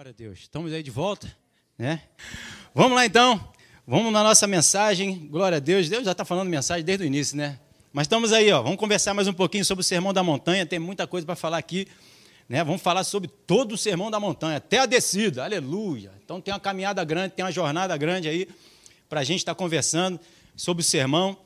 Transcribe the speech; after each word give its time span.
Glória 0.00 0.12
a 0.12 0.14
Deus. 0.16 0.38
Estamos 0.38 0.72
aí 0.72 0.82
de 0.82 0.90
volta, 0.90 1.30
né? 1.76 2.00
Vamos 2.74 2.96
lá 2.96 3.04
então. 3.04 3.52
Vamos 3.86 4.10
na 4.10 4.24
nossa 4.24 4.46
mensagem. 4.46 5.28
Glória 5.28 5.56
a 5.56 5.60
Deus. 5.60 5.90
Deus 5.90 6.06
já 6.06 6.12
está 6.12 6.24
falando 6.24 6.48
mensagem 6.48 6.82
desde 6.82 7.04
o 7.04 7.06
início, 7.06 7.36
né? 7.36 7.60
Mas 7.92 8.06
estamos 8.06 8.32
aí, 8.32 8.50
ó. 8.50 8.62
Vamos 8.62 8.78
conversar 8.78 9.12
mais 9.12 9.28
um 9.28 9.34
pouquinho 9.34 9.62
sobre 9.62 9.82
o 9.82 9.84
Sermão 9.84 10.14
da 10.14 10.22
Montanha. 10.22 10.64
Tem 10.64 10.78
muita 10.78 11.06
coisa 11.06 11.26
para 11.26 11.36
falar 11.36 11.58
aqui. 11.58 11.86
Né? 12.48 12.64
Vamos 12.64 12.80
falar 12.80 13.04
sobre 13.04 13.28
todo 13.28 13.72
o 13.72 13.76
Sermão 13.76 14.10
da 14.10 14.18
Montanha, 14.18 14.56
até 14.56 14.78
a 14.78 14.86
descida. 14.86 15.44
Aleluia. 15.44 16.10
Então 16.24 16.40
tem 16.40 16.54
uma 16.54 16.60
caminhada 16.60 17.04
grande, 17.04 17.34
tem 17.34 17.44
uma 17.44 17.52
jornada 17.52 17.94
grande 17.98 18.26
aí 18.26 18.48
para 19.06 19.20
a 19.20 19.24
gente 19.24 19.40
estar 19.40 19.54
tá 19.54 19.58
conversando 19.58 20.18
sobre 20.56 20.80
o 20.80 20.84
sermão. 20.84 21.36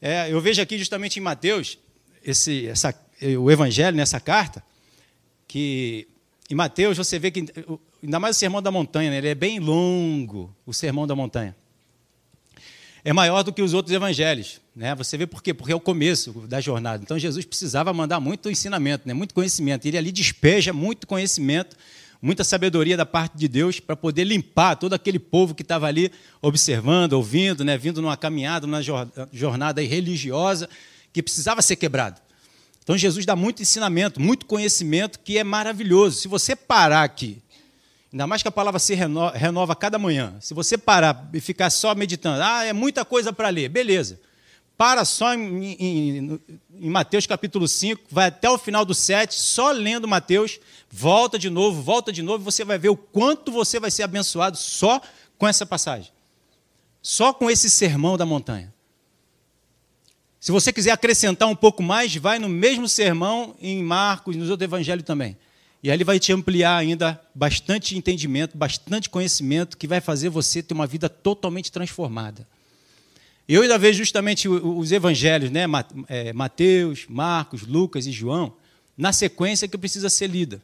É, 0.00 0.28
eu 0.28 0.40
vejo 0.40 0.60
aqui 0.60 0.76
justamente 0.76 1.20
em 1.20 1.22
Mateus, 1.22 1.78
esse, 2.24 2.66
essa, 2.66 2.92
o 3.38 3.48
Evangelho 3.48 3.96
nessa 3.96 4.18
carta, 4.18 4.60
que 5.46 6.08
em 6.52 6.54
Mateus 6.54 6.98
você 6.98 7.18
vê 7.18 7.30
que, 7.30 7.46
ainda 8.02 8.20
mais 8.20 8.36
o 8.36 8.38
Sermão 8.38 8.60
da 8.60 8.70
Montanha, 8.70 9.10
né? 9.10 9.16
ele 9.16 9.28
é 9.28 9.34
bem 9.34 9.58
longo, 9.58 10.54
o 10.66 10.74
Sermão 10.74 11.06
da 11.06 11.16
Montanha. 11.16 11.56
É 13.02 13.10
maior 13.10 13.42
do 13.42 13.54
que 13.54 13.62
os 13.62 13.72
outros 13.72 13.94
evangelhos. 13.94 14.60
Né? 14.76 14.94
Você 14.96 15.16
vê 15.16 15.26
por 15.26 15.42
quê? 15.42 15.54
Porque 15.54 15.72
é 15.72 15.74
o 15.74 15.80
começo 15.80 16.30
da 16.46 16.60
jornada. 16.60 17.02
Então 17.02 17.18
Jesus 17.18 17.46
precisava 17.46 17.90
mandar 17.94 18.20
muito 18.20 18.50
ensinamento, 18.50 19.08
né? 19.08 19.14
muito 19.14 19.32
conhecimento. 19.32 19.86
Ele 19.86 19.96
ali 19.96 20.12
despeja 20.12 20.74
muito 20.74 21.06
conhecimento, 21.06 21.74
muita 22.20 22.44
sabedoria 22.44 22.98
da 22.98 23.06
parte 23.06 23.34
de 23.34 23.48
Deus 23.48 23.80
para 23.80 23.96
poder 23.96 24.24
limpar 24.24 24.76
todo 24.76 24.92
aquele 24.92 25.18
povo 25.18 25.54
que 25.54 25.62
estava 25.62 25.86
ali 25.86 26.12
observando, 26.42 27.14
ouvindo, 27.14 27.64
né? 27.64 27.78
vindo 27.78 28.02
numa 28.02 28.16
caminhada, 28.18 28.66
numa 28.66 28.82
jornada 29.32 29.80
religiosa 29.80 30.68
que 31.14 31.22
precisava 31.22 31.62
ser 31.62 31.76
quebrado. 31.76 32.20
Então 32.82 32.98
Jesus 32.98 33.24
dá 33.24 33.36
muito 33.36 33.62
ensinamento, 33.62 34.20
muito 34.20 34.46
conhecimento 34.46 35.20
que 35.20 35.38
é 35.38 35.44
maravilhoso. 35.44 36.20
Se 36.20 36.28
você 36.28 36.56
parar 36.56 37.04
aqui, 37.04 37.40
ainda 38.12 38.26
mais 38.26 38.42
que 38.42 38.48
a 38.48 38.52
palavra 38.52 38.80
se 38.80 38.94
renova, 38.94 39.36
renova 39.36 39.76
cada 39.76 39.98
manhã, 39.98 40.34
se 40.40 40.52
você 40.52 40.76
parar 40.76 41.28
e 41.32 41.40
ficar 41.40 41.70
só 41.70 41.94
meditando, 41.94 42.42
ah, 42.42 42.64
é 42.64 42.72
muita 42.72 43.04
coisa 43.04 43.32
para 43.32 43.48
ler, 43.48 43.68
beleza. 43.68 44.20
Para 44.76 45.04
só 45.04 45.32
em, 45.32 45.76
em, 45.78 46.40
em, 46.80 46.90
Mateus 46.90 47.24
capítulo 47.24 47.68
5, 47.68 48.02
vai 48.10 48.26
até 48.26 48.50
o 48.50 48.58
final 48.58 48.84
do 48.84 48.94
7, 48.94 49.32
só 49.32 49.70
lendo 49.70 50.08
Mateus, 50.08 50.58
volta 50.90 51.38
de 51.38 51.48
novo, 51.48 51.80
volta 51.80 52.10
de 52.10 52.20
novo, 52.20 52.42
você 52.42 52.64
vai 52.64 52.78
ver 52.78 52.88
o 52.88 52.96
quanto 52.96 53.52
você 53.52 53.78
vai 53.78 53.92
ser 53.92 54.02
abençoado 54.02 54.56
só 54.56 55.00
com 55.38 55.46
essa 55.46 55.64
passagem. 55.64 56.10
Só 57.00 57.32
com 57.32 57.50
esse 57.50 57.70
sermão 57.70 58.16
da 58.16 58.26
montanha. 58.26 58.72
Se 60.42 60.50
você 60.50 60.72
quiser 60.72 60.90
acrescentar 60.90 61.48
um 61.48 61.54
pouco 61.54 61.84
mais, 61.84 62.16
vai 62.16 62.36
no 62.36 62.48
mesmo 62.48 62.88
sermão 62.88 63.54
em 63.60 63.80
Marcos, 63.80 64.34
nos 64.34 64.50
outros 64.50 64.64
evangelhos 64.64 65.04
também. 65.04 65.36
E 65.80 65.88
aí 65.88 65.96
ele 65.96 66.02
vai 66.02 66.18
te 66.18 66.32
ampliar 66.32 66.78
ainda 66.78 67.22
bastante 67.32 67.96
entendimento, 67.96 68.58
bastante 68.58 69.08
conhecimento, 69.08 69.78
que 69.78 69.86
vai 69.86 70.00
fazer 70.00 70.30
você 70.30 70.60
ter 70.60 70.74
uma 70.74 70.84
vida 70.84 71.08
totalmente 71.08 71.70
transformada. 71.70 72.44
Eu 73.48 73.62
ainda 73.62 73.78
vejo 73.78 73.98
justamente 73.98 74.48
os 74.48 74.90
evangelhos, 74.90 75.48
né? 75.48 75.62
É, 76.08 76.32
Mateus, 76.32 77.06
Marcos, 77.08 77.62
Lucas 77.62 78.08
e 78.08 78.10
João, 78.10 78.52
na 78.98 79.12
sequência 79.12 79.68
que 79.68 79.78
precisa 79.78 80.10
ser 80.10 80.26
lida. 80.26 80.60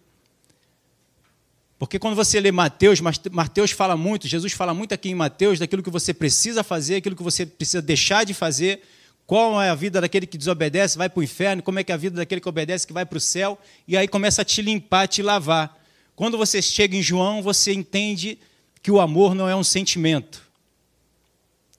Porque 1.78 2.00
quando 2.00 2.16
você 2.16 2.40
lê 2.40 2.50
Mateus, 2.50 3.00
Mateus 3.30 3.70
fala 3.70 3.96
muito, 3.96 4.26
Jesus 4.26 4.52
fala 4.52 4.74
muito 4.74 4.92
aqui 4.92 5.08
em 5.08 5.14
Mateus 5.14 5.60
daquilo 5.60 5.84
que 5.84 5.90
você 5.90 6.12
precisa 6.12 6.64
fazer, 6.64 6.96
aquilo 6.96 7.14
que 7.14 7.22
você 7.22 7.46
precisa 7.46 7.80
deixar 7.80 8.24
de 8.24 8.34
fazer, 8.34 8.82
qual 9.28 9.60
é 9.60 9.68
a 9.68 9.74
vida 9.74 10.00
daquele 10.00 10.26
que 10.26 10.38
desobedece, 10.38 10.96
vai 10.96 11.06
para 11.06 11.20
o 11.20 11.22
inferno, 11.22 11.62
como 11.62 11.78
é 11.78 11.84
que 11.84 11.92
é 11.92 11.94
a 11.94 11.98
vida 11.98 12.16
daquele 12.16 12.40
que 12.40 12.48
obedece, 12.48 12.86
que 12.86 12.94
vai 12.94 13.04
para 13.04 13.18
o 13.18 13.20
céu, 13.20 13.58
e 13.86 13.94
aí 13.94 14.08
começa 14.08 14.40
a 14.40 14.44
te 14.44 14.62
limpar, 14.62 15.06
te 15.06 15.20
lavar. 15.20 15.78
Quando 16.16 16.38
você 16.38 16.62
chega 16.62 16.96
em 16.96 17.02
João, 17.02 17.42
você 17.42 17.74
entende 17.74 18.38
que 18.82 18.90
o 18.90 18.98
amor 18.98 19.34
não 19.34 19.46
é 19.46 19.54
um 19.54 19.62
sentimento. 19.62 20.42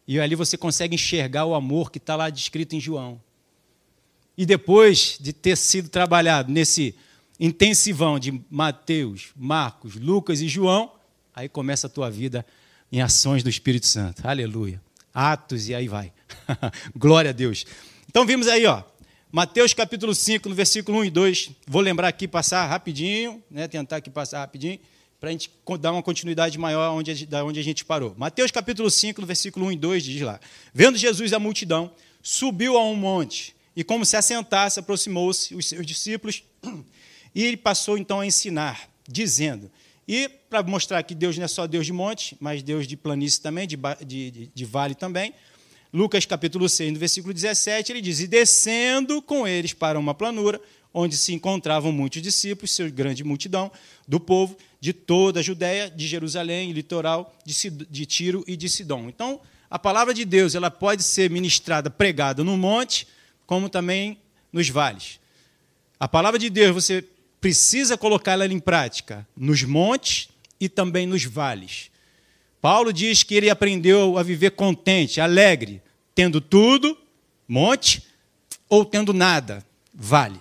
E 0.08 0.20
ali 0.20 0.36
você 0.36 0.60
consegue 0.60 0.94
enxergar 0.94 1.46
o 1.46 1.56
amor 1.56 1.90
que 1.90 1.98
está 1.98 2.16
lá 2.16 2.30
descrito 2.30 2.76
em 2.76 2.80
João. 2.80 3.20
E 4.38 4.46
depois 4.46 5.18
de 5.20 5.34
ter 5.34 5.58
sido 5.58 5.90
trabalhado 5.90 6.52
nesse 6.52 6.94
intensivão 7.40 8.20
de 8.20 8.40
Mateus, 8.48 9.30
Marcos, 9.36 9.96
Lucas 9.96 10.40
e 10.40 10.48
João, 10.48 10.92
aí 11.34 11.50
começa 11.50 11.88
a 11.88 11.90
tua 11.90 12.12
vida 12.12 12.46
em 12.92 13.02
ações 13.02 13.42
do 13.42 13.50
Espírito 13.50 13.88
Santo. 13.88 14.22
Aleluia. 14.24 14.80
Atos 15.12 15.68
e 15.68 15.74
aí 15.74 15.88
vai. 15.88 16.14
Glória 16.96 17.30
a 17.30 17.34
Deus. 17.34 17.66
Então 18.10 18.26
vimos 18.26 18.48
aí, 18.48 18.66
ó, 18.66 18.84
Mateus 19.32 19.74
capítulo 19.74 20.16
5, 20.16 20.50
no 20.50 20.56
versículo 20.56 21.00
1 21.00 21.06
e 21.06 21.10
2. 21.10 21.52
Vou 21.68 21.82
lembrar 21.82 22.08
aqui, 22.08 22.28
passar 22.28 22.66
rapidinho, 22.66 23.44
né, 23.50 23.68
tentar 23.68 23.98
aqui 23.98 24.10
passar 24.10 24.40
rapidinho, 24.40 24.80
para 25.20 25.30
a 25.30 25.32
gente 25.32 25.52
dar 25.80 25.92
uma 25.92 26.02
continuidade 26.02 26.58
maior 26.58 26.94
onde, 26.94 27.26
da 27.26 27.44
onde 27.44 27.60
a 27.60 27.64
gente 27.64 27.86
parou. 27.86 28.16
Mateus 28.18 28.52
capítulo 28.52 28.90
5, 28.90 29.22
no 29.22 29.28
versículo 29.28 29.68
1 29.68 29.72
e 29.74 29.76
2, 29.76 30.04
diz 30.04 30.22
lá: 30.22 30.40
Vendo 30.74 30.98
Jesus 30.98 31.34
a 31.34 31.40
multidão, 31.40 31.92
subiu 32.22 32.78
a 32.78 32.84
um 32.84 32.96
monte, 32.96 33.56
e 33.76 33.84
como 33.84 34.06
se 34.06 34.18
assentasse, 34.18 34.80
aproximou-se 34.80 35.54
os 35.54 35.68
seus 35.68 35.86
discípulos, 35.86 36.44
e 37.36 37.44
ele 37.44 37.58
passou 37.58 37.98
então 37.98 38.20
a 38.20 38.26
ensinar, 38.26 38.90
dizendo: 39.08 39.70
e 40.08 40.28
para 40.28 40.64
mostrar 40.64 41.04
que 41.04 41.14
Deus 41.14 41.38
não 41.38 41.46
é 41.46 41.48
só 41.48 41.68
Deus 41.68 41.86
de 41.86 41.94
monte, 41.94 42.36
mas 42.40 42.64
Deus 42.64 42.88
de 42.88 42.98
planície 42.98 43.40
também, 43.40 43.68
de, 43.68 43.78
de, 44.04 44.50
de 44.56 44.66
vale 44.66 44.96
também, 44.96 45.36
Lucas 45.92 46.26
capítulo 46.26 46.70
6, 46.70 46.94
no 46.94 47.00
versículo 47.00 47.34
17, 47.34 47.92
ele 47.92 48.02
diz: 48.02 48.20
E 48.20 48.28
descendo 48.28 49.22
com 49.22 49.48
eles 49.48 49.74
para 49.74 49.98
uma 49.98 50.14
planura, 50.14 50.62
onde 50.94 51.18
se 51.18 51.34
encontravam 51.34 51.92
muitos 51.92 52.22
discípulos, 52.22 52.72
seu 52.72 52.92
grande 52.92 53.24
multidão 53.24 53.72
do 54.08 54.20
povo 54.20 54.56
de 54.80 54.94
toda 54.94 55.40
a 55.40 55.44
Judéia, 55.44 55.90
de 55.90 56.08
Jerusalém, 56.08 56.72
litoral 56.72 57.36
de 57.44 58.06
Tiro 58.06 58.44
e 58.48 58.56
de 58.56 58.70
Sidom. 58.70 59.10
Então, 59.10 59.42
a 59.70 59.80
palavra 59.80 60.14
de 60.14 60.26
Deus 60.26 60.56
ela 60.56 60.72
pode 60.72 61.04
ser 61.04 61.30
ministrada, 61.30 61.90
pregada 61.90 62.44
no 62.44 62.56
monte, 62.56 63.08
como 63.46 63.68
também 63.68 64.18
nos 64.54 64.70
vales. 64.70 65.20
A 66.00 66.08
palavra 66.08 66.40
de 66.40 66.50
Deus 66.50 66.74
você 66.74 67.04
precisa 67.42 67.98
colocá-la 67.98 68.46
em 68.46 68.60
prática 68.60 69.28
nos 69.36 69.64
montes 69.64 70.30
e 70.60 70.70
também 70.70 71.08
nos 71.08 71.24
vales. 71.24 71.89
Paulo 72.62 72.92
diz 72.92 73.24
que 73.24 73.36
ele 73.36 73.50
aprendeu 73.50 74.18
a 74.18 74.24
viver 74.24 74.52
contente, 74.52 75.22
alegre, 75.22 75.82
tendo 76.14 76.42
tudo, 76.42 76.98
monte, 77.48 78.04
ou 78.68 78.84
tendo 78.84 79.14
nada, 79.14 79.66
vale. 79.94 80.40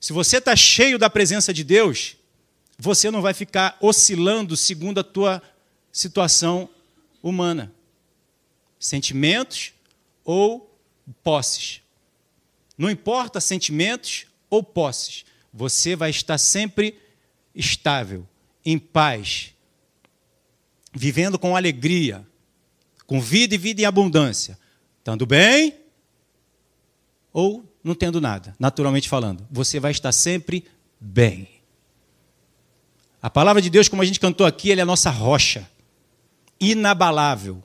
Se 0.00 0.12
você 0.12 0.38
está 0.38 0.56
cheio 0.56 0.98
da 0.98 1.08
presença 1.08 1.52
de 1.52 1.62
Deus, 1.62 2.16
você 2.76 3.10
não 3.10 3.22
vai 3.22 3.32
ficar 3.32 3.76
oscilando 3.80 4.56
segundo 4.56 4.98
a 4.98 5.04
tua 5.04 5.40
situação 5.92 6.68
humana. 7.22 7.72
Sentimentos 8.80 9.72
ou 10.24 10.76
posses. 11.22 11.80
Não 12.76 12.90
importa 12.90 13.40
sentimentos 13.40 14.26
ou 14.50 14.62
posses, 14.62 15.24
você 15.52 15.94
vai 15.94 16.10
estar 16.10 16.38
sempre 16.38 16.98
estável, 17.54 18.26
em 18.64 18.78
paz, 18.78 19.51
vivendo 20.92 21.38
com 21.38 21.56
alegria, 21.56 22.26
com 23.06 23.20
vida 23.20 23.54
e 23.54 23.58
vida 23.58 23.82
em 23.82 23.84
abundância, 23.84 24.58
estando 24.98 25.26
bem 25.26 25.74
ou 27.32 27.64
não 27.82 27.94
tendo 27.94 28.20
nada, 28.20 28.54
naturalmente 28.58 29.08
falando. 29.08 29.46
Você 29.50 29.80
vai 29.80 29.90
estar 29.90 30.12
sempre 30.12 30.64
bem. 31.00 31.48
A 33.20 33.30
palavra 33.30 33.62
de 33.62 33.70
Deus, 33.70 33.88
como 33.88 34.02
a 34.02 34.04
gente 34.04 34.20
cantou 34.20 34.46
aqui, 34.46 34.72
é 34.72 34.80
a 34.80 34.84
nossa 34.84 35.10
rocha, 35.10 35.68
inabalável. 36.60 37.62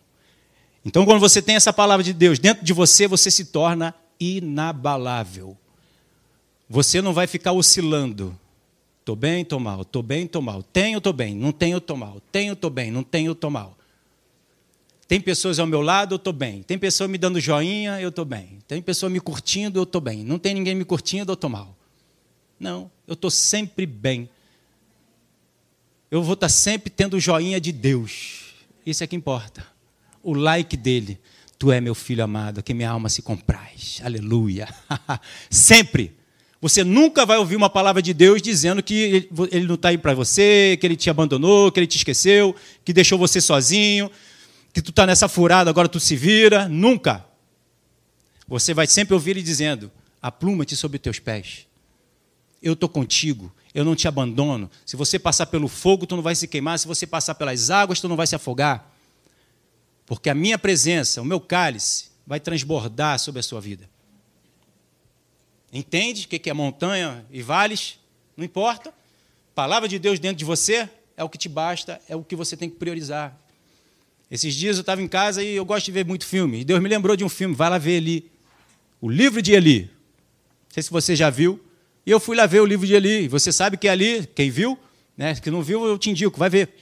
Então, 0.85 1.05
quando 1.05 1.19
você 1.19 1.41
tem 1.41 1.55
essa 1.55 1.73
palavra 1.73 2.03
de 2.03 2.13
Deus 2.13 2.39
dentro 2.39 2.63
de 2.63 2.73
você, 2.73 3.07
você 3.07 3.29
se 3.29 3.45
torna 3.45 3.93
inabalável. 4.19 5.57
Você 6.69 7.01
não 7.01 7.13
vai 7.13 7.27
ficar 7.27 7.51
oscilando 7.51 8.37
Estou 9.07 9.15
bem, 9.15 9.41
estou 9.41 9.57
mal, 9.57 9.83
estou 9.83 10.03
bem, 10.03 10.25
estou 10.25 10.41
mal. 10.41 10.61
Tenho, 10.61 10.97
estou 10.97 11.13
bem, 11.13 11.33
não 11.33 11.53
tenho, 11.53 11.77
estou 11.77 11.95
mal. 11.95 12.21
Tenho, 12.29 12.51
estou 12.51 12.69
bem, 12.69 12.91
não 12.91 13.03
tenho, 13.03 13.31
estou 13.31 13.49
mal. 13.49 13.77
Tem 15.07 15.21
pessoas 15.21 15.59
ao 15.59 15.65
meu 15.65 15.79
lado, 15.81 16.15
eu 16.15 16.17
estou 16.17 16.33
bem. 16.33 16.61
Tem 16.61 16.77
pessoa 16.77 17.07
me 17.07 17.17
dando 17.17 17.39
joinha, 17.39 18.01
eu 18.01 18.09
estou 18.09 18.25
bem. 18.25 18.59
Tem 18.67 18.81
pessoa 18.81 19.09
me 19.09 19.21
curtindo, 19.21 19.79
eu 19.79 19.83
estou 19.83 20.01
bem. 20.01 20.25
Não 20.25 20.37
tem 20.37 20.53
ninguém 20.53 20.75
me 20.75 20.83
curtindo, 20.83 21.31
eu 21.31 21.35
estou 21.35 21.49
mal. 21.49 21.73
Não, 22.59 22.91
eu 23.07 23.13
estou 23.13 23.31
sempre 23.31 23.85
bem. 23.85 24.29
Eu 26.11 26.21
vou 26.21 26.33
estar 26.33 26.47
tá 26.47 26.53
sempre 26.53 26.89
tendo 26.89 27.17
joinha 27.17 27.61
de 27.61 27.71
Deus. 27.71 28.55
Isso 28.85 29.05
é 29.05 29.07
que 29.07 29.15
importa. 29.15 29.65
O 30.21 30.33
like 30.33 30.75
dele. 30.75 31.17
Tu 31.57 31.71
é 31.71 31.79
meu 31.79 31.95
filho 31.95 32.25
amado, 32.25 32.61
que 32.61 32.73
minha 32.73 32.89
alma 32.89 33.07
se 33.07 33.21
compraz. 33.21 34.01
Aleluia. 34.03 34.67
sempre. 35.49 36.13
Você 36.59 36.83
nunca 36.83 37.25
vai 37.25 37.37
ouvir 37.37 37.55
uma 37.55 37.69
palavra 37.69 38.01
de 38.01 38.13
Deus 38.13 38.41
dizendo 38.41 38.81
que 38.81 39.29
ele 39.51 39.67
não 39.67 39.75
está 39.75 39.89
aí 39.89 39.97
para 39.97 40.15
você, 40.15 40.75
que 40.79 40.87
ele 40.87 40.95
te 40.95 41.09
abandonou, 41.09 41.71
que 41.71 41.79
ele 41.79 41.87
te 41.87 41.97
esqueceu, 41.97 42.55
que 42.83 42.91
deixou 42.91 43.17
você 43.17 43.39
sozinho, 43.39 44.09
que 44.73 44.81
tu 44.81 44.89
está 44.89 45.05
nessa 45.05 45.27
furada, 45.27 45.69
agora 45.69 45.87
tu 45.87 45.99
se 45.99 46.15
vira. 46.15 46.67
Nunca. 46.67 47.23
Você 48.47 48.73
vai 48.73 48.87
sempre 48.87 49.13
ouvir 49.13 49.31
ele 49.31 49.43
dizendo: 49.43 49.91
apluma-te 50.21 50.75
sobre 50.75 50.97
teus 50.97 51.19
pés. 51.19 51.67
Eu 52.61 52.73
estou 52.73 52.89
contigo. 52.89 53.51
eu 53.73 53.85
não 53.85 53.95
te 53.95 54.07
abandono. 54.07 54.69
Se 54.83 54.95
você 54.95 55.19
passar 55.19 55.45
pelo 55.45 55.67
fogo, 55.67 56.07
tu 56.07 56.15
não 56.15 56.23
vai 56.23 56.33
se 56.33 56.47
queimar. 56.47 56.79
Se 56.79 56.87
você 56.87 57.05
passar 57.05 57.35
pelas 57.35 57.69
águas, 57.69 58.01
tu 58.01 58.07
não 58.07 58.15
vai 58.15 58.25
se 58.25 58.35
afogar. 58.35 58.91
Porque 60.07 60.29
a 60.29 60.33
minha 60.33 60.57
presença, 60.57 61.21
o 61.21 61.25
meu 61.25 61.39
cálice, 61.39 62.05
vai 62.25 62.39
transbordar 62.39 63.19
sobre 63.19 63.41
a 63.41 63.43
sua 63.43 63.61
vida. 63.61 63.87
Entende 65.71 66.25
o 66.25 66.27
que 66.27 66.49
é 66.49 66.53
montanha 66.53 67.25
e 67.31 67.41
vales? 67.41 67.99
Não 68.35 68.45
importa. 68.45 68.93
Palavra 69.53 69.87
de 69.87 69.99
Deus 69.99 70.19
dentro 70.19 70.37
de 70.37 70.45
você 70.45 70.89
é 71.15 71.23
o 71.23 71.29
que 71.29 71.37
te 71.37 71.49
basta, 71.49 71.99
é 72.07 72.15
o 72.15 72.23
que 72.23 72.35
você 72.35 72.55
tem 72.55 72.69
que 72.69 72.75
priorizar. 72.75 73.35
Esses 74.29 74.53
dias 74.55 74.77
eu 74.77 74.81
estava 74.81 75.01
em 75.01 75.07
casa 75.07 75.41
e 75.41 75.55
eu 75.55 75.65
gosto 75.65 75.85
de 75.85 75.91
ver 75.91 76.05
muito 76.05 76.25
filme. 76.25 76.61
E 76.61 76.63
Deus 76.63 76.81
me 76.81 76.89
lembrou 76.89 77.15
de 77.15 77.23
um 77.23 77.29
filme, 77.29 77.55
vai 77.55 77.69
lá 77.69 77.77
ver 77.77 77.97
ali. 77.97 78.31
O 79.01 79.09
livro 79.09 79.41
de 79.41 79.53
Eli. 79.53 79.83
Não 79.83 79.89
sei 80.69 80.83
se 80.83 80.91
você 80.91 81.15
já 81.15 81.29
viu. 81.29 81.59
E 82.05 82.11
eu 82.11 82.19
fui 82.19 82.35
lá 82.35 82.45
ver 82.45 82.61
o 82.61 82.65
livro 82.65 82.85
de 82.85 82.93
Eli. 82.93 83.27
Você 83.27 83.51
sabe 83.51 83.77
que 83.77 83.87
é 83.87 83.91
ali, 83.91 84.27
quem 84.27 84.49
viu, 84.49 84.77
né? 85.15 85.35
Que 85.35 85.49
não 85.49 85.61
viu, 85.61 85.85
eu 85.85 85.97
te 85.97 86.09
indico, 86.09 86.37
vai 86.37 86.49
ver. 86.49 86.75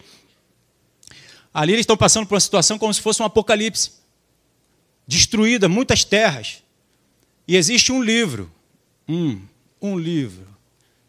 Ali 1.54 1.72
eles 1.72 1.84
estão 1.84 1.96
passando 1.96 2.28
por 2.28 2.36
uma 2.36 2.42
situação 2.42 2.78
como 2.78 2.94
se 2.94 3.02
fosse 3.02 3.22
um 3.22 3.26
apocalipse. 3.26 3.92
Destruída, 5.08 5.70
muitas 5.70 6.04
terras. 6.04 6.64
E 7.48 7.56
existe 7.56 7.92
um 7.92 8.02
livro. 8.04 8.52
Um, 9.08 9.42
um 9.82 9.98
livro. 9.98 10.48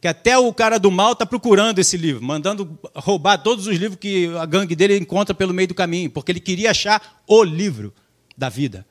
Que 0.00 0.08
até 0.08 0.36
o 0.36 0.52
cara 0.52 0.78
do 0.78 0.90
mal 0.90 1.12
está 1.12 1.24
procurando 1.24 1.78
esse 1.78 1.96
livro, 1.96 2.22
mandando 2.22 2.78
roubar 2.94 3.38
todos 3.38 3.66
os 3.66 3.76
livros 3.76 3.98
que 3.98 4.28
a 4.36 4.46
gangue 4.46 4.76
dele 4.76 4.96
encontra 4.96 5.34
pelo 5.34 5.54
meio 5.54 5.68
do 5.68 5.74
caminho, 5.74 6.10
porque 6.10 6.32
ele 6.32 6.40
queria 6.40 6.70
achar 6.70 7.22
o 7.26 7.42
livro 7.42 7.92
da 8.36 8.48
vida. 8.48 8.86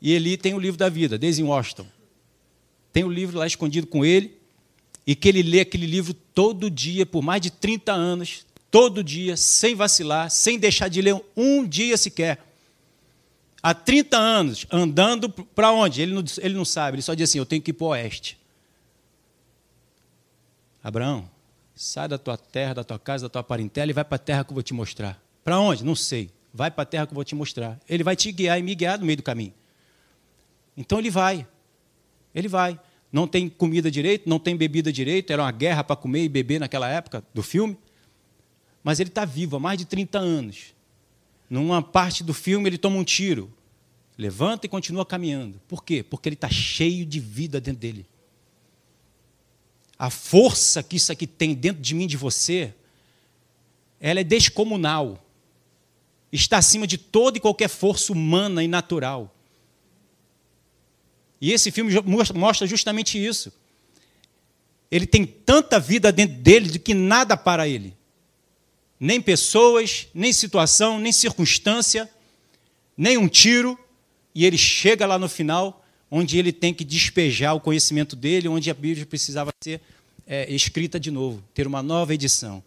E 0.00 0.12
Eli 0.12 0.36
tem 0.36 0.54
o 0.54 0.60
livro 0.60 0.78
da 0.78 0.88
vida, 0.88 1.18
desde 1.18 1.42
Washington 1.42 1.86
tem 2.96 3.04
o 3.04 3.10
livro 3.10 3.36
lá 3.38 3.46
escondido 3.46 3.86
com 3.86 4.06
ele, 4.06 4.38
e 5.06 5.14
que 5.14 5.28
ele 5.28 5.42
lê 5.42 5.60
aquele 5.60 5.84
livro 5.84 6.14
todo 6.14 6.70
dia, 6.70 7.04
por 7.04 7.22
mais 7.22 7.42
de 7.42 7.50
30 7.50 7.92
anos, 7.92 8.46
todo 8.70 9.04
dia, 9.04 9.36
sem 9.36 9.74
vacilar, 9.74 10.30
sem 10.30 10.58
deixar 10.58 10.88
de 10.88 11.02
ler 11.02 11.22
um 11.36 11.68
dia 11.68 11.98
sequer. 11.98 12.38
Há 13.66 13.74
30 13.74 14.16
anos, 14.16 14.64
andando 14.70 15.28
para 15.28 15.72
onde? 15.72 16.00
Ele 16.00 16.14
não, 16.14 16.22
ele 16.38 16.54
não 16.54 16.64
sabe, 16.64 16.94
ele 16.94 17.02
só 17.02 17.14
diz 17.14 17.28
assim: 17.28 17.38
Eu 17.38 17.44
tenho 17.44 17.60
que 17.60 17.72
ir 17.72 17.74
para 17.74 17.84
o 17.84 17.88
oeste. 17.88 18.38
Abraão, 20.84 21.28
sai 21.74 22.06
da 22.06 22.16
tua 22.16 22.36
terra, 22.36 22.74
da 22.74 22.84
tua 22.84 22.96
casa, 22.96 23.24
da 23.24 23.28
tua 23.28 23.42
parentela 23.42 23.90
e 23.90 23.92
vai 23.92 24.04
para 24.04 24.14
a 24.14 24.18
terra 24.20 24.44
que 24.44 24.52
eu 24.52 24.54
vou 24.54 24.62
te 24.62 24.72
mostrar. 24.72 25.20
Para 25.42 25.58
onde? 25.58 25.84
Não 25.84 25.96
sei. 25.96 26.30
Vai 26.54 26.70
para 26.70 26.84
a 26.84 26.86
terra 26.86 27.08
que 27.08 27.12
eu 27.12 27.16
vou 27.16 27.24
te 27.24 27.34
mostrar. 27.34 27.76
Ele 27.88 28.04
vai 28.04 28.14
te 28.14 28.30
guiar 28.30 28.56
e 28.56 28.62
me 28.62 28.72
guiar 28.72 29.00
no 29.00 29.04
meio 29.04 29.16
do 29.16 29.24
caminho. 29.24 29.52
Então 30.76 31.00
ele 31.00 31.10
vai. 31.10 31.44
Ele 32.32 32.46
vai 32.46 32.78
não 33.10 33.26
tem 33.26 33.48
comida 33.48 33.90
direito, 33.90 34.28
não 34.28 34.38
tem 34.38 34.56
bebida 34.56 34.92
direito, 34.92 35.32
era 35.32 35.42
uma 35.42 35.50
guerra 35.50 35.82
para 35.82 35.96
comer 35.96 36.22
e 36.22 36.28
beber 36.28 36.60
naquela 36.60 36.88
época 36.88 37.24
do 37.34 37.42
filme. 37.42 37.76
Mas 38.84 39.00
ele 39.00 39.08
está 39.08 39.24
vivo 39.24 39.56
há 39.56 39.58
mais 39.58 39.76
de 39.76 39.86
30 39.86 40.20
anos. 40.20 40.74
Numa 41.48 41.82
parte 41.82 42.22
do 42.22 42.34
filme, 42.34 42.68
ele 42.68 42.78
toma 42.78 42.96
um 42.96 43.04
tiro, 43.04 43.52
levanta 44.16 44.66
e 44.66 44.68
continua 44.68 45.04
caminhando. 45.04 45.60
Por 45.68 45.84
quê? 45.84 46.02
Porque 46.02 46.28
ele 46.28 46.34
está 46.34 46.48
cheio 46.48 47.04
de 47.04 47.20
vida 47.20 47.60
dentro 47.60 47.80
dele. 47.80 48.06
A 49.98 50.10
força 50.10 50.82
que 50.82 50.96
isso 50.96 51.12
aqui 51.12 51.26
tem 51.26 51.54
dentro 51.54 51.82
de 51.82 51.94
mim, 51.94 52.06
de 52.06 52.16
você, 52.16 52.74
ela 54.00 54.20
é 54.20 54.24
descomunal. 54.24 55.24
Está 56.32 56.58
acima 56.58 56.86
de 56.86 56.98
toda 56.98 57.38
e 57.38 57.40
qualquer 57.40 57.68
força 57.68 58.12
humana 58.12 58.62
e 58.62 58.68
natural. 58.68 59.34
E 61.40 61.52
esse 61.52 61.70
filme 61.70 61.92
mostra 62.34 62.66
justamente 62.66 63.22
isso. 63.24 63.52
Ele 64.90 65.06
tem 65.06 65.26
tanta 65.26 65.78
vida 65.80 66.12
dentro 66.12 66.36
dele 66.36 66.70
de 66.70 66.78
que 66.78 66.94
nada 66.94 67.36
para 67.36 67.68
ele. 67.68 67.94
Nem 68.98 69.20
pessoas, 69.20 70.08
nem 70.14 70.32
situação, 70.32 70.98
nem 70.98 71.12
circunstância, 71.12 72.10
nem 72.96 73.18
um 73.18 73.28
tiro. 73.28 73.78
E 74.36 74.44
ele 74.44 74.58
chega 74.58 75.06
lá 75.06 75.18
no 75.18 75.30
final, 75.30 75.82
onde 76.10 76.38
ele 76.38 76.52
tem 76.52 76.74
que 76.74 76.84
despejar 76.84 77.54
o 77.54 77.60
conhecimento 77.60 78.14
dele, 78.14 78.48
onde 78.48 78.70
a 78.70 78.74
Bíblia 78.74 79.06
precisava 79.06 79.50
ser 79.64 79.80
é, 80.26 80.52
escrita 80.52 81.00
de 81.00 81.10
novo, 81.10 81.42
ter 81.54 81.66
uma 81.66 81.82
nova 81.82 82.12
edição. 82.12 82.62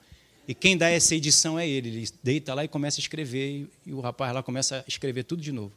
E 0.47 0.55
quem 0.55 0.75
dá 0.75 0.89
essa 0.89 1.13
edição 1.13 1.59
é 1.59 1.69
ele. 1.69 1.89
Ele 1.89 2.09
deita 2.23 2.55
lá 2.55 2.65
e 2.65 2.67
começa 2.67 2.99
a 2.99 3.03
escrever, 3.03 3.69
e 3.85 3.93
o 3.93 3.99
rapaz 3.99 4.33
lá 4.33 4.41
começa 4.41 4.79
a 4.79 4.83
escrever 4.87 5.25
tudo 5.25 5.43
de 5.43 5.51
novo. 5.51 5.71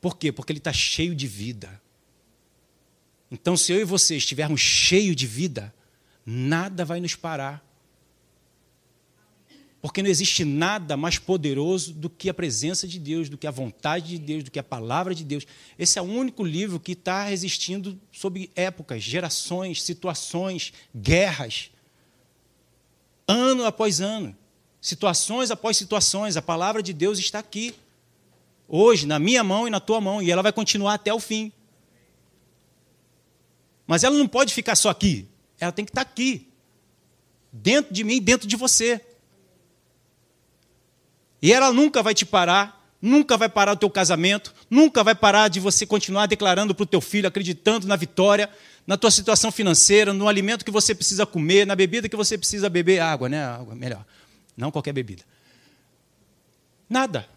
Por 0.00 0.16
quê? 0.16 0.32
Porque 0.32 0.50
ele 0.50 0.60
está 0.60 0.72
cheio 0.72 1.14
de 1.14 1.26
vida. 1.26 1.78
Então, 3.30 3.54
se 3.54 3.70
eu 3.70 3.80
e 3.82 3.84
você 3.84 4.16
estivermos 4.16 4.62
cheios 4.62 5.14
de 5.14 5.26
vida, 5.26 5.74
nada 6.24 6.86
vai 6.86 7.00
nos 7.00 7.14
parar. 7.14 7.62
Porque 9.86 10.02
não 10.02 10.10
existe 10.10 10.44
nada 10.44 10.96
mais 10.96 11.16
poderoso 11.16 11.92
do 11.94 12.10
que 12.10 12.28
a 12.28 12.34
presença 12.34 12.88
de 12.88 12.98
Deus, 12.98 13.28
do 13.28 13.38
que 13.38 13.46
a 13.46 13.52
vontade 13.52 14.08
de 14.08 14.18
Deus, 14.18 14.42
do 14.42 14.50
que 14.50 14.58
a 14.58 14.64
palavra 14.64 15.14
de 15.14 15.22
Deus. 15.22 15.46
Esse 15.78 15.96
é 15.96 16.02
o 16.02 16.04
único 16.04 16.42
livro 16.42 16.80
que 16.80 16.90
está 16.90 17.22
resistindo 17.22 17.96
sob 18.10 18.50
épocas, 18.56 19.00
gerações, 19.00 19.80
situações, 19.80 20.72
guerras. 20.92 21.70
Ano 23.28 23.64
após 23.64 24.00
ano, 24.00 24.36
situações 24.80 25.52
após 25.52 25.76
situações, 25.76 26.36
a 26.36 26.42
palavra 26.42 26.82
de 26.82 26.92
Deus 26.92 27.20
está 27.20 27.38
aqui 27.38 27.72
hoje, 28.66 29.06
na 29.06 29.20
minha 29.20 29.44
mão 29.44 29.68
e 29.68 29.70
na 29.70 29.78
tua 29.78 30.00
mão, 30.00 30.20
e 30.20 30.32
ela 30.32 30.42
vai 30.42 30.52
continuar 30.52 30.94
até 30.94 31.14
o 31.14 31.20
fim. 31.20 31.52
Mas 33.86 34.02
ela 34.02 34.18
não 34.18 34.26
pode 34.26 34.52
ficar 34.52 34.74
só 34.74 34.90
aqui, 34.90 35.28
ela 35.60 35.70
tem 35.70 35.84
que 35.84 35.92
estar 35.92 36.02
aqui, 36.02 36.48
dentro 37.52 37.94
de 37.94 38.02
mim, 38.02 38.20
dentro 38.20 38.48
de 38.48 38.56
você. 38.56 39.00
E 41.40 41.52
ela 41.52 41.72
nunca 41.72 42.02
vai 42.02 42.14
te 42.14 42.24
parar, 42.24 42.88
nunca 43.00 43.36
vai 43.36 43.48
parar 43.48 43.72
o 43.72 43.76
teu 43.76 43.90
casamento, 43.90 44.54
nunca 44.70 45.04
vai 45.04 45.14
parar 45.14 45.48
de 45.48 45.60
você 45.60 45.86
continuar 45.86 46.26
declarando 46.26 46.74
para 46.74 46.84
o 46.84 46.86
teu 46.86 47.00
filho, 47.00 47.28
acreditando 47.28 47.86
na 47.86 47.96
vitória, 47.96 48.50
na 48.86 48.96
tua 48.96 49.10
situação 49.10 49.52
financeira, 49.52 50.12
no 50.12 50.28
alimento 50.28 50.64
que 50.64 50.70
você 50.70 50.94
precisa 50.94 51.26
comer, 51.26 51.66
na 51.66 51.74
bebida 51.74 52.08
que 52.08 52.16
você 52.16 52.38
precisa 52.38 52.68
beber, 52.68 53.00
água, 53.00 53.28
né? 53.28 53.44
Água, 53.44 53.74
melhor. 53.74 54.04
Não 54.56 54.70
qualquer 54.70 54.92
bebida. 54.92 55.22
Nada 56.88 57.28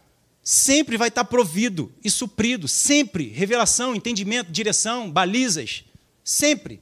sempre 0.50 0.98
vai 0.98 1.10
estar 1.10 1.26
provido 1.26 1.94
e 2.04 2.10
suprido, 2.10 2.68
sempre. 2.68 3.28
Revelação, 3.30 3.96
entendimento, 3.96 4.52
direção, 4.52 5.10
balizas, 5.10 5.84
sempre. 6.24 6.82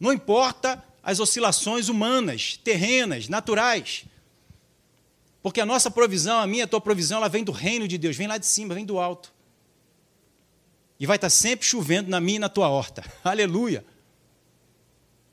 Não 0.00 0.12
importa 0.12 0.82
as 1.00 1.20
oscilações 1.20 1.88
humanas, 1.88 2.58
terrenas, 2.64 3.28
naturais. 3.28 4.04
Porque 5.44 5.60
a 5.60 5.66
nossa 5.66 5.90
provisão, 5.90 6.38
a 6.38 6.46
minha, 6.46 6.64
a 6.64 6.66
tua 6.66 6.80
provisão, 6.80 7.18
ela 7.18 7.28
vem 7.28 7.44
do 7.44 7.52
reino 7.52 7.86
de 7.86 7.98
Deus, 7.98 8.16
vem 8.16 8.26
lá 8.26 8.38
de 8.38 8.46
cima, 8.46 8.74
vem 8.74 8.86
do 8.86 8.98
alto. 8.98 9.30
E 10.98 11.04
vai 11.04 11.16
estar 11.16 11.28
sempre 11.28 11.66
chovendo 11.66 12.08
na 12.08 12.18
minha 12.18 12.36
e 12.36 12.38
na 12.38 12.48
tua 12.48 12.66
horta. 12.70 13.04
Aleluia. 13.22 13.84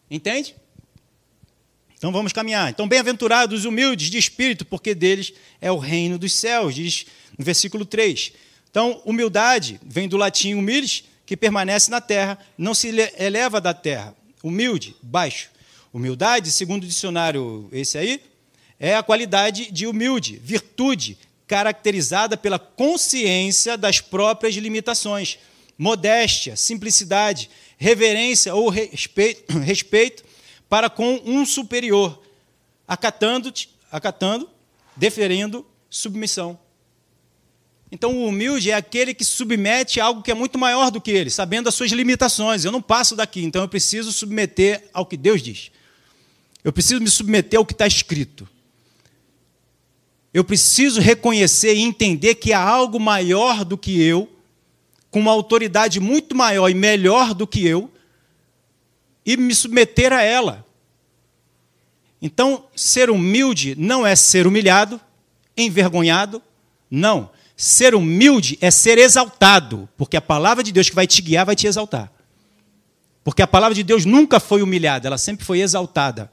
Entende? 0.09 0.53
Então 1.97 2.11
vamos 2.11 2.33
caminhar. 2.33 2.69
Então, 2.69 2.89
bem-aventurados 2.89 3.61
os 3.61 3.65
humildes 3.65 4.09
de 4.09 4.17
espírito, 4.17 4.65
porque 4.65 4.93
deles 4.93 5.31
é 5.61 5.71
o 5.71 5.77
reino 5.77 6.19
dos 6.19 6.33
céus, 6.33 6.75
diz 6.75 7.05
no 7.37 7.45
versículo 7.45 7.85
3. 7.85 8.33
Então, 8.69 9.01
humildade 9.05 9.79
vem 9.81 10.09
do 10.09 10.17
latim 10.17 10.55
humilis, 10.55 11.05
que 11.25 11.37
permanece 11.37 11.89
na 11.89 12.01
terra, 12.01 12.37
não 12.57 12.73
se 12.73 12.89
eleva 13.17 13.61
da 13.61 13.73
terra. 13.73 14.13
Humilde, 14.43 14.93
baixo. 15.01 15.51
Humildade, 15.93 16.51
segundo 16.51 16.83
o 16.83 16.87
dicionário 16.87 17.69
esse 17.71 17.97
aí, 17.97 18.21
é 18.83 18.95
a 18.95 19.03
qualidade 19.03 19.71
de 19.71 19.85
humilde, 19.85 20.41
virtude, 20.43 21.15
caracterizada 21.45 22.35
pela 22.35 22.57
consciência 22.57 23.77
das 23.77 24.01
próprias 24.01 24.55
limitações, 24.55 25.37
modéstia, 25.77 26.55
simplicidade, 26.55 27.47
reverência 27.77 28.55
ou 28.55 28.69
respeito, 28.69 29.53
respeito 29.61 30.23
para 30.67 30.89
com 30.89 31.21
um 31.23 31.45
superior, 31.45 32.23
acatando, 32.87 33.53
acatando, 33.91 34.49
deferindo 34.95 35.63
submissão. 35.87 36.57
Então, 37.91 38.17
o 38.17 38.25
humilde 38.25 38.71
é 38.71 38.73
aquele 38.73 39.13
que 39.13 39.23
submete 39.23 39.99
a 39.99 40.05
algo 40.05 40.23
que 40.23 40.31
é 40.31 40.33
muito 40.33 40.57
maior 40.57 40.89
do 40.89 40.99
que 40.99 41.11
ele, 41.11 41.29
sabendo 41.29 41.69
as 41.69 41.75
suas 41.75 41.91
limitações. 41.91 42.65
Eu 42.65 42.71
não 42.71 42.81
passo 42.81 43.15
daqui, 43.15 43.43
então 43.43 43.61
eu 43.61 43.67
preciso 43.67 44.11
submeter 44.11 44.89
ao 44.91 45.05
que 45.05 45.17
Deus 45.17 45.39
diz. 45.43 45.69
Eu 46.63 46.73
preciso 46.73 46.99
me 46.99 47.09
submeter 47.09 47.59
ao 47.59 47.65
que 47.65 47.73
está 47.73 47.85
escrito. 47.85 48.49
Eu 50.33 50.43
preciso 50.43 51.01
reconhecer 51.01 51.75
e 51.75 51.81
entender 51.81 52.35
que 52.35 52.53
há 52.53 52.61
algo 52.61 52.99
maior 52.99 53.65
do 53.65 53.77
que 53.77 54.01
eu, 54.01 54.29
com 55.09 55.19
uma 55.19 55.31
autoridade 55.31 55.99
muito 55.99 56.35
maior 56.35 56.69
e 56.69 56.73
melhor 56.73 57.33
do 57.33 57.45
que 57.45 57.65
eu, 57.65 57.91
e 59.25 59.35
me 59.35 59.53
submeter 59.53 60.13
a 60.13 60.21
ela. 60.21 60.65
Então, 62.21 62.65
ser 62.75 63.09
humilde 63.09 63.75
não 63.77 64.05
é 64.05 64.15
ser 64.15 64.47
humilhado, 64.47 64.99
envergonhado, 65.57 66.41
não 66.89 67.29
Ser 67.61 67.93
humilde 67.93 68.57
é 68.59 68.71
ser 68.71 68.97
exaltado, 68.97 69.87
porque 69.95 70.17
a 70.17 70.21
palavra 70.21 70.63
de 70.63 70.71
Deus 70.71 70.89
que 70.89 70.95
vai 70.95 71.05
te 71.05 71.21
guiar 71.21 71.45
vai 71.45 71.55
te 71.55 71.67
exaltar. 71.67 72.11
Porque 73.23 73.43
a 73.43 73.45
palavra 73.45 73.75
de 73.75 73.83
Deus 73.83 74.03
nunca 74.03 74.39
foi 74.39 74.63
humilhada, 74.63 75.07
ela 75.07 75.17
sempre 75.19 75.45
foi 75.45 75.59
exaltada. 75.59 76.31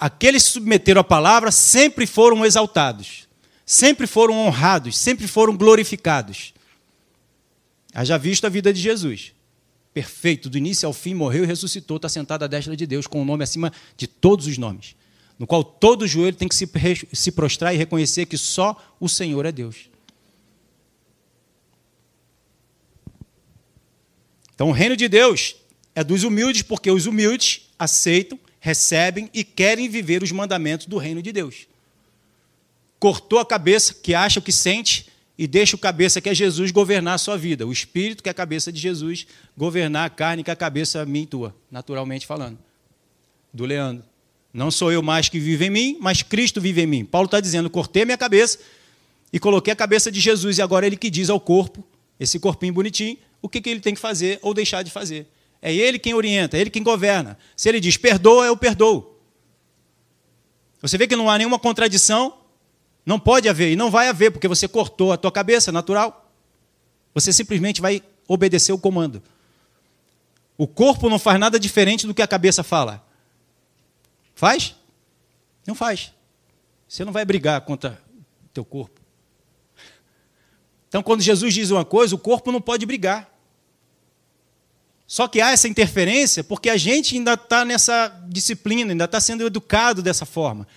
Aqueles 0.00 0.44
que 0.44 0.52
submeteram 0.52 1.02
a 1.02 1.04
palavra 1.04 1.52
sempre 1.52 2.06
foram 2.06 2.46
exaltados, 2.46 3.28
sempre 3.66 4.06
foram 4.06 4.46
honrados, 4.46 4.96
sempre 4.96 5.28
foram 5.28 5.54
glorificados. 5.54 6.54
Haja 7.92 8.16
visto 8.16 8.46
a 8.46 8.48
vida 8.48 8.72
de 8.72 8.80
Jesus. 8.80 9.34
Perfeito, 9.92 10.48
do 10.48 10.56
início 10.56 10.86
ao 10.86 10.94
fim, 10.94 11.12
morreu 11.12 11.44
e 11.44 11.46
ressuscitou, 11.46 11.98
está 11.98 12.08
sentado 12.08 12.44
à 12.44 12.46
destra 12.46 12.74
de 12.74 12.86
Deus, 12.86 13.06
com 13.06 13.18
o 13.18 13.22
um 13.22 13.24
nome 13.26 13.44
acima 13.44 13.70
de 13.94 14.06
todos 14.06 14.46
os 14.46 14.56
nomes, 14.56 14.96
no 15.38 15.46
qual 15.46 15.62
todo 15.62 16.06
joelho 16.06 16.36
tem 16.36 16.48
que 16.48 16.54
se, 16.54 16.66
se 17.12 17.30
prostrar 17.32 17.74
e 17.74 17.76
reconhecer 17.76 18.24
que 18.24 18.38
só 18.38 18.74
o 18.98 19.06
Senhor 19.06 19.44
é 19.44 19.52
Deus. 19.52 19.90
Então, 24.54 24.70
o 24.70 24.72
reino 24.72 24.96
de 24.96 25.08
Deus 25.08 25.56
é 25.94 26.02
dos 26.02 26.22
humildes, 26.22 26.62
porque 26.62 26.90
os 26.90 27.04
humildes 27.04 27.68
aceitam, 27.78 28.38
recebem 28.60 29.30
e 29.32 29.42
querem 29.42 29.88
viver 29.88 30.22
os 30.22 30.30
mandamentos 30.30 30.86
do 30.86 30.98
reino 30.98 31.22
de 31.22 31.32
Deus. 31.32 31.66
Cortou 32.98 33.38
a 33.38 33.46
cabeça, 33.46 33.94
que 33.94 34.14
acha 34.14 34.38
o 34.38 34.42
que 34.42 34.52
sente, 34.52 35.08
e 35.38 35.46
deixa 35.46 35.74
o 35.74 35.78
cabeça, 35.78 36.20
que 36.20 36.28
é 36.28 36.34
Jesus, 36.34 36.70
governar 36.70 37.14
a 37.14 37.18
sua 37.18 37.38
vida. 37.38 37.66
O 37.66 37.72
espírito, 37.72 38.22
que 38.22 38.28
é 38.28 38.32
a 38.32 38.34
cabeça 38.34 38.70
de 38.70 38.78
Jesus, 38.78 39.26
governar 39.56 40.06
a 40.06 40.10
carne, 40.10 40.44
que 40.44 40.50
é 40.50 40.52
a 40.52 40.56
cabeça 40.56 41.04
minha 41.06 41.24
e 41.24 41.26
tua, 41.26 41.56
naturalmente 41.70 42.26
falando. 42.26 42.58
Do 43.52 43.64
Leandro. 43.64 44.04
Não 44.52 44.70
sou 44.70 44.92
eu 44.92 45.02
mais 45.02 45.30
que 45.30 45.40
vivo 45.40 45.64
em 45.64 45.70
mim, 45.70 45.96
mas 45.98 46.22
Cristo 46.22 46.60
vive 46.60 46.82
em 46.82 46.86
mim. 46.86 47.04
Paulo 47.06 47.24
está 47.24 47.40
dizendo: 47.40 47.70
cortei 47.70 48.02
a 48.02 48.04
minha 48.04 48.18
cabeça 48.18 48.58
e 49.32 49.38
coloquei 49.38 49.72
a 49.72 49.76
cabeça 49.76 50.12
de 50.12 50.20
Jesus, 50.20 50.58
e 50.58 50.62
agora 50.62 50.86
ele 50.86 50.96
que 50.96 51.08
diz 51.08 51.30
ao 51.30 51.40
corpo, 51.40 51.82
esse 52.18 52.38
corpinho 52.38 52.74
bonitinho, 52.74 53.16
o 53.40 53.48
que, 53.48 53.62
que 53.62 53.70
ele 53.70 53.80
tem 53.80 53.94
que 53.94 54.00
fazer 54.00 54.38
ou 54.42 54.52
deixar 54.52 54.82
de 54.82 54.90
fazer. 54.90 55.26
É 55.62 55.74
ele 55.74 55.98
quem 55.98 56.14
orienta, 56.14 56.56
é 56.56 56.60
ele 56.60 56.70
quem 56.70 56.82
governa. 56.82 57.36
Se 57.56 57.68
ele 57.68 57.80
diz 57.80 57.96
perdoa, 57.96 58.46
eu 58.46 58.56
perdoo. 58.56 59.18
Você 60.80 60.96
vê 60.96 61.06
que 61.06 61.16
não 61.16 61.28
há 61.28 61.36
nenhuma 61.36 61.58
contradição, 61.58 62.38
não 63.04 63.20
pode 63.20 63.48
haver 63.48 63.72
e 63.72 63.76
não 63.76 63.90
vai 63.90 64.08
haver, 64.08 64.30
porque 64.30 64.48
você 64.48 64.66
cortou 64.66 65.12
a 65.12 65.16
tua 65.16 65.30
cabeça, 65.30 65.70
natural. 65.70 66.32
Você 67.14 67.32
simplesmente 67.32 67.80
vai 67.80 68.02
obedecer 68.26 68.72
o 68.72 68.78
comando. 68.78 69.22
O 70.56 70.66
corpo 70.66 71.08
não 71.08 71.18
faz 71.18 71.38
nada 71.38 71.58
diferente 71.58 72.06
do 72.06 72.14
que 72.14 72.22
a 72.22 72.26
cabeça 72.26 72.62
fala. 72.62 73.04
Faz? 74.34 74.74
Não 75.66 75.74
faz. 75.74 76.12
Você 76.88 77.04
não 77.04 77.12
vai 77.12 77.24
brigar 77.24 77.60
contra 77.62 78.00
o 78.44 78.48
teu 78.48 78.64
corpo. 78.64 79.00
Então, 80.88 81.02
quando 81.02 81.20
Jesus 81.20 81.54
diz 81.54 81.70
uma 81.70 81.84
coisa, 81.84 82.14
o 82.14 82.18
corpo 82.18 82.50
não 82.50 82.60
pode 82.60 82.84
brigar. 82.84 83.29
Só 85.10 85.26
que 85.26 85.40
há 85.40 85.50
essa 85.50 85.66
interferência 85.66 86.44
porque 86.44 86.70
a 86.70 86.76
gente 86.76 87.16
ainda 87.16 87.34
está 87.34 87.64
nessa 87.64 88.16
disciplina, 88.28 88.92
ainda 88.92 89.06
está 89.06 89.20
sendo 89.20 89.44
educado 89.44 90.02
dessa 90.02 90.24
forma. 90.24 90.68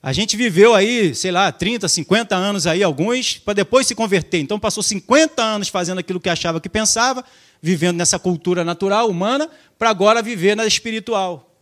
A 0.00 0.12
gente 0.12 0.36
viveu 0.36 0.76
aí, 0.76 1.12
sei 1.12 1.32
lá, 1.32 1.50
30, 1.50 1.88
50 1.88 2.36
anos 2.36 2.68
aí, 2.68 2.84
alguns, 2.84 3.36
para 3.38 3.52
depois 3.52 3.84
se 3.84 3.92
converter. 3.96 4.38
Então 4.38 4.60
passou 4.60 4.80
50 4.80 5.42
anos 5.42 5.66
fazendo 5.70 5.98
aquilo 5.98 6.20
que 6.20 6.28
achava 6.28 6.60
que 6.60 6.68
pensava, 6.68 7.24
vivendo 7.60 7.96
nessa 7.96 8.16
cultura 8.16 8.62
natural, 8.62 9.10
humana, 9.10 9.50
para 9.76 9.90
agora 9.90 10.22
viver 10.22 10.54
na 10.54 10.64
espiritual. 10.64 11.52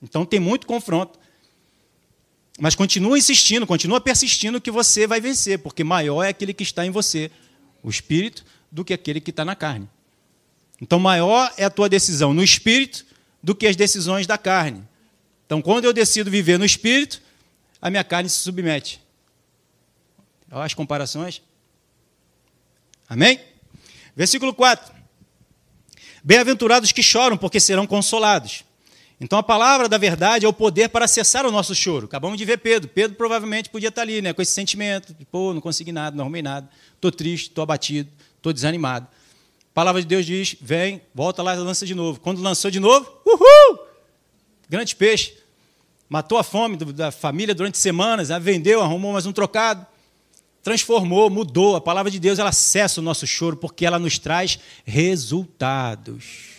Então 0.00 0.24
tem 0.24 0.38
muito 0.38 0.68
confronto. 0.68 1.18
Mas 2.60 2.76
continua 2.76 3.18
insistindo, 3.18 3.66
continua 3.66 4.00
persistindo 4.00 4.60
que 4.60 4.70
você 4.70 5.04
vai 5.04 5.20
vencer, 5.20 5.58
porque 5.58 5.82
maior 5.82 6.22
é 6.22 6.28
aquele 6.28 6.54
que 6.54 6.62
está 6.62 6.86
em 6.86 6.90
você, 6.92 7.28
o 7.82 7.90
espírito, 7.90 8.44
do 8.70 8.84
que 8.84 8.94
aquele 8.94 9.20
que 9.20 9.30
está 9.30 9.44
na 9.44 9.56
carne. 9.56 9.88
Então, 10.80 10.98
maior 10.98 11.52
é 11.56 11.64
a 11.64 11.70
tua 11.70 11.88
decisão 11.88 12.34
no 12.34 12.42
espírito 12.42 13.04
do 13.42 13.54
que 13.54 13.66
as 13.66 13.76
decisões 13.76 14.26
da 14.26 14.36
carne. 14.36 14.82
Então, 15.46 15.62
quando 15.62 15.84
eu 15.84 15.92
decido 15.92 16.30
viver 16.30 16.58
no 16.58 16.64
espírito, 16.64 17.22
a 17.80 17.90
minha 17.90 18.04
carne 18.04 18.28
se 18.28 18.38
submete. 18.38 19.00
Olha 20.50 20.64
as 20.64 20.74
comparações. 20.74 21.42
Amém? 23.08 23.40
Versículo 24.14 24.54
4. 24.54 24.94
Bem-aventurados 26.22 26.90
que 26.92 27.02
choram, 27.02 27.36
porque 27.36 27.60
serão 27.60 27.86
consolados. 27.86 28.64
Então 29.20 29.38
a 29.38 29.42
palavra 29.42 29.88
da 29.88 29.96
verdade 29.96 30.44
é 30.44 30.48
o 30.48 30.52
poder 30.52 30.88
para 30.88 31.08
cessar 31.08 31.46
o 31.46 31.50
nosso 31.50 31.74
choro. 31.74 32.06
Acabamos 32.06 32.36
de 32.36 32.44
ver 32.44 32.58
Pedro. 32.58 32.88
Pedro 32.88 33.16
provavelmente 33.16 33.70
podia 33.70 33.88
estar 33.88 34.02
ali, 34.02 34.20
né, 34.20 34.32
com 34.32 34.42
esse 34.42 34.52
sentimento 34.52 35.14
de, 35.14 35.24
pô, 35.24 35.54
não 35.54 35.60
consegui 35.60 35.92
nada, 35.92 36.14
não 36.16 36.24
arrumei 36.24 36.42
nada, 36.42 36.68
estou 36.94 37.10
triste, 37.10 37.48
estou 37.48 37.62
abatido, 37.62 38.10
estou 38.36 38.52
desanimado. 38.52 39.06
Palavra 39.76 40.00
de 40.00 40.06
Deus 40.06 40.24
diz: 40.24 40.56
vem, 40.58 41.02
volta 41.14 41.42
lá 41.42 41.54
e 41.54 41.58
lança 41.58 41.84
de 41.84 41.94
novo. 41.94 42.18
Quando 42.18 42.40
lançou 42.40 42.70
de 42.70 42.80
novo, 42.80 43.12
uhul! 43.26 43.78
Grande 44.70 44.96
peixe. 44.96 45.34
Matou 46.08 46.38
a 46.38 46.42
fome 46.42 46.78
da 46.78 47.10
família 47.10 47.54
durante 47.54 47.76
semanas, 47.76 48.30
vendeu, 48.40 48.80
arrumou 48.80 49.12
mais 49.12 49.26
um 49.26 49.32
trocado. 49.32 49.86
Transformou, 50.62 51.28
mudou. 51.28 51.76
A 51.76 51.80
palavra 51.82 52.10
de 52.10 52.18
Deus 52.18 52.38
ela 52.38 52.52
cessa 52.52 53.02
o 53.02 53.04
nosso 53.04 53.26
choro 53.26 53.58
porque 53.58 53.84
ela 53.84 53.98
nos 53.98 54.18
traz 54.18 54.58
resultados 54.86 56.56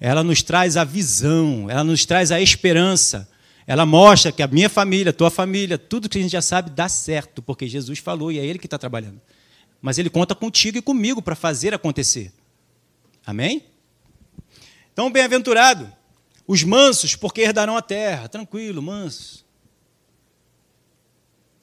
ela 0.00 0.24
nos 0.24 0.42
traz 0.42 0.76
a 0.76 0.82
visão, 0.82 1.70
ela 1.70 1.84
nos 1.84 2.04
traz 2.04 2.32
a 2.32 2.40
esperança. 2.40 3.28
Ela 3.64 3.86
mostra 3.86 4.32
que 4.32 4.42
a 4.42 4.48
minha 4.48 4.68
família, 4.68 5.10
a 5.10 5.12
tua 5.12 5.30
família, 5.30 5.78
tudo 5.78 6.08
que 6.08 6.18
a 6.18 6.20
gente 6.20 6.32
já 6.32 6.42
sabe 6.42 6.70
dá 6.70 6.88
certo, 6.88 7.40
porque 7.40 7.68
Jesus 7.68 8.00
falou 8.00 8.32
e 8.32 8.38
é 8.40 8.44
Ele 8.44 8.58
que 8.58 8.66
está 8.66 8.76
trabalhando. 8.76 9.20
Mas 9.82 9.98
Ele 9.98 10.08
conta 10.08 10.32
contigo 10.32 10.78
e 10.78 10.82
comigo 10.82 11.20
para 11.20 11.34
fazer 11.34 11.74
acontecer. 11.74 12.32
Amém? 13.26 13.66
Então, 14.92 15.10
bem-aventurado, 15.10 15.92
os 16.46 16.62
mansos, 16.62 17.16
porque 17.16 17.40
herdarão 17.40 17.76
a 17.76 17.82
terra. 17.82 18.28
Tranquilo, 18.28 18.80
manso. 18.80 19.44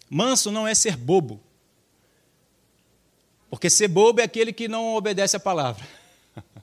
Manso 0.10 0.52
não 0.52 0.68
é 0.68 0.76
ser 0.76 0.98
bobo. 0.98 1.40
Porque 3.50 3.70
ser 3.70 3.88
bobo 3.88 4.20
é 4.20 4.24
aquele 4.24 4.52
que 4.52 4.68
não 4.68 4.96
obedece 4.96 5.38
a 5.38 5.40
palavra. 5.40 5.88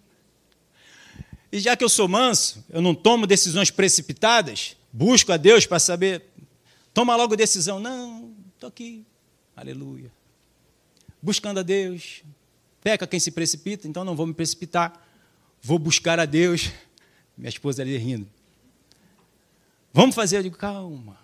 E 1.52 1.60
já 1.60 1.76
que 1.76 1.82
eu 1.82 1.88
sou 1.88 2.08
manso, 2.08 2.62
eu 2.68 2.82
não 2.82 2.94
tomo 2.94 3.26
decisões 3.26 3.70
precipitadas, 3.70 4.76
busco 4.92 5.32
a 5.32 5.36
Deus 5.36 5.64
para 5.64 5.78
saber, 5.78 6.24
toma 6.92 7.16
logo 7.16 7.36
decisão. 7.36 7.78
Não, 7.78 8.34
estou 8.52 8.68
aqui, 8.68 9.06
aleluia. 9.56 10.10
Buscando 11.26 11.58
a 11.58 11.62
Deus. 11.64 12.22
Peca 12.84 13.04
quem 13.04 13.18
se 13.18 13.32
precipita, 13.32 13.88
então 13.88 14.04
não 14.04 14.14
vou 14.14 14.28
me 14.28 14.32
precipitar. 14.32 15.04
Vou 15.60 15.76
buscar 15.76 16.20
a 16.20 16.24
Deus. 16.24 16.70
Minha 17.36 17.48
esposa 17.48 17.82
ali 17.82 17.96
rindo. 17.96 18.28
Vamos 19.92 20.14
fazer, 20.14 20.36
eu 20.36 20.44
digo, 20.44 20.56
calma. 20.56 21.18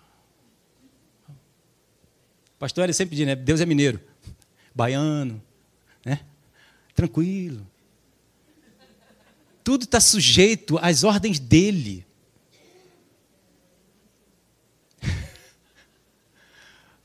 Pastor 2.59 2.83
ele 2.83 2.91
sempre 2.91 3.15
diz, 3.15 3.25
né? 3.25 3.33
Deus 3.33 3.61
é 3.61 3.65
mineiro, 3.65 3.97
baiano, 4.75 5.41
né? 6.03 6.19
Tranquilo. 6.93 7.65
Tudo 9.63 9.85
está 9.85 10.01
sujeito 10.01 10.77
às 10.79 11.05
ordens 11.05 11.39
dele. 11.39 12.05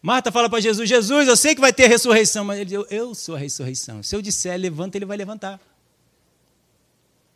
Marta 0.00 0.30
fala 0.30 0.48
para 0.48 0.60
Jesus: 0.60 0.88
Jesus, 0.88 1.28
eu 1.28 1.36
sei 1.36 1.54
que 1.54 1.60
vai 1.60 1.72
ter 1.72 1.88
ressurreição, 1.88 2.44
mas 2.44 2.58
ele 2.58 2.70
diz: 2.70 2.84
Eu 2.90 3.14
sou 3.14 3.34
a 3.34 3.38
ressurreição. 3.38 4.02
Se 4.02 4.14
eu 4.14 4.22
disser 4.22 4.58
levanta, 4.58 4.96
ele 4.96 5.04
vai 5.04 5.16
levantar. 5.16 5.60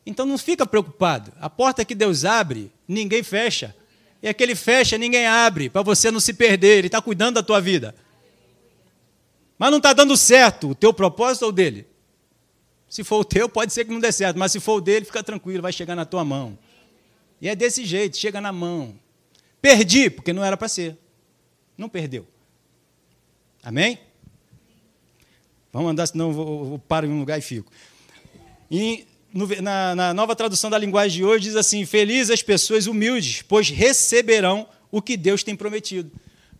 Então 0.04 0.26
não 0.26 0.38
fica 0.38 0.66
preocupado. 0.66 1.32
A 1.40 1.48
porta 1.48 1.84
que 1.84 1.94
Deus 1.94 2.24
abre, 2.24 2.70
ninguém 2.86 3.22
fecha. 3.22 3.74
E 4.22 4.28
aquele 4.28 4.54
fecha, 4.54 4.96
ninguém 4.96 5.26
abre, 5.26 5.68
para 5.68 5.82
você 5.82 6.10
não 6.10 6.20
se 6.20 6.32
perder. 6.32 6.78
Ele 6.78 6.86
está 6.86 7.00
cuidando 7.00 7.36
da 7.36 7.42
tua 7.42 7.60
vida. 7.60 7.94
Mas 9.58 9.70
não 9.70 9.78
está 9.78 9.92
dando 9.92 10.16
certo 10.16 10.70
o 10.70 10.74
teu 10.74 10.92
propósito 10.92 11.44
ou 11.44 11.52
dele? 11.52 11.86
Se 12.88 13.02
for 13.02 13.20
o 13.20 13.24
teu, 13.24 13.48
pode 13.48 13.72
ser 13.72 13.84
que 13.84 13.90
não 13.90 14.00
dê 14.00 14.12
certo, 14.12 14.38
mas 14.38 14.52
se 14.52 14.60
for 14.60 14.74
o 14.74 14.80
dele, 14.80 15.06
fica 15.06 15.22
tranquilo, 15.22 15.62
vai 15.62 15.72
chegar 15.72 15.96
na 15.96 16.04
tua 16.04 16.24
mão. 16.24 16.58
E 17.40 17.48
é 17.48 17.56
desse 17.56 17.84
jeito, 17.84 18.16
chega 18.16 18.40
na 18.40 18.52
mão. 18.52 18.94
Perdi, 19.60 20.10
porque 20.10 20.32
não 20.32 20.44
era 20.44 20.56
para 20.56 20.68
ser. 20.68 20.96
Não 21.76 21.88
perdeu. 21.88 22.26
Amém? 23.62 23.98
Vamos 25.72 25.90
andar, 25.90 26.06
senão 26.06 26.28
eu, 26.28 26.32
vou, 26.32 26.72
eu 26.72 26.78
paro 26.78 27.06
em 27.06 27.10
um 27.10 27.20
lugar 27.20 27.38
e 27.38 27.42
fico. 27.42 27.70
E 28.70 29.06
no, 29.32 29.46
na, 29.62 29.94
na, 29.94 30.14
nova 30.14 30.36
tradução 30.36 30.68
da 30.68 30.78
linguagem 30.78 31.18
de 31.18 31.24
hoje 31.24 31.44
diz 31.44 31.56
assim: 31.56 31.84
Felizes 31.86 32.30
as 32.30 32.42
pessoas 32.42 32.86
humildes, 32.86 33.42
pois 33.42 33.70
receberão 33.70 34.68
o 34.90 35.00
que 35.00 35.16
Deus 35.16 35.42
tem 35.42 35.56
prometido. 35.56 36.10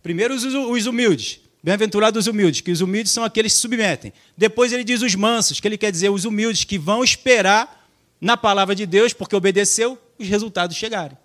Primeiro 0.01 0.33
os, 0.33 0.43
os 0.43 0.85
humildes, 0.85 1.39
Bem-aventurados 1.63 2.19
os 2.19 2.27
humildes, 2.27 2.59
que 2.59 2.71
os 2.71 2.81
humildes 2.81 3.13
são 3.13 3.23
aqueles 3.23 3.53
que 3.53 3.55
se 3.55 3.61
submetem. 3.61 4.11
Depois 4.35 4.73
ele 4.73 4.83
diz 4.83 5.01
os 5.01 5.15
mansos, 5.15 5.61
que 5.61 5.67
ele 5.67 5.77
quer 5.77 5.91
dizer 5.93 6.09
os 6.09 6.25
humildes 6.25 6.65
que 6.65 6.77
vão 6.77 7.01
esperar 7.01 7.87
na 8.19 8.35
palavra 8.35 8.75
de 8.75 8.85
Deus, 8.85 9.13
porque 9.13 9.33
obedeceu, 9.33 9.97
os 10.19 10.27
resultados 10.27 10.75
chegarem. 10.75 11.17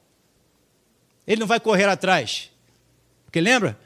Ele 1.27 1.41
não 1.41 1.47
vai 1.47 1.59
correr 1.59 1.87
atrás. 1.87 2.53
Porque 3.25 3.41
lembra? 3.41 3.77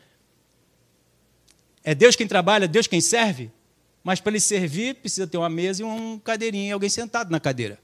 É 1.84 1.94
Deus 1.94 2.16
quem 2.16 2.26
trabalha, 2.26 2.68
Deus 2.68 2.86
quem 2.86 3.00
serve. 3.00 3.50
Mas 4.04 4.20
para 4.20 4.32
ele 4.32 4.40
servir, 4.40 4.96
precisa 4.96 5.26
ter 5.26 5.36
uma 5.36 5.48
mesa 5.48 5.82
e 5.82 5.84
um 5.84 6.18
cadeirinho, 6.18 6.74
alguém 6.74 6.90
sentado 6.90 7.30
na 7.30 7.38
cadeira. 7.38 7.78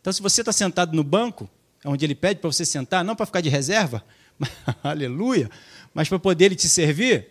Então, 0.00 0.12
se 0.12 0.22
você 0.22 0.42
está 0.42 0.52
sentado 0.52 0.94
no 0.94 1.04
banco, 1.04 1.48
onde 1.84 2.04
ele 2.04 2.14
pede 2.14 2.40
para 2.40 2.50
você 2.50 2.64
sentar, 2.64 3.04
não 3.04 3.16
para 3.16 3.26
ficar 3.26 3.40
de 3.40 3.48
reserva, 3.48 4.04
aleluia, 4.82 5.50
mas 5.92 6.08
para 6.08 6.18
poder 6.18 6.46
ele 6.46 6.56
te 6.56 6.68
servir, 6.68 7.30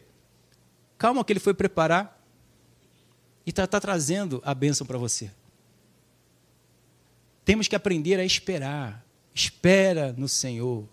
calma 0.98 1.24
que 1.24 1.34
ele 1.34 1.40
foi 1.40 1.54
preparar 1.54 2.20
e 3.46 3.50
está 3.50 3.68
tá 3.68 3.80
trazendo 3.80 4.42
a 4.46 4.54
bênção 4.54 4.86
para 4.86 4.98
você. 4.98 5.30
Temos 7.44 7.68
que 7.68 7.76
aprender 7.76 8.20
a 8.20 8.26
esperar. 8.26 9.04
Espera 9.34 10.14
no 10.18 10.30
Senhor. 10.30 10.88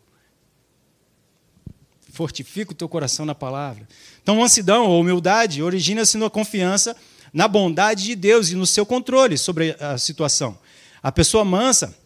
Fortifica 2.12 2.72
o 2.72 2.74
teu 2.74 2.88
coração 2.88 3.24
na 3.24 3.34
palavra. 3.34 3.88
Então, 4.22 4.36
mansidão 4.36 4.86
ou 4.86 5.00
humildade 5.00 5.62
origina-se 5.62 6.18
na 6.18 6.28
confiança 6.28 6.96
na 7.32 7.46
bondade 7.46 8.04
de 8.04 8.14
Deus 8.14 8.50
e 8.50 8.56
no 8.56 8.66
seu 8.66 8.84
controle 8.84 9.38
sobre 9.38 9.76
a 9.80 9.96
situação. 9.96 10.58
A 11.02 11.10
pessoa 11.10 11.44
mansa 11.44 11.96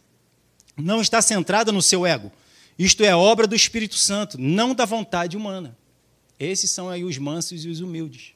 não 0.76 1.00
está 1.00 1.20
centrada 1.22 1.72
no 1.72 1.82
seu 1.82 2.06
ego. 2.06 2.30
Isto 2.78 3.04
é 3.04 3.14
obra 3.14 3.46
do 3.46 3.54
Espírito 3.54 3.96
Santo, 3.96 4.38
não 4.38 4.74
da 4.74 4.84
vontade 4.84 5.36
humana. 5.36 5.76
Esses 6.38 6.70
são 6.70 6.88
aí 6.88 7.04
os 7.04 7.16
mansos 7.16 7.64
e 7.64 7.68
os 7.68 7.80
humildes. 7.80 8.32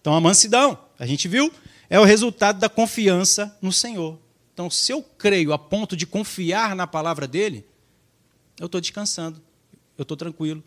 Então, 0.00 0.14
a 0.14 0.20
mansidão, 0.20 0.78
a 0.98 1.06
gente 1.06 1.28
viu, 1.28 1.52
é 1.90 2.00
o 2.00 2.04
resultado 2.04 2.58
da 2.58 2.68
confiança 2.68 3.56
no 3.60 3.72
Senhor. 3.72 4.18
Então, 4.54 4.70
se 4.70 4.92
eu 4.92 5.02
creio 5.02 5.52
a 5.52 5.58
ponto 5.58 5.96
de 5.96 6.06
confiar 6.06 6.74
na 6.74 6.86
palavra 6.86 7.28
dele, 7.28 7.64
eu 8.58 8.66
estou 8.66 8.80
descansando, 8.80 9.40
eu 9.96 10.02
estou 10.02 10.16
tranquilo, 10.16 10.64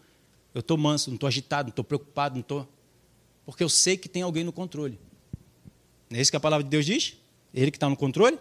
eu 0.53 0.59
estou 0.59 0.77
manso, 0.77 1.09
não 1.09 1.15
estou 1.15 1.27
agitado, 1.27 1.67
não 1.67 1.69
estou 1.71 1.83
preocupado, 1.83 2.35
não 2.35 2.41
estou. 2.41 2.67
Porque 3.45 3.63
eu 3.63 3.69
sei 3.69 3.97
que 3.97 4.09
tem 4.09 4.21
alguém 4.21 4.43
no 4.43 4.51
controle. 4.51 4.99
Não 6.09 6.17
é 6.17 6.21
isso 6.21 6.31
que 6.31 6.37
a 6.37 6.39
palavra 6.39 6.63
de 6.63 6.69
Deus 6.69 6.85
diz? 6.85 7.15
Ele 7.53 7.71
que 7.71 7.77
está 7.77 7.89
no 7.89 7.95
controle. 7.95 8.37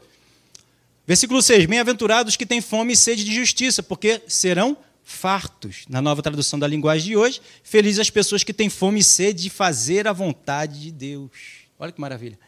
Versículo 1.07 1.41
6: 1.41 1.67
Bem-aventurados 1.67 2.37
que 2.37 2.47
têm 2.47 2.61
fome 2.61 2.93
e 2.93 2.97
sede 2.97 3.25
de 3.25 3.35
justiça, 3.35 3.83
porque 3.83 4.23
serão 4.27 4.77
fartos. 5.03 5.85
Na 5.89 6.01
nova 6.01 6.23
tradução 6.23 6.59
da 6.59 6.67
linguagem 6.67 7.09
de 7.09 7.17
hoje, 7.17 7.41
felizes 7.63 8.01
as 8.01 8.11
pessoas 8.11 8.45
que 8.45 8.53
têm 8.53 8.69
fome 8.69 9.01
e 9.01 9.05
sede 9.05 9.45
de 9.45 9.51
fazer 9.51 10.07
a 10.07 10.13
vontade 10.13 10.81
de 10.81 10.93
Deus. 10.93 11.31
Olha 11.79 11.93
que 11.93 12.01
maravilha 12.01 12.39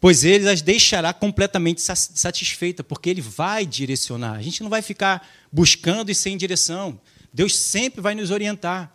pois 0.00 0.24
ele 0.24 0.48
as 0.48 0.62
deixará 0.62 1.12
completamente 1.12 1.80
satisfeita, 1.80 2.84
porque 2.84 3.10
ele 3.10 3.20
vai 3.20 3.66
direcionar. 3.66 4.34
A 4.34 4.42
gente 4.42 4.62
não 4.62 4.70
vai 4.70 4.82
ficar 4.82 5.26
buscando 5.50 6.10
e 6.10 6.14
sem 6.14 6.36
direção. 6.36 7.00
Deus 7.32 7.56
sempre 7.56 8.00
vai 8.00 8.14
nos 8.14 8.30
orientar. 8.30 8.94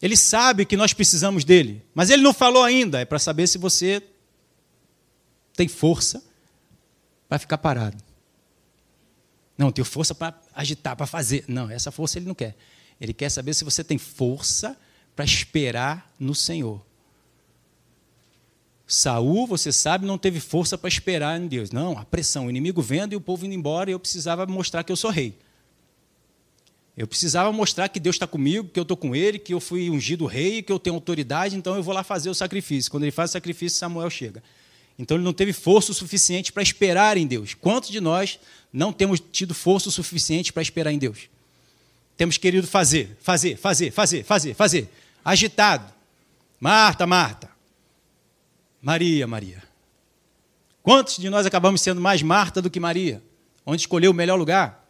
Ele 0.00 0.16
sabe 0.16 0.64
que 0.64 0.76
nós 0.76 0.92
precisamos 0.92 1.44
dele, 1.44 1.84
mas 1.94 2.08
ele 2.10 2.22
não 2.22 2.32
falou 2.32 2.62
ainda. 2.62 3.00
É 3.00 3.04
para 3.04 3.18
saber 3.18 3.46
se 3.46 3.58
você 3.58 4.02
tem 5.54 5.66
força 5.66 6.22
para 7.28 7.38
ficar 7.38 7.58
parado. 7.58 7.96
Não, 9.56 9.72
tenho 9.72 9.84
força 9.84 10.14
para 10.14 10.40
agitar, 10.54 10.94
para 10.96 11.06
fazer. 11.06 11.44
Não, 11.48 11.68
essa 11.68 11.90
força 11.90 12.18
ele 12.18 12.26
não 12.26 12.34
quer. 12.34 12.56
Ele 13.00 13.12
quer 13.12 13.28
saber 13.28 13.54
se 13.54 13.64
você 13.64 13.82
tem 13.82 13.98
força 13.98 14.76
para 15.16 15.24
esperar 15.24 16.08
no 16.18 16.32
Senhor. 16.32 16.80
Saul, 18.86 19.46
você 19.46 19.72
sabe, 19.72 20.06
não 20.06 20.16
teve 20.16 20.40
força 20.40 20.78
para 20.78 20.88
esperar 20.88 21.38
em 21.38 21.46
Deus. 21.46 21.70
Não, 21.72 21.98
a 21.98 22.04
pressão, 22.04 22.46
o 22.46 22.50
inimigo 22.50 22.80
vendo 22.80 23.12
e 23.12 23.16
o 23.16 23.20
povo 23.20 23.44
indo 23.44 23.54
embora, 23.54 23.90
e 23.90 23.92
eu 23.92 24.00
precisava 24.00 24.46
mostrar 24.46 24.84
que 24.84 24.92
eu 24.92 24.96
sou 24.96 25.10
rei. 25.10 25.36
Eu 26.98 27.06
precisava 27.06 27.52
mostrar 27.52 27.88
que 27.88 28.00
Deus 28.00 28.16
está 28.16 28.26
comigo, 28.26 28.68
que 28.70 28.78
eu 28.78 28.82
estou 28.82 28.96
com 28.96 29.14
ele, 29.14 29.38
que 29.38 29.54
eu 29.54 29.60
fui 29.60 29.88
ungido 29.88 30.26
rei, 30.26 30.64
que 30.64 30.72
eu 30.72 30.80
tenho 30.80 30.96
autoridade, 30.96 31.54
então 31.54 31.76
eu 31.76 31.82
vou 31.82 31.94
lá 31.94 32.02
fazer 32.02 32.28
o 32.28 32.34
sacrifício. 32.34 32.90
Quando 32.90 33.04
ele 33.04 33.12
faz 33.12 33.30
o 33.30 33.32
sacrifício, 33.34 33.78
Samuel 33.78 34.10
chega. 34.10 34.42
Então 34.98 35.16
ele 35.16 35.22
não 35.22 35.32
teve 35.32 35.52
força 35.52 35.92
suficiente 35.92 36.52
para 36.52 36.60
esperar 36.60 37.16
em 37.16 37.24
Deus. 37.24 37.54
Quantos 37.54 37.88
de 37.88 38.00
nós 38.00 38.40
não 38.72 38.92
temos 38.92 39.20
tido 39.20 39.54
força 39.54 39.92
suficiente 39.92 40.52
para 40.52 40.60
esperar 40.60 40.90
em 40.90 40.98
Deus? 40.98 41.30
Temos 42.16 42.36
querido 42.36 42.66
fazer, 42.66 43.16
fazer, 43.20 43.56
fazer, 43.56 43.92
fazer, 43.92 44.24
fazer, 44.24 44.54
fazer. 44.54 44.88
Agitado. 45.24 45.94
Marta, 46.58 47.06
Marta. 47.06 47.48
Maria, 48.82 49.24
Maria. 49.24 49.62
Quantos 50.82 51.16
de 51.16 51.30
nós 51.30 51.46
acabamos 51.46 51.80
sendo 51.80 52.00
mais 52.00 52.22
Marta 52.22 52.60
do 52.60 52.68
que 52.68 52.80
Maria? 52.80 53.22
Onde 53.64 53.82
escolheu 53.82 54.10
o 54.10 54.14
melhor 54.14 54.34
lugar? 54.34 54.87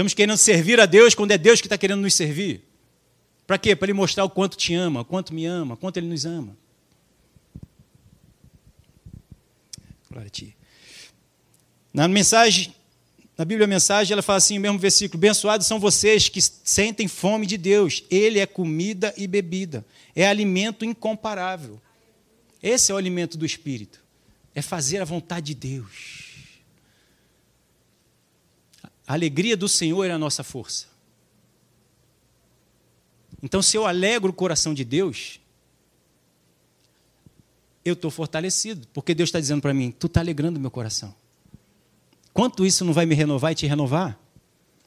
Estamos 0.00 0.14
querendo 0.14 0.38
servir 0.38 0.80
a 0.80 0.86
Deus 0.86 1.14
quando 1.14 1.30
é 1.32 1.36
Deus 1.36 1.60
que 1.60 1.66
está 1.66 1.76
querendo 1.76 2.00
nos 2.00 2.14
servir. 2.14 2.62
Para 3.46 3.58
quê? 3.58 3.76
Para 3.76 3.84
Ele 3.84 3.92
mostrar 3.92 4.24
o 4.24 4.30
quanto 4.30 4.56
te 4.56 4.72
ama, 4.72 5.02
o 5.02 5.04
quanto 5.04 5.34
me 5.34 5.44
ama, 5.44 5.74
o 5.74 5.76
quanto 5.76 5.98
Ele 5.98 6.06
nos 6.06 6.24
ama. 6.24 6.56
Glória 10.10 10.28
a 10.28 10.30
Ti. 10.30 10.56
Na 11.92 12.08
mensagem, 12.08 12.74
na 13.36 13.44
Bíblia 13.44 13.66
a 13.66 13.68
mensagem, 13.68 14.14
ela 14.14 14.22
fala 14.22 14.38
assim, 14.38 14.56
o 14.56 14.60
mesmo 14.62 14.78
versículo: 14.78 15.18
Abençoados 15.18 15.66
são 15.66 15.78
vocês 15.78 16.30
que 16.30 16.40
sentem 16.40 17.06
fome 17.06 17.44
de 17.44 17.58
Deus. 17.58 18.02
Ele 18.10 18.38
é 18.38 18.46
comida 18.46 19.12
e 19.18 19.26
bebida, 19.26 19.84
é 20.16 20.26
alimento 20.26 20.82
incomparável. 20.82 21.78
Esse 22.62 22.90
é 22.90 22.94
o 22.94 22.96
alimento 22.96 23.36
do 23.36 23.44
espírito. 23.44 24.02
É 24.54 24.62
fazer 24.62 25.02
a 25.02 25.04
vontade 25.04 25.48
de 25.48 25.54
Deus. 25.56 26.29
A 29.10 29.14
alegria 29.14 29.56
do 29.56 29.68
Senhor 29.68 30.04
é 30.04 30.12
a 30.12 30.18
nossa 30.18 30.44
força. 30.44 30.86
Então, 33.42 33.60
se 33.60 33.76
eu 33.76 33.84
alegro 33.84 34.30
o 34.30 34.32
coração 34.32 34.72
de 34.72 34.84
Deus, 34.84 35.40
eu 37.84 37.94
estou 37.94 38.08
fortalecido, 38.08 38.86
porque 38.92 39.12
Deus 39.12 39.26
está 39.26 39.40
dizendo 39.40 39.60
para 39.60 39.74
mim: 39.74 39.90
Tu 39.90 40.06
está 40.06 40.20
alegrando 40.20 40.60
meu 40.60 40.70
coração. 40.70 41.12
Quanto 42.32 42.64
isso 42.64 42.84
não 42.84 42.92
vai 42.92 43.04
me 43.04 43.16
renovar 43.16 43.50
e 43.50 43.56
te 43.56 43.66
renovar? 43.66 44.16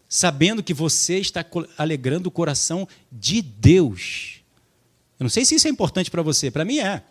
Sabendo 0.08 0.64
que 0.64 0.74
você 0.74 1.20
está 1.20 1.46
alegrando 1.78 2.30
o 2.30 2.32
coração 2.32 2.88
de 3.12 3.42
Deus. 3.42 4.42
Eu 5.20 5.26
não 5.26 5.30
sei 5.30 5.44
se 5.44 5.56
isso 5.56 5.68
é 5.68 5.70
importante 5.70 6.10
para 6.10 6.22
você, 6.22 6.50
para 6.50 6.64
mim 6.64 6.80
é. 6.80 7.04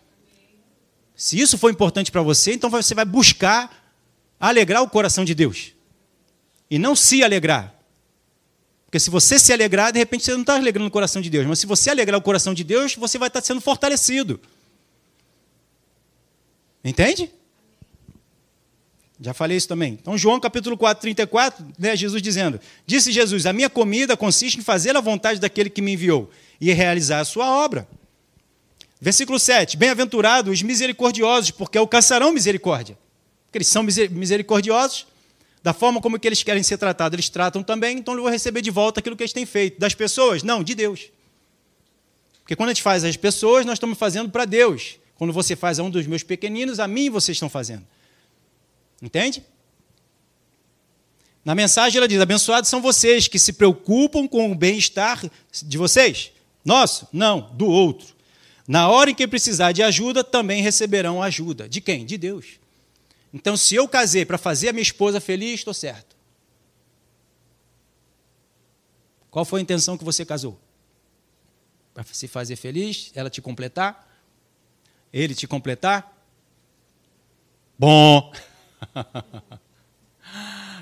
Se 1.15 1.39
isso 1.39 1.59
for 1.59 1.71
importante 1.71 2.11
para 2.11 2.23
você, 2.23 2.55
então 2.55 2.71
você 2.71 2.95
vai 2.95 3.05
buscar 3.05 3.95
alegrar 4.41 4.83
o 4.83 4.89
coração 4.89 5.27
de 5.27 5.35
Deus. 5.35 5.75
E 6.73 6.79
não 6.79 6.97
se 6.97 7.23
alegrar. 7.23 7.71
Porque 8.87 8.99
se 8.99 9.11
você 9.11 9.39
se 9.39 9.53
alegrar, 9.53 9.93
de 9.93 9.99
repente 9.99 10.25
você 10.25 10.33
não 10.33 10.41
está 10.41 10.55
alegrando 10.55 10.89
o 10.89 10.91
coração 10.91 11.21
de 11.21 11.29
Deus. 11.29 11.47
Mas 11.47 11.59
se 11.59 11.67
você 11.67 11.91
alegrar 11.91 12.19
o 12.19 12.23
coração 12.23 12.55
de 12.55 12.65
Deus, 12.65 12.95
você 12.95 13.19
vai 13.19 13.29
estar 13.29 13.43
sendo 13.43 13.61
fortalecido. 13.61 14.41
Entende? 16.83 17.31
Já 19.21 19.35
falei 19.35 19.59
isso 19.59 19.69
também. 19.69 19.99
Então, 20.01 20.17
João 20.17 20.41
capítulo 20.41 20.79
4, 20.79 21.03
34, 21.03 21.67
né, 21.79 21.95
Jesus 21.95 22.23
dizendo: 22.23 22.59
Disse 22.87 23.13
Jesus: 23.13 23.45
A 23.45 23.53
minha 23.53 23.69
comida 23.69 24.17
consiste 24.17 24.59
em 24.59 24.63
fazer 24.63 24.97
a 24.97 25.01
vontade 25.03 25.39
daquele 25.39 25.69
que 25.69 25.83
me 25.83 25.93
enviou 25.93 26.31
e 26.59 26.73
realizar 26.73 27.21
a 27.21 27.25
sua 27.27 27.51
obra. 27.51 27.87
Versículo 28.99 29.39
7: 29.39 29.77
Bem-aventurados 29.77 30.51
os 30.51 30.63
misericordiosos, 30.63 31.51
porque 31.51 31.77
alcançarão 31.77 32.33
misericórdia. 32.33 32.97
Porque 33.45 33.59
eles 33.59 33.69
são 33.69 33.83
misericordiosos, 33.83 35.12
da 35.63 35.73
forma 35.73 36.01
como 36.01 36.19
que 36.19 36.27
eles 36.27 36.43
querem 36.43 36.63
ser 36.63 36.77
tratados, 36.77 37.15
eles 37.15 37.29
tratam 37.29 37.63
também, 37.63 37.99
então 37.99 38.15
eles 38.15 38.23
vão 38.23 38.33
receber 38.33 38.63
de 38.63 38.71
volta 38.71 39.01
aquilo 39.01 39.17
que 39.17 39.23
eles 39.23 39.33
têm 39.33 39.47
feito. 39.47 39.79
Das 39.79 39.95
pessoas? 39.95 40.43
Não, 40.43 40.63
de 40.63 40.75
Deus. 40.75 41.11
Porque 42.41 42.57
quando 42.57 42.71
a 42.71 42.73
gente 42.73 42.83
faz 42.83 43.05
as 43.05 43.17
pessoas, 43.17 43.65
nós 43.65 43.75
estamos 43.75 43.97
fazendo 43.97 44.29
para 44.29 44.45
Deus. 44.45 44.97
Quando 45.15 45.33
você 45.33 45.55
faz 45.55 45.79
a 45.79 45.85
um 45.85 45.91
dos 45.91 46.07
meus 46.07 46.25
pequeninos, 46.25 46.81
a 46.81 46.89
mim 46.89 47.09
vocês 47.09 47.37
estão 47.37 47.49
fazendo. 47.49 47.87
Entende? 49.01 49.45
Na 51.45 51.55
mensagem 51.55 51.99
ela 51.99 52.09
diz: 52.09 52.21
Abençoados 52.21 52.69
são 52.69 52.83
vocês 52.83 53.29
que 53.29 53.39
se 53.39 53.53
preocupam 53.53 54.27
com 54.27 54.51
o 54.51 54.55
bem-estar 54.55 55.23
de 55.65 55.79
vocês. 55.79 56.33
Nosso? 56.65 57.07
Não, 57.13 57.53
do 57.55 57.67
outro. 57.67 58.09
Na 58.67 58.89
hora 58.89 59.11
em 59.11 59.15
que 59.15 59.27
precisar 59.27 59.73
de 59.73 59.83
ajuda, 59.83 60.25
também 60.25 60.63
receberão 60.63 61.23
ajuda. 61.23 61.69
De 61.69 61.81
quem? 61.81 62.05
De 62.05 62.17
Deus. 62.17 62.62
Então, 63.33 63.57
se 63.57 63.75
eu 63.75 63.89
casei 63.89 64.25
para 64.25 64.37
fazer 64.37 64.69
a 64.69 64.73
minha 64.73 64.83
esposa 64.83 65.21
feliz, 65.21 65.61
estou 65.61 65.73
certo. 65.73 66.15
Qual 69.31 69.45
foi 69.45 69.61
a 69.61 69.63
intenção 69.63 69.97
que 69.97 70.05
você 70.05 70.27
casou? 70.27 70.61
Para 71.95 72.05
se 72.05 72.29
fazer 72.29 72.57
feliz, 72.57 73.11
ela 73.15 73.31
te 73.31 73.41
completar? 73.41 74.09
Ele 75.11 75.35
te 75.35 75.47
completar? 75.47 76.23
Bom. 77.79 78.33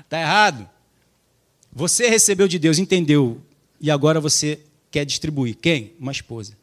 Está 0.03 0.19
errado. 0.19 0.69
Você 1.71 2.09
recebeu 2.09 2.49
de 2.49 2.59
Deus, 2.59 2.77
entendeu, 2.77 3.41
e 3.79 3.89
agora 3.89 4.19
você 4.19 4.59
quer 4.89 5.05
distribuir. 5.05 5.55
Quem? 5.55 5.95
Uma 5.97 6.11
esposa. 6.11 6.57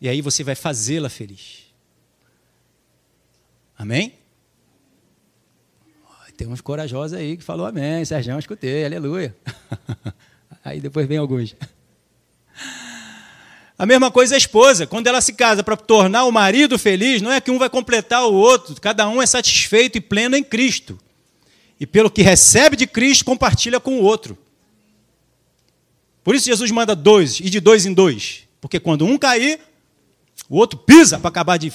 E 0.00 0.08
aí 0.08 0.22
você 0.22 0.42
vai 0.42 0.54
fazê-la 0.54 1.10
feliz. 1.10 1.66
Amém? 3.76 4.14
Tem 6.36 6.48
uns 6.48 6.60
corajosos 6.60 7.16
aí 7.16 7.36
que 7.36 7.44
falou 7.44 7.66
amém. 7.66 8.04
Sérgio, 8.04 8.38
escutei, 8.38 8.84
aleluia. 8.84 9.34
Aí 10.64 10.80
depois 10.80 11.06
vem 11.06 11.18
alguns. 11.18 11.54
A 13.76 13.84
mesma 13.84 14.08
coisa 14.08 14.36
a 14.36 14.38
esposa, 14.38 14.86
quando 14.86 15.08
ela 15.08 15.20
se 15.20 15.32
casa 15.32 15.64
para 15.64 15.76
tornar 15.76 16.24
o 16.26 16.30
marido 16.30 16.78
feliz, 16.78 17.20
não 17.20 17.32
é 17.32 17.40
que 17.40 17.50
um 17.50 17.58
vai 17.58 17.68
completar 17.68 18.24
o 18.24 18.32
outro, 18.32 18.80
cada 18.80 19.08
um 19.08 19.20
é 19.20 19.26
satisfeito 19.26 19.98
e 19.98 20.00
pleno 20.00 20.36
em 20.36 20.44
Cristo. 20.44 20.96
e 21.80 21.84
pelo 21.84 22.08
que 22.08 22.22
recebe 22.22 22.76
de 22.76 22.86
Cristo, 22.86 23.24
compartilha 23.24 23.80
com 23.80 23.98
o 23.98 24.02
outro. 24.02 24.38
Por 26.22 26.36
isso 26.36 26.46
Jesus 26.46 26.70
manda 26.70 26.94
dois, 26.94 27.40
e 27.40 27.50
de 27.50 27.58
dois 27.58 27.84
em 27.84 27.92
dois. 27.92 28.44
Porque 28.60 28.78
quando 28.78 29.04
um 29.04 29.18
cair, 29.18 29.58
o 30.48 30.56
outro 30.56 30.78
pisa 30.78 31.18
para 31.18 31.28
acabar 31.28 31.58
de. 31.58 31.72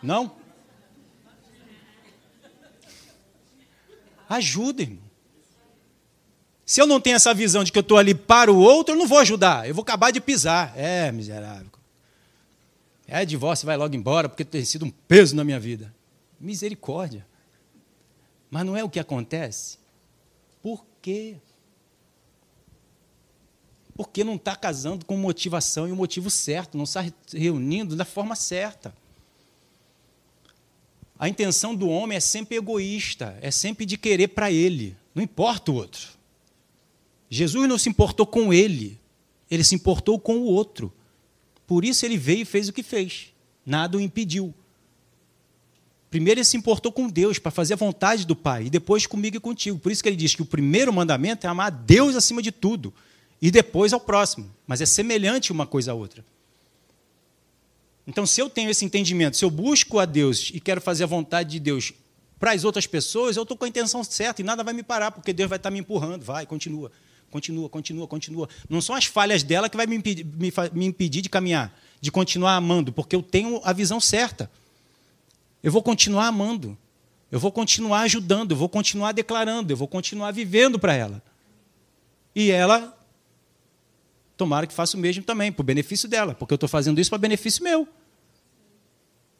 Não? 0.00 0.30
Ajuda, 4.32 4.80
irmão. 4.80 5.02
Se 6.64 6.80
eu 6.80 6.86
não 6.86 6.98
tenho 6.98 7.16
essa 7.16 7.34
visão 7.34 7.62
de 7.62 7.70
que 7.70 7.76
eu 7.76 7.82
estou 7.82 7.98
ali 7.98 8.14
para 8.14 8.50
o 8.50 8.58
outro, 8.58 8.94
eu 8.94 8.98
não 8.98 9.06
vou 9.06 9.18
ajudar. 9.18 9.68
Eu 9.68 9.74
vou 9.74 9.82
acabar 9.82 10.10
de 10.10 10.22
pisar. 10.22 10.72
É, 10.74 11.12
miserável. 11.12 11.70
É 13.06 13.26
divórcio, 13.26 13.66
vai 13.66 13.76
logo 13.76 13.94
embora, 13.94 14.30
porque 14.30 14.42
tem 14.42 14.64
sido 14.64 14.86
um 14.86 14.90
peso 14.90 15.36
na 15.36 15.44
minha 15.44 15.60
vida. 15.60 15.94
Misericórdia. 16.40 17.26
Mas 18.50 18.64
não 18.64 18.74
é 18.74 18.82
o 18.82 18.88
que 18.88 18.98
acontece? 18.98 19.76
Por 20.62 20.82
quê? 21.02 21.36
Porque 23.94 24.24
não 24.24 24.36
está 24.36 24.56
casando 24.56 25.04
com 25.04 25.14
motivação 25.14 25.86
e 25.86 25.92
o 25.92 25.96
motivo 25.96 26.30
certo, 26.30 26.78
não 26.78 26.84
está 26.84 27.04
reunindo 27.34 27.94
da 27.94 28.06
forma 28.06 28.34
certa. 28.34 28.94
A 31.22 31.28
intenção 31.28 31.72
do 31.72 31.88
homem 31.88 32.16
é 32.16 32.20
sempre 32.20 32.56
egoísta, 32.56 33.38
é 33.40 33.48
sempre 33.48 33.86
de 33.86 33.96
querer 33.96 34.26
para 34.26 34.50
ele, 34.50 34.96
não 35.14 35.22
importa 35.22 35.70
o 35.70 35.76
outro. 35.76 36.08
Jesus 37.30 37.68
não 37.68 37.78
se 37.78 37.88
importou 37.88 38.26
com 38.26 38.52
ele, 38.52 39.00
ele 39.48 39.62
se 39.62 39.72
importou 39.72 40.18
com 40.18 40.38
o 40.38 40.46
outro. 40.46 40.92
Por 41.64 41.84
isso 41.84 42.04
ele 42.04 42.18
veio 42.18 42.40
e 42.40 42.44
fez 42.44 42.68
o 42.68 42.72
que 42.72 42.82
fez. 42.82 43.32
Nada 43.64 43.96
o 43.96 44.00
impediu. 44.00 44.52
Primeiro 46.10 46.40
ele 46.40 46.44
se 46.44 46.56
importou 46.56 46.90
com 46.90 47.08
Deus 47.08 47.38
para 47.38 47.52
fazer 47.52 47.74
a 47.74 47.76
vontade 47.76 48.26
do 48.26 48.34
Pai, 48.34 48.64
e 48.64 48.70
depois 48.70 49.06
comigo 49.06 49.36
e 49.36 49.40
contigo. 49.40 49.78
Por 49.78 49.92
isso 49.92 50.02
que 50.02 50.08
ele 50.08 50.16
diz 50.16 50.34
que 50.34 50.42
o 50.42 50.46
primeiro 50.46 50.92
mandamento 50.92 51.46
é 51.46 51.48
amar 51.48 51.68
a 51.68 51.70
Deus 51.70 52.16
acima 52.16 52.42
de 52.42 52.50
tudo, 52.50 52.92
e 53.40 53.48
depois 53.48 53.92
ao 53.92 54.00
próximo. 54.00 54.52
Mas 54.66 54.80
é 54.80 54.86
semelhante 54.86 55.52
uma 55.52 55.68
coisa 55.68 55.92
à 55.92 55.94
outra. 55.94 56.24
Então, 58.06 58.26
se 58.26 58.40
eu 58.40 58.50
tenho 58.50 58.70
esse 58.70 58.84
entendimento, 58.84 59.36
se 59.36 59.44
eu 59.44 59.50
busco 59.50 59.98
a 59.98 60.04
Deus 60.04 60.50
e 60.52 60.60
quero 60.60 60.80
fazer 60.80 61.04
a 61.04 61.06
vontade 61.06 61.50
de 61.50 61.60
Deus 61.60 61.92
para 62.38 62.52
as 62.52 62.64
outras 62.64 62.86
pessoas, 62.86 63.36
eu 63.36 63.44
estou 63.44 63.56
com 63.56 63.64
a 63.64 63.68
intenção 63.68 64.02
certa 64.02 64.42
e 64.42 64.44
nada 64.44 64.64
vai 64.64 64.74
me 64.74 64.82
parar, 64.82 65.12
porque 65.12 65.32
Deus 65.32 65.48
vai 65.48 65.56
estar 65.56 65.70
me 65.70 65.78
empurrando. 65.78 66.24
Vai, 66.24 66.44
continua, 66.44 66.90
continua, 67.30 67.68
continua, 67.68 68.06
continua. 68.08 68.48
Não 68.68 68.80
são 68.80 68.96
as 68.96 69.04
falhas 69.04 69.44
dela 69.44 69.68
que 69.68 69.76
vai 69.76 69.86
me 69.86 69.96
impedir, 69.96 70.24
me, 70.24 70.52
me 70.72 70.86
impedir 70.86 71.22
de 71.22 71.28
caminhar, 71.28 71.72
de 72.00 72.10
continuar 72.10 72.56
amando, 72.56 72.92
porque 72.92 73.14
eu 73.14 73.22
tenho 73.22 73.60
a 73.62 73.72
visão 73.72 74.00
certa. 74.00 74.50
Eu 75.62 75.70
vou 75.70 75.82
continuar 75.82 76.26
amando. 76.26 76.76
Eu 77.32 77.40
vou 77.40 77.50
continuar 77.50 78.00
ajudando, 78.00 78.50
eu 78.50 78.56
vou 78.58 78.68
continuar 78.68 79.12
declarando, 79.12 79.72
eu 79.72 79.76
vou 79.76 79.88
continuar 79.88 80.32
vivendo 80.32 80.78
para 80.78 80.92
ela. 80.92 81.22
E 82.34 82.50
ela, 82.50 82.94
tomara 84.42 84.66
que 84.66 84.74
faça 84.74 84.96
o 84.96 85.00
mesmo 85.00 85.22
também, 85.22 85.52
para 85.52 85.60
o 85.60 85.64
benefício 85.64 86.08
dela, 86.08 86.34
porque 86.34 86.52
eu 86.52 86.56
estou 86.56 86.68
fazendo 86.68 87.00
isso 87.00 87.08
para 87.08 87.18
benefício 87.18 87.62
meu. 87.62 87.86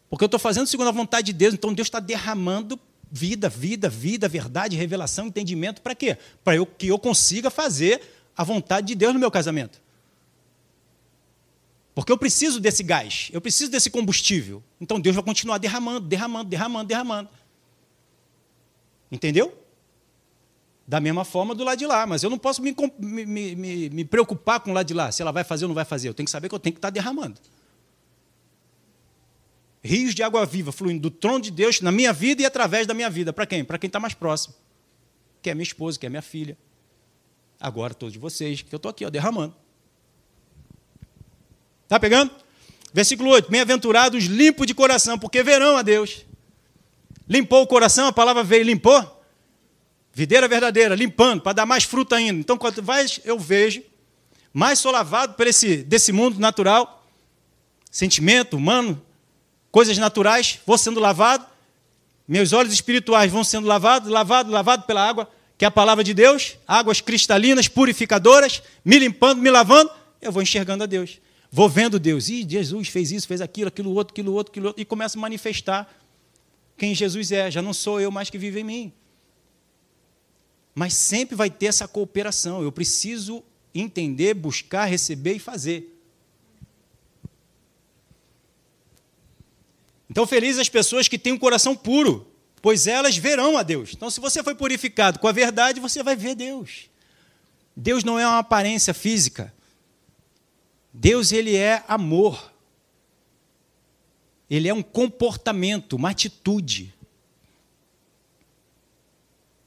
Porque 0.08 0.22
eu 0.22 0.26
estou 0.26 0.38
fazendo 0.38 0.68
segundo 0.68 0.86
a 0.86 0.92
vontade 0.92 1.26
de 1.26 1.32
Deus, 1.32 1.54
então 1.54 1.74
Deus 1.74 1.88
está 1.88 1.98
derramando 1.98 2.78
vida, 3.10 3.48
vida, 3.48 3.88
vida, 3.88 4.28
verdade, 4.28 4.76
revelação, 4.76 5.26
entendimento, 5.26 5.82
para 5.82 5.92
quê? 5.92 6.16
Para 6.44 6.54
eu, 6.54 6.64
que 6.64 6.86
eu 6.86 7.00
consiga 7.00 7.50
fazer 7.50 8.00
a 8.36 8.44
vontade 8.44 8.86
de 8.86 8.94
Deus 8.94 9.12
no 9.12 9.18
meu 9.18 9.30
casamento. 9.30 9.82
Porque 11.96 12.12
eu 12.12 12.16
preciso 12.16 12.60
desse 12.60 12.84
gás, 12.84 13.28
eu 13.32 13.40
preciso 13.40 13.72
desse 13.72 13.90
combustível. 13.90 14.62
Então 14.80 15.00
Deus 15.00 15.16
vai 15.16 15.24
continuar 15.24 15.58
derramando, 15.58 16.06
derramando, 16.06 16.48
derramando, 16.48 16.86
derramando. 16.86 17.28
Entendeu? 19.10 19.61
Da 20.92 21.00
mesma 21.00 21.24
forma 21.24 21.54
do 21.54 21.64
lado 21.64 21.78
de 21.78 21.86
lá, 21.86 22.06
mas 22.06 22.22
eu 22.22 22.28
não 22.28 22.36
posso 22.36 22.60
me, 22.60 22.76
me, 22.98 23.56
me, 23.56 23.88
me 23.88 24.04
preocupar 24.04 24.60
com 24.60 24.72
o 24.72 24.74
lado 24.74 24.86
de 24.86 24.92
lá, 24.92 25.10
se 25.10 25.22
ela 25.22 25.32
vai 25.32 25.42
fazer 25.42 25.64
ou 25.64 25.68
não 25.68 25.74
vai 25.74 25.86
fazer. 25.86 26.06
Eu 26.06 26.12
tenho 26.12 26.26
que 26.26 26.30
saber 26.30 26.50
que 26.50 26.54
eu 26.54 26.58
tenho 26.58 26.74
que 26.74 26.78
estar 26.78 26.90
derramando. 26.90 27.40
Rios 29.82 30.14
de 30.14 30.22
água 30.22 30.44
viva 30.44 30.70
fluindo 30.70 31.00
do 31.00 31.10
trono 31.10 31.40
de 31.40 31.50
Deus 31.50 31.80
na 31.80 31.90
minha 31.90 32.12
vida 32.12 32.42
e 32.42 32.44
através 32.44 32.86
da 32.86 32.92
minha 32.92 33.08
vida. 33.08 33.32
Para 33.32 33.46
quem? 33.46 33.64
Para 33.64 33.78
quem 33.78 33.86
está 33.86 33.98
mais 33.98 34.12
próximo. 34.12 34.54
Que 35.40 35.48
é 35.48 35.54
minha 35.54 35.62
esposa, 35.62 35.98
que 35.98 36.04
é 36.04 36.10
minha 36.10 36.20
filha. 36.20 36.58
Agora 37.58 37.94
todos 37.94 38.14
vocês, 38.16 38.60
que 38.60 38.74
eu 38.74 38.76
estou 38.76 38.90
aqui, 38.90 39.06
ó, 39.06 39.08
derramando. 39.08 39.56
Está 41.84 41.98
pegando? 41.98 42.30
Versículo 42.92 43.30
8: 43.30 43.50
Bem-aventurados 43.50 44.24
limpos 44.24 44.66
de 44.66 44.74
coração, 44.74 45.18
porque 45.18 45.42
verão 45.42 45.78
a 45.78 45.80
Deus. 45.80 46.26
Limpou 47.26 47.62
o 47.62 47.66
coração, 47.66 48.08
a 48.08 48.12
palavra 48.12 48.44
veio 48.44 48.64
limpou. 48.64 49.21
Videira 50.14 50.46
verdadeira, 50.46 50.94
limpando, 50.94 51.40
para 51.40 51.52
dar 51.52 51.66
mais 51.66 51.84
fruto 51.84 52.14
ainda. 52.14 52.38
Então, 52.38 52.58
quanto 52.58 52.82
mais 52.82 53.20
eu 53.24 53.38
vejo, 53.38 53.82
mais 54.52 54.78
sou 54.78 54.92
lavado 54.92 55.34
por 55.34 55.46
esse, 55.46 55.78
desse 55.78 56.12
mundo 56.12 56.38
natural, 56.38 57.06
sentimento 57.90 58.56
humano, 58.56 59.00
coisas 59.70 59.96
naturais, 59.96 60.60
vou 60.66 60.76
sendo 60.76 61.00
lavado, 61.00 61.46
meus 62.28 62.52
olhos 62.52 62.72
espirituais 62.72 63.32
vão 63.32 63.42
sendo 63.42 63.66
lavados, 63.66 64.10
lavado, 64.10 64.50
lavado 64.50 64.82
pela 64.84 65.06
água, 65.06 65.28
que 65.56 65.64
é 65.64 65.68
a 65.68 65.70
palavra 65.70 66.04
de 66.04 66.12
Deus, 66.12 66.56
águas 66.66 67.00
cristalinas, 67.00 67.68
purificadoras, 67.68 68.62
me 68.84 68.98
limpando, 68.98 69.40
me 69.40 69.50
lavando, 69.50 69.90
eu 70.20 70.30
vou 70.30 70.42
enxergando 70.42 70.84
a 70.84 70.86
Deus. 70.86 71.20
Vou 71.50 71.68
vendo 71.68 71.98
Deus, 71.98 72.28
e 72.28 72.46
Jesus 72.48 72.88
fez 72.88 73.12
isso, 73.12 73.26
fez 73.26 73.40
aquilo, 73.40 73.68
aquilo 73.68 73.92
outro, 73.94 74.12
aquilo 74.12 74.32
outro, 74.32 74.50
aquilo 74.50 74.66
outro, 74.68 74.80
e 74.80 74.84
começo 74.84 75.18
a 75.18 75.20
manifestar 75.20 75.92
quem 76.76 76.94
Jesus 76.94 77.30
é. 77.30 77.50
Já 77.50 77.60
não 77.60 77.74
sou 77.74 78.00
eu 78.00 78.10
mais 78.10 78.30
que 78.30 78.38
vive 78.38 78.60
em 78.60 78.64
mim. 78.64 78.92
Mas 80.74 80.94
sempre 80.94 81.36
vai 81.36 81.50
ter 81.50 81.66
essa 81.66 81.86
cooperação. 81.86 82.62
Eu 82.62 82.72
preciso 82.72 83.42
entender, 83.74 84.34
buscar, 84.34 84.86
receber 84.86 85.34
e 85.34 85.38
fazer. 85.38 85.88
Então, 90.08 90.26
felizes 90.26 90.60
as 90.60 90.68
pessoas 90.68 91.08
que 91.08 91.18
têm 91.18 91.32
um 91.32 91.38
coração 91.38 91.74
puro, 91.74 92.26
pois 92.60 92.86
elas 92.86 93.16
verão 93.16 93.56
a 93.56 93.62
Deus. 93.62 93.92
Então, 93.94 94.10
se 94.10 94.20
você 94.20 94.42
foi 94.42 94.54
purificado 94.54 95.18
com 95.18 95.26
a 95.26 95.32
verdade, 95.32 95.80
você 95.80 96.02
vai 96.02 96.14
ver 96.14 96.34
Deus. 96.34 96.90
Deus 97.74 98.04
não 98.04 98.18
é 98.18 98.26
uma 98.26 98.38
aparência 98.38 98.92
física. 98.92 99.52
Deus 100.92 101.32
ele 101.32 101.56
é 101.56 101.82
amor. 101.88 102.52
Ele 104.50 104.68
é 104.68 104.74
um 104.74 104.82
comportamento, 104.82 105.94
uma 105.94 106.10
atitude. 106.10 106.94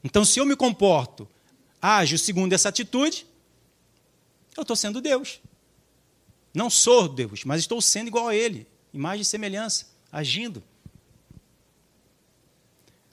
Então, 0.02 0.24
se 0.24 0.38
eu 0.38 0.46
me 0.46 0.54
comporto, 0.54 1.28
ajo 1.80 2.16
segundo 2.18 2.52
essa 2.52 2.68
atitude, 2.68 3.26
eu 4.56 4.62
estou 4.62 4.76
sendo 4.76 5.00
Deus. 5.00 5.40
Não 6.54 6.70
sou 6.70 7.08
Deus, 7.08 7.44
mas 7.44 7.60
estou 7.60 7.80
sendo 7.80 8.08
igual 8.08 8.28
a 8.28 8.34
Ele, 8.34 8.66
imagem 8.92 9.22
e 9.22 9.24
semelhança, 9.24 9.86
agindo. 10.10 10.62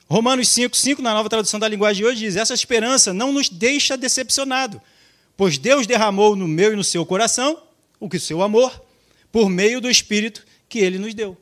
Romanos 0.08 0.48
5, 0.50 0.78
5, 0.78 1.02
na 1.02 1.14
nova 1.14 1.30
tradução 1.30 1.60
da 1.60 1.68
linguagem 1.68 2.04
de 2.04 2.08
hoje, 2.08 2.20
diz: 2.20 2.36
Essa 2.36 2.54
esperança 2.54 3.14
não 3.14 3.32
nos 3.32 3.50
deixa 3.50 3.98
decepcionado, 3.98 4.82
pois 5.36 5.58
Deus 5.58 5.88
derramou 5.88 6.36
no 6.36 6.48
meu 6.48 6.74
e 6.74 6.76
no 6.76 6.84
seu 6.84 7.06
coração 7.06 7.62
o 8.00 8.08
que 8.08 8.18
o 8.18 8.22
seu 8.22 8.42
amor, 8.42 8.82
por 9.32 9.50
meio 9.50 9.82
do 9.82 9.90
Espírito 9.90 10.46
que 10.70 10.80
ele 10.80 11.00
nos 11.00 11.14
deu. 11.14 11.38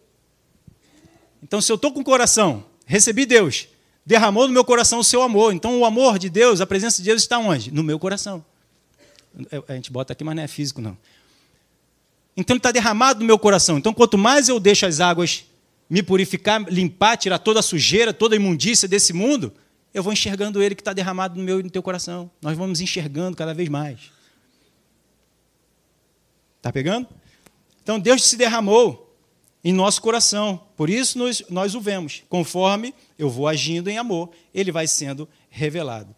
Então, 1.43 1.59
se 1.59 1.71
eu 1.71 1.75
estou 1.75 1.91
com 1.91 1.99
o 1.99 2.03
coração, 2.03 2.65
recebi 2.85 3.25
Deus, 3.25 3.67
derramou 4.05 4.47
no 4.47 4.53
meu 4.53 4.63
coração 4.65 4.99
o 4.99 5.03
seu 5.03 5.21
amor. 5.21 5.53
Então, 5.53 5.79
o 5.79 5.85
amor 5.85 6.17
de 6.17 6.29
Deus, 6.29 6.61
a 6.61 6.67
presença 6.67 7.01
de 7.01 7.09
Deus 7.09 7.21
está 7.21 7.37
onde? 7.39 7.71
No 7.71 7.83
meu 7.83 7.99
coração. 7.99 8.43
A 9.67 9.73
gente 9.73 9.91
bota 9.91 10.13
aqui, 10.13 10.23
mas 10.23 10.35
não 10.35 10.43
é 10.43 10.47
físico, 10.47 10.81
não. 10.81 10.97
Então, 12.35 12.53
ele 12.53 12.59
está 12.59 12.71
derramado 12.71 13.19
no 13.19 13.25
meu 13.25 13.37
coração. 13.39 13.77
Então, 13.77 13.93
quanto 13.93 14.17
mais 14.17 14.49
eu 14.49 14.59
deixo 14.59 14.85
as 14.85 14.99
águas 14.99 15.45
me 15.89 16.01
purificar, 16.01 16.63
limpar, 16.69 17.17
tirar 17.17 17.37
toda 17.37 17.59
a 17.59 17.63
sujeira, 17.63 18.13
toda 18.13 18.33
a 18.33 18.37
imundícia 18.37 18.87
desse 18.87 19.11
mundo, 19.11 19.53
eu 19.93 20.01
vou 20.01 20.13
enxergando 20.13 20.63
ele 20.63 20.73
que 20.73 20.81
está 20.81 20.93
derramado 20.93 21.37
no 21.37 21.43
meu 21.43 21.59
e 21.59 21.63
no 21.63 21.69
teu 21.69 21.83
coração. 21.83 22.31
Nós 22.41 22.57
vamos 22.57 22.79
enxergando 22.79 23.35
cada 23.35 23.53
vez 23.53 23.67
mais. 23.67 23.99
Está 26.57 26.71
pegando? 26.71 27.07
Então 27.83 27.99
Deus 27.99 28.23
se 28.23 28.37
derramou 28.37 29.10
em 29.63 29.71
nosso 29.71 30.01
coração, 30.01 30.59
por 30.75 30.89
isso 30.89 31.17
nós, 31.19 31.43
nós 31.49 31.75
o 31.75 31.81
vemos. 31.81 32.23
Conforme 32.27 32.93
eu 33.17 33.29
vou 33.29 33.47
agindo 33.47 33.89
em 33.89 33.97
amor, 33.97 34.31
ele 34.53 34.71
vai 34.71 34.87
sendo 34.87 35.29
revelado. 35.49 36.15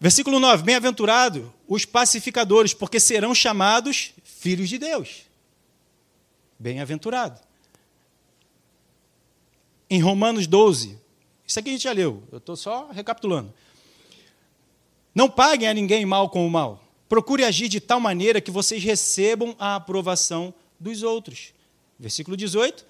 Versículo 0.00 0.40
9: 0.40 0.64
Bem-aventurado 0.64 1.52
os 1.68 1.84
pacificadores, 1.84 2.74
porque 2.74 2.98
serão 2.98 3.32
chamados 3.32 4.12
filhos 4.24 4.68
de 4.68 4.78
Deus. 4.78 5.22
Bem-aventurado. 6.58 7.38
Em 9.88 10.00
Romanos 10.00 10.46
12, 10.46 10.98
isso 11.46 11.60
aqui 11.60 11.68
a 11.68 11.72
gente 11.72 11.82
já 11.82 11.92
leu, 11.92 12.22
eu 12.32 12.38
estou 12.38 12.56
só 12.56 12.90
recapitulando. 12.90 13.52
Não 15.14 15.28
paguem 15.28 15.68
a 15.68 15.74
ninguém 15.74 16.04
mal 16.04 16.30
com 16.30 16.46
o 16.46 16.50
mal. 16.50 16.82
Procure 17.08 17.44
agir 17.44 17.68
de 17.68 17.78
tal 17.78 18.00
maneira 18.00 18.40
que 18.40 18.50
vocês 18.50 18.82
recebam 18.82 19.54
a 19.58 19.76
aprovação 19.76 20.52
dos 20.80 21.02
outros. 21.02 21.52
Versículo 21.98 22.36
18. 22.36 22.84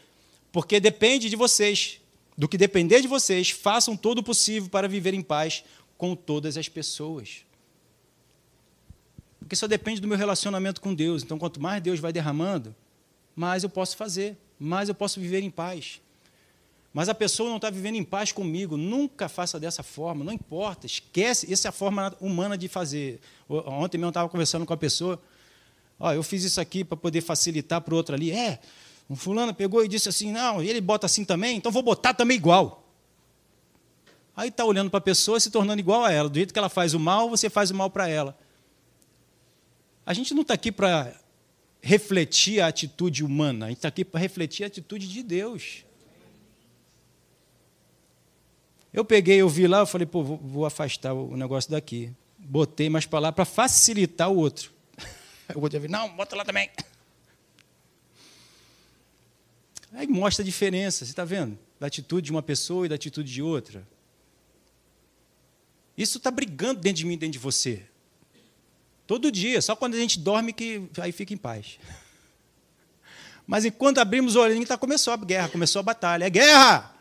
Porque 0.50 0.78
depende 0.78 1.30
de 1.30 1.36
vocês. 1.36 1.98
do 2.36 2.48
que 2.48 2.56
depender 2.56 3.02
de 3.02 3.08
vocês, 3.08 3.50
façam 3.50 3.94
todo 3.96 4.18
o 4.18 4.22
possível 4.22 4.68
para 4.70 4.88
viver 4.88 5.12
em 5.12 5.22
paz 5.22 5.64
com 5.98 6.16
todas 6.16 6.56
as 6.56 6.68
pessoas. 6.68 7.44
Porque 9.38 9.54
só 9.54 9.66
depende 9.66 10.00
do 10.00 10.08
meu 10.08 10.16
relacionamento 10.16 10.80
com 10.80 10.94
Deus. 10.94 11.22
Então, 11.22 11.38
quanto 11.38 11.60
mais 11.60 11.82
Deus 11.82 12.00
vai 12.00 12.12
derramando, 12.12 12.74
mais 13.36 13.62
eu 13.62 13.68
posso 13.68 13.96
fazer, 13.96 14.36
mais 14.58 14.88
eu 14.88 14.94
posso 14.94 15.20
viver 15.20 15.42
em 15.42 15.50
paz. 15.50 16.00
Mas 16.92 17.08
a 17.08 17.14
pessoa 17.14 17.48
não 17.48 17.56
está 17.56 17.70
vivendo 17.70 17.96
em 17.96 18.04
paz 18.04 18.32
comigo. 18.32 18.76
Nunca 18.76 19.28
faça 19.28 19.58
dessa 19.58 19.82
forma, 19.82 20.24
não 20.24 20.32
importa. 20.32 20.86
Esquece, 20.86 21.52
essa 21.52 21.68
é 21.68 21.70
a 21.70 21.72
forma 21.72 22.14
humana 22.20 22.56
de 22.56 22.68
fazer. 22.68 23.20
Ontem 23.48 23.98
mesmo 23.98 24.06
eu 24.06 24.10
estava 24.10 24.28
conversando 24.28 24.66
com 24.66 24.72
a 24.72 24.76
pessoa. 24.76 25.20
Ó, 25.98 26.12
eu 26.12 26.22
fiz 26.22 26.44
isso 26.44 26.60
aqui 26.60 26.84
para 26.84 26.96
poder 26.96 27.20
facilitar 27.20 27.80
para 27.80 27.94
o 27.94 27.96
outro 27.96 28.14
ali. 28.14 28.30
É, 28.30 28.58
um 29.12 29.16
fulano 29.16 29.52
pegou 29.52 29.84
e 29.84 29.88
disse 29.88 30.08
assim, 30.08 30.32
não, 30.32 30.62
e 30.62 30.70
ele 30.70 30.80
bota 30.80 31.04
assim 31.04 31.22
também, 31.22 31.58
então 31.58 31.70
vou 31.70 31.82
botar 31.82 32.14
também 32.14 32.34
igual. 32.34 32.82
Aí 34.34 34.48
está 34.48 34.64
olhando 34.64 34.88
para 34.88 34.96
a 34.96 35.02
pessoa 35.02 35.38
se 35.38 35.50
tornando 35.50 35.80
igual 35.80 36.02
a 36.02 36.10
ela. 36.10 36.30
Do 36.30 36.36
jeito 36.36 36.50
que 36.50 36.58
ela 36.58 36.70
faz 36.70 36.94
o 36.94 36.98
mal, 36.98 37.28
você 37.28 37.50
faz 37.50 37.70
o 37.70 37.74
mal 37.74 37.90
para 37.90 38.08
ela. 38.08 38.38
A 40.06 40.14
gente 40.14 40.32
não 40.32 40.40
está 40.40 40.54
aqui 40.54 40.72
para 40.72 41.14
refletir 41.82 42.62
a 42.62 42.68
atitude 42.68 43.22
humana, 43.22 43.66
a 43.66 43.68
gente 43.68 43.78
está 43.78 43.88
aqui 43.88 44.02
para 44.02 44.18
refletir 44.18 44.64
a 44.64 44.68
atitude 44.68 45.06
de 45.06 45.22
Deus. 45.22 45.84
Eu 48.94 49.04
peguei, 49.04 49.42
eu 49.42 49.48
vi 49.48 49.66
lá, 49.66 49.80
eu 49.80 49.86
falei, 49.86 50.06
pô, 50.06 50.22
vou, 50.24 50.38
vou 50.38 50.64
afastar 50.64 51.12
o 51.12 51.36
negócio 51.36 51.70
daqui. 51.70 52.10
Botei 52.38 52.88
mais 52.88 53.04
para 53.04 53.18
lá 53.18 53.30
para 53.30 53.44
facilitar 53.44 54.30
o 54.30 54.36
outro. 54.38 54.72
o 55.54 55.60
outro 55.60 55.78
vir, 55.78 55.90
não, 55.90 56.08
bota 56.16 56.34
lá 56.34 56.46
também. 56.46 56.70
Aí 59.92 60.06
mostra 60.06 60.42
a 60.42 60.46
diferença, 60.46 61.04
você 61.04 61.12
está 61.12 61.24
vendo? 61.24 61.58
Da 61.78 61.86
atitude 61.86 62.26
de 62.26 62.32
uma 62.32 62.42
pessoa 62.42 62.86
e 62.86 62.88
da 62.88 62.94
atitude 62.94 63.30
de 63.30 63.42
outra. 63.42 63.86
Isso 65.96 66.18
está 66.18 66.30
brigando 66.30 66.80
dentro 66.80 66.98
de 66.98 67.06
mim, 67.06 67.18
dentro 67.18 67.32
de 67.32 67.38
você. 67.38 67.82
Todo 69.06 69.30
dia, 69.30 69.60
só 69.60 69.76
quando 69.76 69.94
a 69.94 69.98
gente 69.98 70.18
dorme 70.18 70.52
que 70.52 70.88
aí 70.98 71.12
fica 71.12 71.34
em 71.34 71.36
paz. 71.36 71.78
Mas 73.46 73.64
enquanto 73.64 73.98
abrimos 73.98 74.34
o 74.34 74.40
olhinho, 74.40 74.66
tá, 74.66 74.78
começou 74.78 75.12
a 75.12 75.16
guerra, 75.16 75.48
começou 75.48 75.80
a 75.80 75.82
batalha. 75.82 76.24
É 76.24 76.30
guerra! 76.30 76.94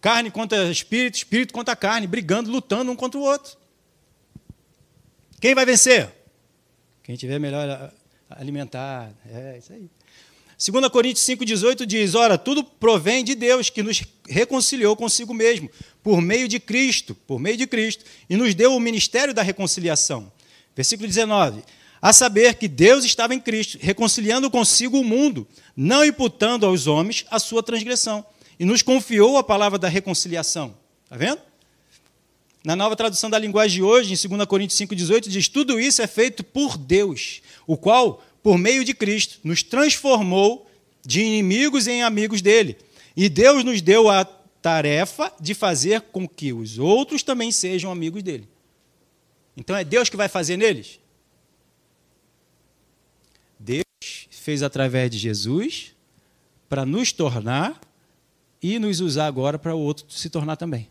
Carne 0.00 0.30
contra 0.30 0.70
espírito, 0.70 1.14
espírito 1.14 1.54
contra 1.54 1.74
carne, 1.74 2.06
brigando, 2.06 2.50
lutando 2.50 2.92
um 2.92 2.96
contra 2.96 3.18
o 3.18 3.22
outro. 3.22 3.56
Quem 5.40 5.54
vai 5.54 5.64
vencer? 5.64 6.12
Quem 7.02 7.16
tiver 7.16 7.38
melhor 7.38 7.92
alimentar. 8.28 9.12
É 9.26 9.56
isso 9.58 9.72
aí. 9.72 9.88
2 10.58 10.88
Coríntios 10.88 11.24
5,18 11.26 11.84
diz: 11.84 12.14
Ora, 12.14 12.38
tudo 12.38 12.64
provém 12.64 13.22
de 13.22 13.34
Deus, 13.34 13.68
que 13.68 13.82
nos 13.82 14.02
reconciliou 14.26 14.96
consigo 14.96 15.34
mesmo, 15.34 15.70
por 16.02 16.20
meio 16.22 16.48
de 16.48 16.58
Cristo, 16.58 17.14
por 17.14 17.38
meio 17.38 17.58
de 17.58 17.66
Cristo, 17.66 18.04
e 18.28 18.36
nos 18.36 18.54
deu 18.54 18.74
o 18.74 18.80
ministério 18.80 19.34
da 19.34 19.42
reconciliação. 19.42 20.32
Versículo 20.74 21.06
19: 21.06 21.62
A 22.00 22.10
saber 22.12 22.54
que 22.54 22.68
Deus 22.68 23.04
estava 23.04 23.34
em 23.34 23.40
Cristo, 23.40 23.78
reconciliando 23.80 24.50
consigo 24.50 24.98
o 24.98 25.04
mundo, 25.04 25.46
não 25.76 26.02
imputando 26.02 26.64
aos 26.64 26.86
homens 26.86 27.26
a 27.30 27.38
sua 27.38 27.62
transgressão 27.62 28.24
e 28.58 28.64
nos 28.64 28.80
confiou 28.80 29.36
a 29.36 29.44
palavra 29.44 29.78
da 29.78 29.88
reconciliação. 29.88 30.74
Está 31.04 31.16
vendo? 31.16 31.40
Na 32.64 32.74
nova 32.74 32.96
tradução 32.96 33.30
da 33.30 33.38
linguagem 33.38 33.76
de 33.76 33.82
hoje, 33.82 34.12
em 34.12 34.28
2 34.28 34.46
Coríntios 34.46 34.80
5,18, 34.80 35.28
diz: 35.28 35.48
Tudo 35.48 35.78
isso 35.78 36.02
é 36.02 36.06
feito 36.06 36.42
por 36.42 36.76
Deus, 36.76 37.42
o 37.66 37.76
qual, 37.76 38.24
por 38.46 38.58
meio 38.58 38.84
de 38.84 38.94
Cristo, 38.94 39.40
nos 39.42 39.64
transformou 39.64 40.70
de 41.04 41.20
inimigos 41.20 41.88
em 41.88 42.04
amigos 42.04 42.40
dele. 42.40 42.78
E 43.16 43.28
Deus 43.28 43.64
nos 43.64 43.82
deu 43.82 44.08
a 44.08 44.24
tarefa 44.24 45.32
de 45.40 45.52
fazer 45.52 46.00
com 46.00 46.28
que 46.28 46.52
os 46.52 46.78
outros 46.78 47.24
também 47.24 47.50
sejam 47.50 47.90
amigos 47.90 48.22
dele. 48.22 48.48
Então 49.56 49.74
é 49.74 49.82
Deus 49.82 50.08
que 50.08 50.16
vai 50.16 50.28
fazer 50.28 50.56
neles? 50.56 51.00
Deus 53.58 53.82
fez 54.30 54.62
através 54.62 55.10
de 55.10 55.18
Jesus 55.18 55.92
para 56.68 56.86
nos 56.86 57.10
tornar 57.10 57.80
e 58.62 58.78
nos 58.78 59.00
usar 59.00 59.26
agora 59.26 59.58
para 59.58 59.74
o 59.74 59.80
outro 59.80 60.06
se 60.08 60.30
tornar 60.30 60.54
também. 60.54 60.88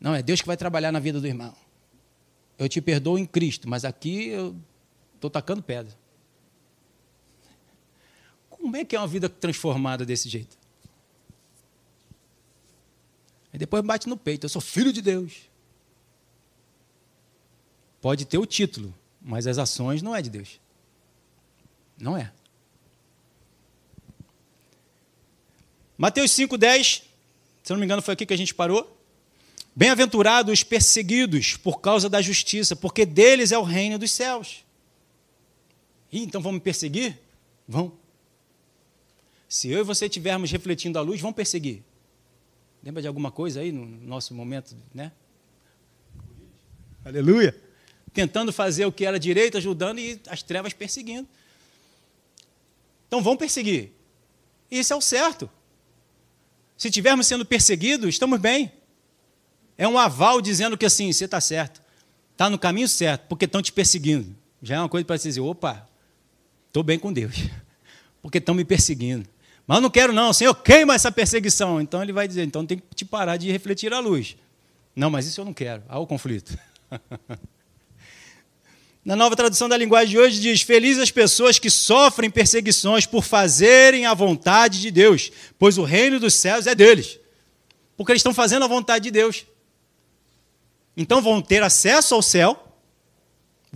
Não, 0.00 0.12
é 0.12 0.24
Deus 0.24 0.40
que 0.40 0.46
vai 0.48 0.56
trabalhar 0.56 0.90
na 0.90 0.98
vida 0.98 1.20
do 1.20 1.26
irmão. 1.28 1.54
Eu 2.58 2.68
te 2.68 2.80
perdoo 2.80 3.16
em 3.16 3.24
Cristo, 3.24 3.68
mas 3.68 3.84
aqui 3.84 4.30
eu 4.30 4.56
estou 5.26 5.30
tacando 5.30 5.62
pedra. 5.62 5.96
Como 8.50 8.76
é 8.76 8.84
que 8.84 8.94
é 8.94 8.98
uma 8.98 9.08
vida 9.08 9.28
transformada 9.28 10.04
desse 10.04 10.28
jeito? 10.28 10.56
Aí 13.52 13.58
depois 13.58 13.82
bate 13.84 14.08
no 14.08 14.16
peito, 14.16 14.44
eu 14.44 14.48
sou 14.48 14.60
filho 14.60 14.92
de 14.92 15.00
Deus. 15.00 15.48
Pode 18.00 18.24
ter 18.26 18.36
o 18.36 18.44
título, 18.44 18.94
mas 19.20 19.46
as 19.46 19.56
ações 19.58 20.02
não 20.02 20.14
é 20.14 20.20
de 20.20 20.28
Deus. 20.28 20.60
Não 21.98 22.16
é. 22.16 22.32
Mateus 25.96 26.32
5,10, 26.32 27.02
se 27.62 27.72
não 27.72 27.78
me 27.78 27.84
engano, 27.84 28.02
foi 28.02 28.14
aqui 28.14 28.26
que 28.26 28.34
a 28.34 28.38
gente 28.38 28.54
parou. 28.54 28.90
Bem-aventurados 29.74 30.52
os 30.52 30.62
perseguidos 30.62 31.56
por 31.56 31.80
causa 31.80 32.08
da 32.08 32.20
justiça, 32.20 32.76
porque 32.76 33.06
deles 33.06 33.52
é 33.52 33.58
o 33.58 33.62
reino 33.62 33.98
dos 33.98 34.10
céus. 34.10 34.63
Ih, 36.14 36.22
então 36.22 36.40
vamos 36.40 36.62
perseguir? 36.62 37.18
Vão. 37.66 37.92
Se 39.48 39.68
eu 39.68 39.80
e 39.80 39.82
você 39.82 40.06
estivermos 40.06 40.48
refletindo 40.48 40.96
a 40.96 41.02
luz, 41.02 41.20
vão 41.20 41.32
perseguir. 41.32 41.82
Lembra 42.84 43.02
de 43.02 43.08
alguma 43.08 43.32
coisa 43.32 43.58
aí 43.58 43.72
no 43.72 43.84
nosso 43.84 44.32
momento, 44.32 44.76
né? 44.94 45.10
Aleluia. 47.04 47.60
Tentando 48.12 48.52
fazer 48.52 48.86
o 48.86 48.92
que 48.92 49.04
era 49.04 49.18
direito, 49.18 49.56
ajudando 49.56 49.98
e 49.98 50.20
as 50.28 50.40
trevas 50.40 50.72
perseguindo. 50.72 51.28
Então 53.08 53.20
vão 53.20 53.36
perseguir. 53.36 53.90
Isso 54.70 54.92
é 54.92 54.96
o 54.96 55.00
certo. 55.00 55.50
Se 56.78 56.86
estivermos 56.86 57.26
sendo 57.26 57.44
perseguidos, 57.44 58.08
estamos 58.08 58.38
bem. 58.38 58.70
É 59.76 59.88
um 59.88 59.98
aval 59.98 60.40
dizendo 60.40 60.78
que 60.78 60.86
assim, 60.86 61.12
você 61.12 61.24
está 61.24 61.40
certo, 61.40 61.82
está 62.30 62.48
no 62.48 62.56
caminho 62.56 62.88
certo, 62.88 63.26
porque 63.26 63.46
estão 63.46 63.60
te 63.60 63.72
perseguindo. 63.72 64.36
Já 64.62 64.76
é 64.76 64.78
uma 64.78 64.88
coisa 64.88 65.04
para 65.04 65.16
dizer, 65.16 65.40
opa, 65.40 65.88
estou 66.74 66.82
bem 66.82 66.98
com 66.98 67.12
Deus, 67.12 67.36
porque 68.20 68.38
estão 68.38 68.52
me 68.52 68.64
perseguindo. 68.64 69.28
Mas 69.64 69.76
eu 69.76 69.82
não 69.82 69.90
quero 69.90 70.12
não, 70.12 70.32
Senhor, 70.32 70.52
queima 70.56 70.92
essa 70.92 71.12
perseguição. 71.12 71.80
Então 71.80 72.02
ele 72.02 72.12
vai 72.12 72.26
dizer, 72.26 72.42
então 72.42 72.66
tem 72.66 72.78
que 72.78 72.84
te 72.96 73.04
parar 73.04 73.36
de 73.36 73.48
refletir 73.52 73.94
a 73.94 74.00
luz. 74.00 74.36
Não, 74.94 75.08
mas 75.08 75.24
isso 75.24 75.40
eu 75.40 75.44
não 75.44 75.54
quero. 75.54 75.84
Há 75.88 76.00
o 76.00 76.06
conflito. 76.06 76.58
Na 79.04 79.14
nova 79.14 79.36
tradução 79.36 79.68
da 79.68 79.76
linguagem 79.76 80.10
de 80.10 80.18
hoje 80.18 80.40
diz: 80.40 80.62
Felizes 80.62 81.00
as 81.00 81.12
pessoas 81.12 81.60
que 81.60 81.70
sofrem 81.70 82.28
perseguições 82.28 83.06
por 83.06 83.22
fazerem 83.22 84.06
a 84.06 84.14
vontade 84.14 84.80
de 84.80 84.90
Deus, 84.90 85.30
pois 85.58 85.78
o 85.78 85.84
reino 85.84 86.18
dos 86.18 86.34
céus 86.34 86.66
é 86.66 86.74
deles. 86.74 87.20
Porque 87.96 88.10
eles 88.10 88.20
estão 88.20 88.34
fazendo 88.34 88.64
a 88.64 88.68
vontade 88.68 89.04
de 89.04 89.10
Deus. 89.12 89.46
Então 90.96 91.22
vão 91.22 91.40
ter 91.40 91.62
acesso 91.62 92.16
ao 92.16 92.22
céu. 92.22 92.73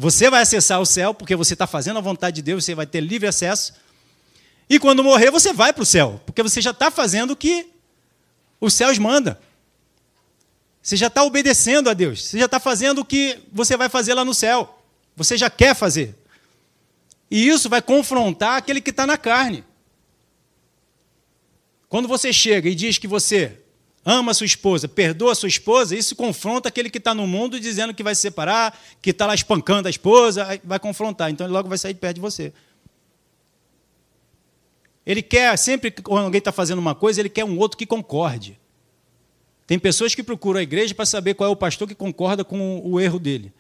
Você 0.01 0.31
vai 0.31 0.43
acessar 0.43 0.81
o 0.81 0.87
céu, 0.87 1.13
porque 1.13 1.35
você 1.35 1.55
está 1.55 1.67
fazendo 1.67 1.97
a 1.97 2.01
vontade 2.01 2.37
de 2.37 2.43
Deus, 2.43 2.65
você 2.65 2.73
vai 2.73 2.87
ter 2.87 3.01
livre 3.01 3.27
acesso. 3.27 3.75
E 4.71 4.79
quando 4.79 5.03
morrer, 5.03 5.29
você 5.29 5.53
vai 5.53 5.73
para 5.73 5.83
o 5.83 5.87
céu, 5.87 6.23
porque 6.25 6.41
você 6.41 6.61
já 6.61 6.71
está 6.71 6.89
fazendo 6.89 7.33
o 7.33 7.37
que 7.37 7.67
os 8.61 8.73
céus 8.73 8.97
mandam. 8.97 9.37
Você 10.81 10.97
já 10.97 11.09
está 11.09 11.25
obedecendo 11.25 11.91
a 11.91 11.95
Deus, 11.95 12.27
você 12.27 12.39
já 12.39 12.45
está 12.45 12.61
fazendo 12.61 13.01
o 13.01 13.05
que 13.05 13.41
você 13.53 13.77
vai 13.77 13.89
fazer 13.89 14.15
lá 14.15 14.25
no 14.25 14.33
céu. 14.33 14.81
Você 15.17 15.37
já 15.37 15.51
quer 15.51 15.75
fazer. 15.75 16.15
E 17.29 17.49
isso 17.49 17.69
vai 17.69 17.83
confrontar 17.83 18.57
aquele 18.57 18.81
que 18.81 18.91
está 18.91 19.05
na 19.05 19.19
carne. 19.19 19.65
Quando 21.89 22.07
você 22.07 22.33
chega 22.33 22.71
e 22.71 22.75
diz 22.77 22.99
que 22.99 23.09
você 23.09 23.59
ama 24.05 24.33
sua 24.33 24.47
esposa, 24.47 24.89
perdoa 24.89 25.35
sua 25.35 25.49
esposa, 25.49 25.97
isso 25.97 26.17
confronta 26.17 26.69
aquele 26.69 26.89
que 26.89 26.99
está 26.99 27.15
no 27.15 27.27
mundo 27.27 27.61
dizendo 27.61 27.93
que 27.93 28.03
vai 28.03 28.15
se 28.15 28.23
separar, 28.23 28.79
que 29.03 29.11
está 29.11 29.27
lá 29.27 29.35
espancando 29.35 29.89
a 29.89 29.91
esposa, 29.91 30.61
vai 30.65 30.79
confrontar. 30.79 31.31
Então 31.31 31.47
ele 31.47 31.53
logo 31.53 31.69
vai 31.69 31.79
sair 31.79 31.95
de 31.95 32.01
perto 32.01 32.17
de 32.17 32.21
você. 32.21 32.53
Ele 35.05 35.23
quer, 35.23 35.57
sempre 35.57 35.91
que 35.91 36.03
alguém 36.05 36.39
está 36.39 36.53
fazendo 36.53 36.79
uma 36.79 36.95
coisa, 36.95 37.21
ele 37.21 37.31
quer 37.31 37.45
um 37.45 37.59
outro 37.59 37.79
que 37.79 37.87
concorde. 37.87 38.59
Tem 39.67 39.79
pessoas 39.79 40.15
que 40.15 40.23
procuram 40.23 40.61
a 40.61 40.63
igreja 40.63 40.95
para 40.95 41.07
saber 41.07 41.35
qual 41.35 41.49
é 41.49 41.53
o 41.53 41.57
pastor 41.57 41.87
que 41.87 41.95
concorda 41.95 42.45
com 42.45 42.81
o 42.85 42.99
erro 43.01 43.19
dele. 43.19 43.53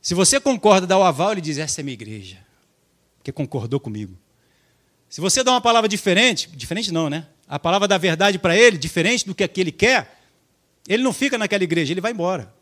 Se 0.00 0.14
você 0.14 0.38
concorda, 0.38 0.86
dá 0.86 0.96
o 0.96 1.02
aval, 1.02 1.32
ele 1.32 1.40
diz: 1.40 1.58
essa 1.58 1.80
é 1.80 1.82
minha 1.82 1.94
igreja, 1.94 2.38
porque 3.18 3.32
concordou 3.32 3.80
comigo. 3.80 4.16
Se 5.08 5.20
você 5.20 5.42
dá 5.42 5.50
uma 5.50 5.60
palavra 5.60 5.88
diferente, 5.88 6.48
diferente 6.54 6.92
não, 6.92 7.10
né? 7.10 7.26
A 7.48 7.58
palavra 7.58 7.86
da 7.86 7.96
verdade 7.96 8.38
para 8.38 8.56
ele, 8.56 8.76
diferente 8.76 9.24
do 9.24 9.34
que 9.34 9.44
aquele 9.44 9.70
quer, 9.70 10.20
ele 10.88 11.02
não 11.02 11.12
fica 11.12 11.38
naquela 11.38 11.64
igreja, 11.64 11.92
ele 11.92 12.00
vai 12.00 12.12
embora. 12.12 12.52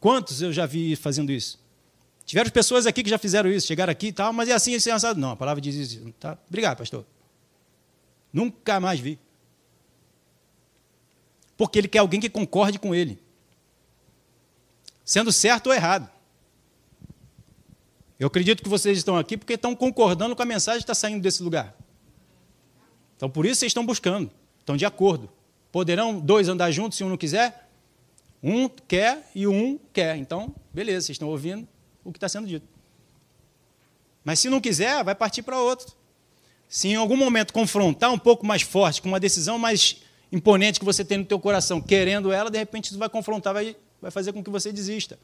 Quantos 0.00 0.40
eu 0.40 0.52
já 0.52 0.64
vi 0.64 0.96
fazendo 0.96 1.32
isso? 1.32 1.58
Tiveram 2.24 2.50
pessoas 2.50 2.86
aqui 2.86 3.02
que 3.02 3.10
já 3.10 3.18
fizeram 3.18 3.50
isso, 3.50 3.66
chegaram 3.66 3.90
aqui 3.90 4.08
e 4.08 4.12
tal, 4.12 4.32
mas 4.32 4.48
é 4.48 4.52
assim, 4.52 4.74
assim, 4.74 4.90
assado. 4.90 5.18
Não, 5.18 5.30
a 5.30 5.36
palavra 5.36 5.60
diz 5.60 5.74
isso. 5.74 6.12
Tá? 6.20 6.36
Obrigado, 6.46 6.78
pastor. 6.78 7.06
Nunca 8.32 8.78
mais 8.78 9.00
vi. 9.00 9.18
Porque 11.56 11.78
ele 11.78 11.88
quer 11.88 11.98
alguém 11.98 12.20
que 12.20 12.28
concorde 12.28 12.78
com 12.78 12.94
ele. 12.94 13.18
Sendo 15.04 15.32
certo 15.32 15.68
ou 15.68 15.74
errado. 15.74 16.08
Eu 18.20 18.26
acredito 18.26 18.62
que 18.62 18.68
vocês 18.68 18.98
estão 18.98 19.16
aqui 19.16 19.36
porque 19.36 19.54
estão 19.54 19.74
concordando 19.74 20.36
com 20.36 20.42
a 20.42 20.46
mensagem 20.46 20.80
que 20.80 20.84
está 20.84 20.94
saindo 20.94 21.22
desse 21.22 21.42
lugar. 21.42 21.74
Então, 23.18 23.28
por 23.28 23.44
isso 23.44 23.56
vocês 23.56 23.70
estão 23.70 23.84
buscando, 23.84 24.30
estão 24.60 24.76
de 24.76 24.86
acordo. 24.86 25.28
Poderão 25.72 26.20
dois 26.20 26.48
andar 26.48 26.70
juntos 26.70 26.96
se 26.96 27.02
um 27.02 27.08
não 27.08 27.16
quiser? 27.16 27.68
Um 28.40 28.68
quer 28.68 29.28
e 29.34 29.44
um 29.44 29.76
quer. 29.92 30.16
Então, 30.16 30.54
beleza, 30.72 31.06
vocês 31.06 31.16
estão 31.16 31.28
ouvindo 31.28 31.66
o 32.04 32.12
que 32.12 32.16
está 32.16 32.28
sendo 32.28 32.46
dito. 32.46 32.64
Mas 34.24 34.38
se 34.38 34.48
não 34.48 34.60
quiser, 34.60 35.02
vai 35.02 35.16
partir 35.16 35.42
para 35.42 35.58
outro. 35.58 35.96
Se 36.68 36.86
em 36.86 36.94
algum 36.94 37.16
momento 37.16 37.52
confrontar 37.52 38.12
um 38.12 38.18
pouco 38.18 38.46
mais 38.46 38.62
forte, 38.62 39.02
com 39.02 39.08
uma 39.08 39.18
decisão 39.18 39.58
mais 39.58 39.96
imponente 40.30 40.78
que 40.78 40.84
você 40.84 41.04
tem 41.04 41.18
no 41.18 41.24
teu 41.24 41.40
coração, 41.40 41.80
querendo 41.80 42.30
ela, 42.30 42.48
de 42.48 42.58
repente 42.58 42.90
isso 42.90 42.98
vai 42.98 43.08
confrontar, 43.08 43.52
vai, 43.52 43.74
vai 44.00 44.12
fazer 44.12 44.32
com 44.32 44.44
que 44.44 44.50
você 44.50 44.72
desista. 44.72 45.18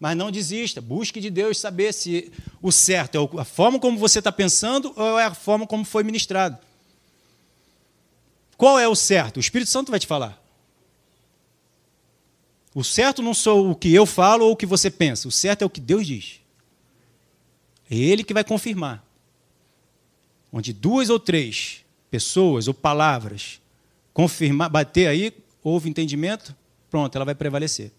Mas 0.00 0.16
não 0.16 0.32
desista, 0.32 0.80
busque 0.80 1.20
de 1.20 1.30
Deus 1.30 1.60
saber 1.60 1.92
se 1.92 2.32
o 2.60 2.72
certo 2.72 3.30
é 3.36 3.40
a 3.40 3.44
forma 3.44 3.78
como 3.78 3.96
você 3.98 4.18
está 4.18 4.32
pensando 4.32 4.92
ou 4.96 5.16
é 5.16 5.26
a 5.26 5.34
forma 5.34 5.64
como 5.64 5.84
foi 5.84 6.02
ministrado. 6.02 6.58
Qual 8.60 8.78
é 8.78 8.86
o 8.86 8.94
certo? 8.94 9.38
O 9.38 9.40
Espírito 9.40 9.70
Santo 9.70 9.90
vai 9.90 9.98
te 9.98 10.06
falar. 10.06 10.38
O 12.74 12.84
certo 12.84 13.22
não 13.22 13.32
sou 13.32 13.70
o 13.70 13.74
que 13.74 13.90
eu 13.94 14.04
falo 14.04 14.44
ou 14.44 14.52
o 14.52 14.56
que 14.56 14.66
você 14.66 14.90
pensa, 14.90 15.26
o 15.26 15.30
certo 15.30 15.62
é 15.62 15.64
o 15.64 15.70
que 15.70 15.80
Deus 15.80 16.06
diz. 16.06 16.42
É 17.90 17.96
Ele 17.96 18.22
que 18.22 18.34
vai 18.34 18.44
confirmar. 18.44 19.02
Onde 20.52 20.74
duas 20.74 21.08
ou 21.08 21.18
três 21.18 21.86
pessoas 22.10 22.68
ou 22.68 22.74
palavras 22.74 23.62
confirmar, 24.12 24.68
bater 24.68 25.06
aí, 25.06 25.32
houve 25.64 25.88
entendimento, 25.88 26.54
pronto, 26.90 27.16
ela 27.16 27.24
vai 27.24 27.34
prevalecer. 27.34 27.90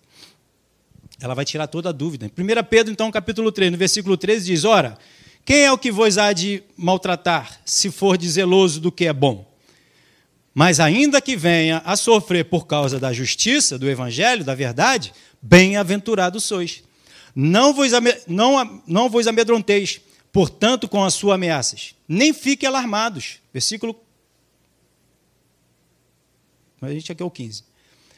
Ela 1.19 1.33
vai 1.33 1.43
tirar 1.43 1.65
toda 1.65 1.89
a 1.89 1.91
dúvida. 1.91 2.27
Em 2.27 2.29
1 2.29 2.63
Pedro, 2.69 2.93
então, 2.93 3.09
capítulo 3.09 3.51
3, 3.51 3.71
no 3.71 3.79
versículo 3.79 4.15
13, 4.15 4.45
diz: 4.45 4.63
Ora, 4.63 4.95
quem 5.43 5.61
é 5.61 5.71
o 5.71 5.77
que 5.77 5.91
vos 5.91 6.19
há 6.19 6.31
de 6.31 6.61
maltratar, 6.77 7.59
se 7.65 7.89
for 7.89 8.15
de 8.15 8.29
zeloso 8.29 8.79
do 8.79 8.91
que 8.91 9.07
é 9.07 9.13
bom? 9.13 9.50
Mas 10.53 10.79
ainda 10.79 11.21
que 11.21 11.35
venha 11.35 11.81
a 11.85 11.95
sofrer 11.95 12.45
por 12.45 12.67
causa 12.67 12.99
da 12.99 13.13
justiça, 13.13 13.79
do 13.79 13.89
evangelho, 13.89 14.43
da 14.43 14.53
verdade, 14.53 15.13
bem-aventurados 15.41 16.43
sois. 16.43 16.83
Não 17.33 17.73
vos, 17.73 17.91
não, 18.27 18.83
não 18.85 19.09
vos 19.09 19.27
amedronteis, 19.27 20.01
portanto, 20.31 20.89
com 20.89 21.03
as 21.03 21.13
suas 21.13 21.35
ameaças, 21.35 21.95
nem 22.07 22.33
fiquem 22.33 22.67
alarmados. 22.67 23.39
Versículo. 23.53 23.95
A 26.81 26.91
gente 26.91 27.11
aqui 27.11 27.21
é 27.21 27.25
o 27.25 27.31
15. 27.31 27.63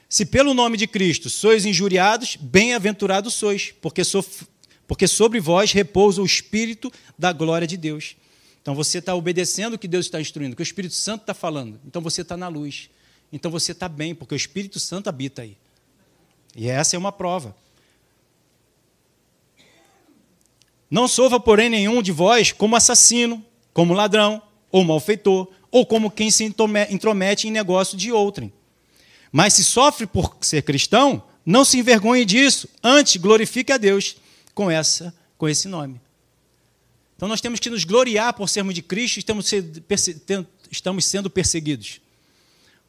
Se 0.09 0.25
pelo 0.25 0.53
nome 0.53 0.77
de 0.77 0.87
Cristo 0.87 1.29
sois 1.29 1.65
injuriados, 1.65 2.35
bem-aventurados 2.35 3.33
sois, 3.33 3.73
porque, 3.81 4.03
sof... 4.03 4.45
porque 4.87 5.07
sobre 5.07 5.39
vós 5.39 5.71
repousa 5.71 6.21
o 6.21 6.25
Espírito 6.25 6.91
da 7.17 7.33
glória 7.33 7.67
de 7.67 7.75
Deus. 7.77 8.15
Então 8.63 8.73
você 8.73 8.99
está 8.99 9.13
obedecendo 9.13 9.73
o 9.73 9.77
que 9.77 9.89
Deus 9.89 10.05
está 10.05 10.21
instruindo, 10.21 10.53
o 10.53 10.55
que 10.55 10.61
o 10.61 10.63
Espírito 10.63 10.95
Santo 10.95 11.21
está 11.21 11.33
falando. 11.33 11.79
Então 11.85 12.01
você 12.01 12.21
está 12.21 12.37
na 12.37 12.47
luz. 12.47 12.89
Então 13.31 13.51
você 13.51 13.73
está 13.73 13.89
bem, 13.89 14.15
porque 14.15 14.33
o 14.33 14.37
Espírito 14.37 14.79
Santo 14.79 15.09
habita 15.09 15.41
aí. 15.41 15.57
E 16.55 16.69
essa 16.69 16.95
é 16.95 16.99
uma 16.99 17.11
prova. 17.11 17.53
Não 20.89 21.09
sofra, 21.09 21.39
porém, 21.39 21.69
nenhum 21.69 22.01
de 22.01 22.13
vós 22.13 22.53
como 22.53 22.75
assassino, 22.75 23.43
como 23.73 23.93
ladrão, 23.93 24.41
ou 24.71 24.83
malfeitor, 24.83 25.51
ou 25.69 25.85
como 25.85 26.09
quem 26.09 26.31
se 26.31 26.43
intromete 26.43 27.47
em 27.47 27.51
negócio 27.51 27.97
de 27.97 28.11
outrem. 28.13 28.53
Mas 29.29 29.55
se 29.55 29.63
sofre 29.63 30.07
por 30.07 30.37
ser 30.39 30.61
cristão, 30.61 31.21
não 31.45 31.65
se 31.65 31.79
envergonhe 31.79 32.23
disso, 32.23 32.69
antes 32.81 33.17
glorifique 33.17 33.73
a 33.73 33.77
Deus 33.77 34.15
com 34.53 34.71
essa 34.71 35.13
com 35.37 35.49
esse 35.49 35.67
nome. 35.67 35.99
Então 37.23 37.29
nós 37.29 37.39
temos 37.39 37.61
que 37.61 37.69
nos 37.69 37.85
gloriar 37.85 38.33
por 38.33 38.49
sermos 38.49 38.75
de 38.75 38.81
Cristo, 38.81 39.17
estamos 39.17 39.49
estamos 40.69 41.05
sendo 41.05 41.29
perseguidos. 41.29 42.01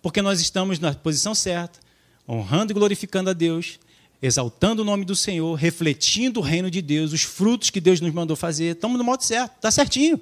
Porque 0.03 0.21
nós 0.21 0.41
estamos 0.41 0.81
na 0.81 0.93
posição 0.93 1.37
certa, 1.37 1.79
honrando 2.29 2.73
e 2.73 2.75
glorificando 2.75 3.31
a 3.31 3.33
Deus, 3.33 3.79
exaltando 4.21 4.83
o 4.83 4.85
nome 4.85 5.05
do 5.05 5.15
Senhor, 5.15 5.55
refletindo 5.55 6.41
o 6.41 6.43
reino 6.43 6.69
de 6.69 6.83
Deus, 6.83 7.13
os 7.13 7.23
frutos 7.23 7.71
que 7.71 7.81
Deus 7.81 8.01
nos 8.01 8.13
mandou 8.13 8.35
fazer. 8.37 8.75
Estamos 8.75 8.99
no 8.99 9.05
modo 9.05 9.23
certo, 9.23 9.55
está 9.55 9.71
certinho. 9.71 10.21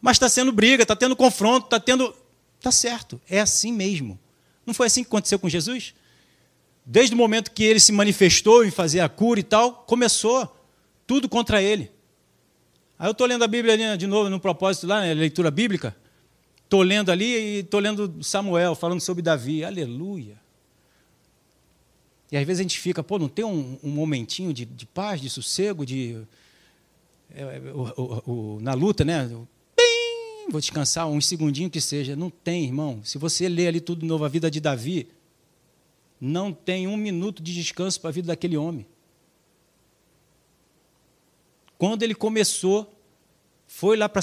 Mas 0.00 0.16
está 0.16 0.28
sendo 0.28 0.50
briga, 0.50 0.82
está 0.82 0.96
tendo 0.96 1.14
confronto, 1.14 1.66
está 1.66 1.78
tendo 1.78 2.12
Tá 2.60 2.72
certo, 2.72 3.20
é 3.30 3.38
assim 3.38 3.72
mesmo. 3.72 4.18
Não 4.66 4.74
foi 4.74 4.88
assim 4.88 5.04
que 5.04 5.08
aconteceu 5.08 5.38
com 5.38 5.48
Jesus? 5.48 5.94
Desde 6.84 7.14
o 7.14 7.16
momento 7.16 7.52
que 7.52 7.62
ele 7.62 7.78
se 7.78 7.92
manifestou 7.92 8.64
em 8.64 8.72
fazer 8.72 8.98
a 8.98 9.08
cura 9.08 9.38
e 9.38 9.44
tal, 9.44 9.84
começou 9.86 10.55
tudo 11.06 11.28
contra 11.28 11.62
ele. 11.62 11.90
Aí 12.98 13.08
eu 13.08 13.12
estou 13.12 13.26
lendo 13.26 13.44
a 13.44 13.48
Bíblia 13.48 13.74
ali, 13.74 13.98
de 13.98 14.06
novo, 14.06 14.30
no 14.30 14.40
propósito 14.40 14.86
lá, 14.86 15.00
né, 15.00 15.12
leitura 15.14 15.50
bíblica. 15.50 15.94
Estou 16.64 16.82
lendo 16.82 17.10
ali 17.10 17.24
e 17.24 17.58
estou 17.60 17.78
lendo 17.78 18.22
Samuel, 18.22 18.74
falando 18.74 19.00
sobre 19.00 19.22
Davi. 19.22 19.64
Aleluia. 19.64 20.36
E 22.30 22.36
às 22.36 22.44
vezes 22.44 22.60
a 22.60 22.62
gente 22.62 22.80
fica, 22.80 23.04
pô, 23.04 23.18
não 23.18 23.28
tem 23.28 23.44
um, 23.44 23.78
um 23.82 23.90
momentinho 23.90 24.52
de, 24.52 24.64
de, 24.64 24.86
paz, 24.86 25.20
de 25.20 25.30
sossego, 25.30 25.86
de. 25.86 26.22
É, 27.32 27.42
é 27.42 27.60
o, 27.72 27.82
o, 27.96 28.56
o, 28.56 28.60
na 28.60 28.74
luta, 28.74 29.04
né? 29.04 29.30
vou 30.48 30.60
descansar 30.60 31.08
um 31.08 31.20
segundinho 31.20 31.70
que 31.70 31.80
seja. 31.80 32.16
Não 32.16 32.30
tem, 32.30 32.64
irmão. 32.64 33.00
Se 33.04 33.18
você 33.18 33.48
ler 33.48 33.68
ali 33.68 33.80
tudo 33.80 34.00
de 34.00 34.06
novo, 34.06 34.24
a 34.24 34.28
vida 34.28 34.50
de 34.50 34.60
Davi, 34.60 35.08
não 36.20 36.52
tem 36.52 36.86
um 36.86 36.96
minuto 36.96 37.42
de 37.42 37.54
descanso 37.54 38.00
para 38.00 38.10
a 38.10 38.12
vida 38.12 38.28
daquele 38.28 38.56
homem. 38.56 38.86
Quando 41.78 42.02
ele 42.02 42.14
começou, 42.14 42.92
foi 43.66 43.96
lá 43.96 44.08
para 44.08 44.22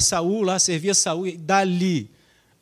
Saul, 0.00 0.42
lá 0.42 0.58
servia 0.58 0.94
Saul, 0.94 1.26
e 1.26 1.36
dali 1.36 2.10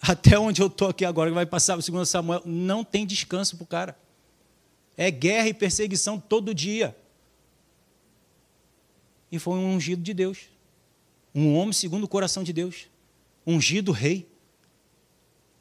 até 0.01 0.39
onde 0.39 0.63
eu 0.63 0.69
estou 0.69 0.89
aqui 0.89 1.05
agora, 1.05 1.31
que 1.31 1.35
vai 1.35 1.47
passar 1.47 1.77
o 1.77 1.83
segundo 1.83 2.07
Samuel, 2.07 2.43
não 2.47 2.85
tem 2.85 3.05
descanso 3.05 3.57
para 3.57 3.65
o 3.65 3.67
cara. 3.67 3.99
É 4.97 5.11
guerra 5.11 5.49
e 5.49 5.55
perseguição 5.55 6.19
todo 6.19 6.55
dia. 6.55 6.97
E 9.31 9.39
foi 9.39 9.59
um 9.59 9.75
ungido 9.75 10.03
de 10.03 10.15
Deus 10.15 10.49
um 11.35 11.57
homem 11.57 11.73
segundo 11.73 12.05
o 12.05 12.09
coração 12.09 12.43
de 12.43 12.53
Deus, 12.53 12.89
ungido 13.47 13.93
rei. 13.93 14.29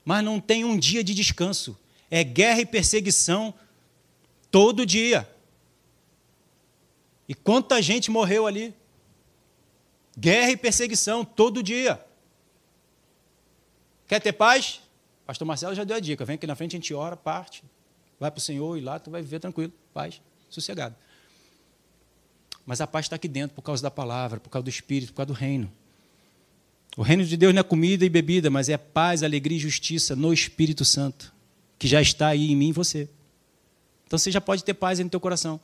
Mas 0.03 0.23
não 0.23 0.39
tem 0.39 0.63
um 0.65 0.77
dia 0.77 1.03
de 1.03 1.13
descanso. 1.13 1.77
É 2.09 2.23
guerra 2.23 2.61
e 2.61 2.65
perseguição 2.65 3.53
todo 4.49 4.85
dia. 4.85 5.29
E 7.27 7.35
quanta 7.35 7.81
gente 7.81 8.09
morreu 8.09 8.47
ali? 8.47 8.73
Guerra 10.17 10.51
e 10.51 10.57
perseguição 10.57 11.25
todo 11.25 11.61
dia. 11.61 12.03
Quer 14.07 14.21
ter 14.21 14.33
paz? 14.33 14.81
Pastor 15.25 15.45
Marcelo 15.45 15.75
já 15.75 15.83
deu 15.83 15.97
a 15.97 15.99
dica. 15.99 16.23
Vem 16.23 16.35
aqui 16.35 16.47
na 16.47 16.55
frente, 16.55 16.75
a 16.75 16.79
gente 16.79 16.93
ora, 16.93 17.17
parte, 17.17 17.63
vai 18.19 18.31
para 18.31 18.37
o 18.39 18.41
Senhor 18.41 18.77
e 18.77 18.81
lá 18.81 18.97
tu 18.97 19.11
vai 19.11 19.21
viver 19.21 19.39
tranquilo, 19.39 19.73
paz, 19.93 20.21
sossegado. 20.49 20.95
Mas 22.65 22.79
a 22.81 22.87
paz 22.87 23.05
está 23.05 23.17
aqui 23.17 23.27
dentro 23.27 23.53
por 23.53 23.61
causa 23.61 23.83
da 23.83 23.91
palavra, 23.91 24.39
por 24.39 24.49
causa 24.49 24.63
do 24.63 24.69
Espírito, 24.69 25.11
por 25.11 25.17
causa 25.17 25.27
do 25.27 25.33
reino. 25.33 25.71
O 26.95 27.01
reino 27.01 27.23
de 27.23 27.37
Deus 27.37 27.53
não 27.53 27.59
é 27.59 27.63
comida 27.63 28.05
e 28.05 28.09
bebida, 28.09 28.49
mas 28.49 28.69
é 28.69 28.77
paz, 28.77 29.21
alegria 29.21 29.57
e 29.57 29.59
justiça 29.59 30.15
no 30.15 30.33
Espírito 30.33 30.83
Santo, 30.83 31.33
que 31.77 31.87
já 31.87 32.01
está 32.01 32.27
aí 32.27 32.51
em 32.51 32.55
mim 32.55 32.69
e 32.69 32.73
você. 32.73 33.07
Então 34.05 34.17
você 34.17 34.31
já 34.31 34.41
pode 34.41 34.63
ter 34.63 34.73
paz 34.73 34.97
no 34.99 35.09
teu 35.09 35.19
coração. 35.19 35.59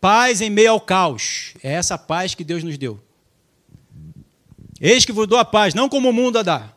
Paz 0.00 0.40
em 0.40 0.50
meio 0.50 0.72
ao 0.72 0.80
caos. 0.80 1.54
É 1.62 1.72
essa 1.72 1.96
paz 1.96 2.34
que 2.34 2.44
Deus 2.44 2.62
nos 2.62 2.78
deu. 2.78 3.02
Eis 4.80 5.04
que 5.04 5.12
vos 5.12 5.26
dou 5.26 5.38
a 5.38 5.44
paz, 5.44 5.74
não 5.74 5.88
como 5.88 6.10
o 6.10 6.12
mundo 6.12 6.38
a 6.38 6.42
dá. 6.42 6.72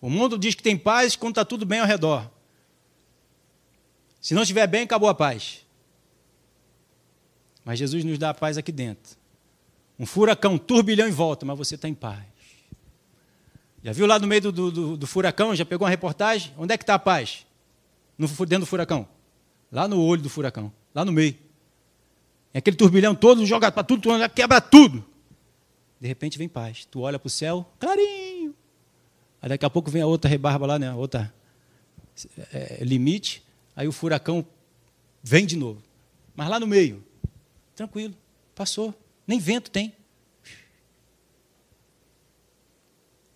O 0.00 0.10
mundo 0.10 0.38
diz 0.38 0.54
que 0.54 0.62
tem 0.62 0.76
paz 0.76 1.16
quando 1.16 1.32
está 1.32 1.44
tudo 1.44 1.64
bem 1.64 1.80
ao 1.80 1.86
redor. 1.86 2.30
Se 4.20 4.34
não 4.34 4.42
estiver 4.42 4.66
bem, 4.66 4.82
acabou 4.82 5.08
a 5.08 5.14
paz. 5.14 5.64
Mas 7.64 7.78
Jesus 7.78 8.04
nos 8.04 8.18
dá 8.18 8.30
a 8.30 8.34
paz 8.34 8.58
aqui 8.58 8.70
dentro. 8.70 9.16
Um 9.98 10.04
furacão, 10.04 10.54
um 10.54 10.58
turbilhão 10.58 11.08
em 11.08 11.12
volta, 11.12 11.46
mas 11.46 11.56
você 11.56 11.74
está 11.74 11.88
em 11.88 11.94
paz. 11.94 12.24
Já 13.82 13.92
viu 13.92 14.06
lá 14.06 14.18
no 14.18 14.26
meio 14.26 14.40
do, 14.42 14.52
do, 14.52 14.96
do, 14.96 15.06
furacão? 15.06 15.54
Já 15.54 15.64
pegou 15.64 15.84
uma 15.84 15.90
reportagem? 15.90 16.52
Onde 16.58 16.74
é 16.74 16.76
que 16.76 16.82
está 16.82 16.94
a 16.94 16.98
paz? 16.98 17.46
No, 18.18 18.26
dentro 18.28 18.60
do 18.60 18.66
furacão. 18.66 19.08
Lá 19.70 19.88
no 19.88 20.00
olho 20.00 20.22
do 20.22 20.28
furacão, 20.28 20.72
lá 20.96 21.04
no 21.04 21.12
meio. 21.12 21.36
É 22.54 22.58
aquele 22.58 22.76
turbilhão 22.76 23.14
todo, 23.14 23.44
joga 23.44 23.70
para 23.70 23.84
tudo, 23.84 24.08
quebra 24.34 24.60
tudo. 24.62 25.04
De 26.00 26.08
repente 26.08 26.38
vem 26.38 26.48
paz. 26.48 26.86
Tu 26.86 27.00
olha 27.00 27.18
para 27.18 27.26
o 27.26 27.30
céu, 27.30 27.70
clarinho. 27.78 28.54
Aí 29.42 29.48
daqui 29.50 29.66
a 29.66 29.70
pouco 29.70 29.90
vem 29.90 30.00
a 30.00 30.06
outra 30.06 30.30
rebarba 30.30 30.66
lá, 30.66 30.78
né? 30.78 30.92
Outra 30.94 31.32
é, 32.52 32.82
limite. 32.82 33.42
Aí 33.76 33.86
o 33.86 33.92
furacão 33.92 34.44
vem 35.22 35.44
de 35.44 35.56
novo. 35.56 35.82
Mas 36.34 36.48
lá 36.48 36.58
no 36.58 36.66
meio, 36.66 37.04
Tranquilo, 37.74 38.16
passou. 38.54 38.94
Nem 39.26 39.38
vento 39.38 39.70
tem. 39.70 39.94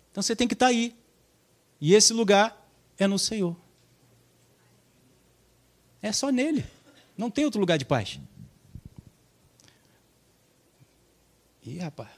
Então 0.09 0.23
você 0.23 0.35
tem 0.35 0.47
que 0.47 0.55
estar 0.55 0.67
aí. 0.67 0.95
E 1.79 1.93
esse 1.93 2.11
lugar 2.11 2.67
é 2.97 3.05
no 3.05 3.19
Senhor. 3.19 3.55
É 6.01 6.11
só 6.11 6.31
nele. 6.31 6.65
Não 7.17 7.29
tem 7.29 7.45
outro 7.45 7.59
lugar 7.59 7.77
de 7.77 7.85
paz. 7.85 8.19
Ih, 11.65 11.77
rapaz. 11.77 12.09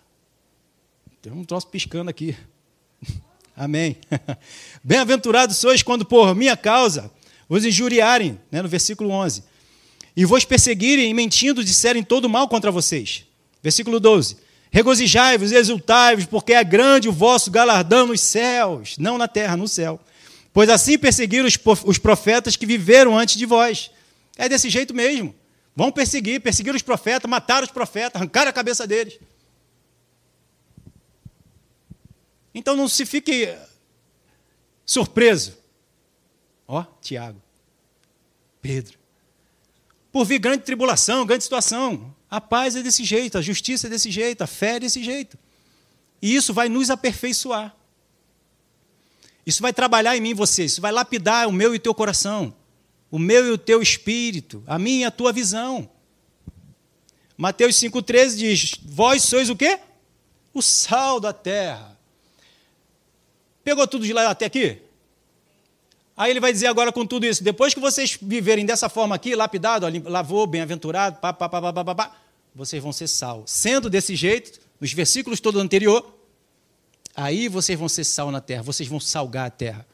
Tem 1.21 1.31
um 1.31 1.43
troço 1.43 1.67
piscando 1.67 2.09
aqui. 2.09 2.35
Amém. 3.55 3.97
Bem-aventurados 4.83 5.57
sois 5.57 5.83
quando 5.83 6.05
por 6.05 6.33
minha 6.35 6.55
causa 6.55 7.11
vos 7.47 7.65
injuriarem, 7.65 8.39
né, 8.51 8.61
no 8.61 8.69
versículo 8.69 9.09
11. 9.11 9.43
E 10.15 10.25
vos 10.25 10.45
perseguirem 10.45 11.09
e 11.09 11.13
mentindo 11.13 11.63
disserem 11.63 12.03
todo 12.03 12.29
mal 12.29 12.47
contra 12.47 12.71
vocês. 12.71 13.25
Versículo 13.61 13.99
12. 13.99 14.37
Regozijai-vos 14.71 15.51
exultai-vos, 15.51 16.25
porque 16.25 16.53
é 16.53 16.63
grande 16.63 17.07
o 17.07 17.11
vosso 17.11 17.51
galardão 17.51 18.07
nos 18.07 18.21
céus, 18.21 18.97
não 18.97 19.17
na 19.17 19.27
terra, 19.27 19.55
no 19.55 19.67
céu. 19.67 19.99
Pois 20.51 20.69
assim 20.69 20.97
perseguiram 20.97 21.47
os 21.85 21.97
profetas 21.97 22.55
que 22.55 22.65
viveram 22.65 23.17
antes 23.17 23.35
de 23.35 23.45
vós. 23.45 23.91
É 24.37 24.49
desse 24.49 24.69
jeito 24.69 24.93
mesmo. 24.93 25.35
Vão 25.75 25.91
perseguir, 25.91 26.41
perseguiram 26.41 26.75
os 26.75 26.81
profetas, 26.81 27.29
mataram 27.29 27.65
os 27.65 27.71
profetas, 27.71 28.21
arrancaram 28.21 28.49
a 28.49 28.53
cabeça 28.53 28.85
deles. 28.85 29.19
Então 32.53 32.75
não 32.75 32.87
se 32.87 33.05
fique 33.05 33.57
surpreso. 34.85 35.57
Ó, 36.67 36.83
Tiago, 37.01 37.41
Pedro. 38.61 38.97
Por 40.11 40.25
vir 40.25 40.39
grande 40.39 40.63
tribulação, 40.63 41.25
grande 41.25 41.43
situação. 41.43 42.15
A 42.29 42.39
paz 42.39 42.75
é 42.75 42.83
desse 42.83 43.03
jeito, 43.03 43.37
a 43.37 43.41
justiça 43.41 43.87
é 43.87 43.89
desse 43.89 44.11
jeito, 44.11 44.43
a 44.43 44.47
fé 44.47 44.75
é 44.75 44.79
desse 44.81 45.03
jeito. 45.03 45.37
E 46.21 46.35
isso 46.35 46.53
vai 46.53 46.69
nos 46.69 46.89
aperfeiçoar. 46.89 47.75
Isso 49.45 49.61
vai 49.61 49.73
trabalhar 49.73 50.15
em 50.15 50.21
mim 50.21 50.29
e 50.29 50.33
você, 50.33 50.63
isso 50.65 50.79
vai 50.79 50.91
lapidar 50.91 51.47
o 51.47 51.51
meu 51.51 51.73
e 51.73 51.77
o 51.77 51.79
teu 51.79 51.93
coração, 51.93 52.55
o 53.13 53.19
meu 53.19 53.45
e 53.45 53.51
o 53.51 53.59
teu 53.59 53.79
espírito, 53.79 54.63
a 54.65 54.79
minha 54.79 55.01
e 55.01 55.03
a 55.03 55.11
tua 55.11 55.31
visão. 55.31 55.87
Mateus 57.37 57.75
5,13 57.75 58.35
diz: 58.35 58.75
Vós 58.83 59.21
sois 59.21 59.51
o 59.51 59.55
quê? 59.55 59.79
O 60.51 60.63
sal 60.63 61.19
da 61.19 61.31
terra. 61.31 61.95
Pegou 63.63 63.87
tudo 63.87 64.03
de 64.03 64.13
lá 64.13 64.27
até 64.31 64.45
aqui? 64.45 64.81
Aí 66.17 66.31
ele 66.31 66.39
vai 66.39 66.51
dizer 66.51 66.65
agora 66.65 66.91
com 66.91 67.05
tudo 67.05 67.27
isso, 67.27 67.43
depois 67.43 67.71
que 67.75 67.79
vocês 67.79 68.17
viverem 68.19 68.65
dessa 68.65 68.89
forma 68.89 69.13
aqui, 69.13 69.35
lapidado, 69.35 69.85
lavou, 70.05 70.47
bem-aventurado, 70.47 71.19
pá, 71.19 71.31
pá, 71.31 71.47
pá, 71.47 71.71
pá, 71.71 71.83
pá, 71.85 71.95
pá, 71.95 72.15
vocês 72.55 72.81
vão 72.81 72.91
ser 72.91 73.07
sal. 73.07 73.43
Sendo 73.45 73.91
desse 73.91 74.15
jeito, 74.15 74.59
nos 74.81 74.91
versículos 74.91 75.39
todos 75.39 75.61
anterior, 75.61 76.17
aí 77.15 77.47
vocês 77.47 77.77
vão 77.77 77.87
ser 77.87 78.05
sal 78.05 78.31
na 78.31 78.41
terra, 78.41 78.63
vocês 78.63 78.89
vão 78.89 78.99
salgar 78.99 79.45
a 79.45 79.51
terra. 79.51 79.92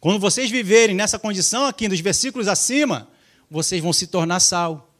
Quando 0.00 0.18
vocês 0.18 0.50
viverem 0.50 0.96
nessa 0.96 1.18
condição 1.18 1.66
aqui, 1.66 1.86
nos 1.86 2.00
versículos 2.00 2.48
acima, 2.48 3.08
vocês 3.50 3.82
vão 3.82 3.92
se 3.92 4.06
tornar 4.06 4.40
sal. 4.40 4.90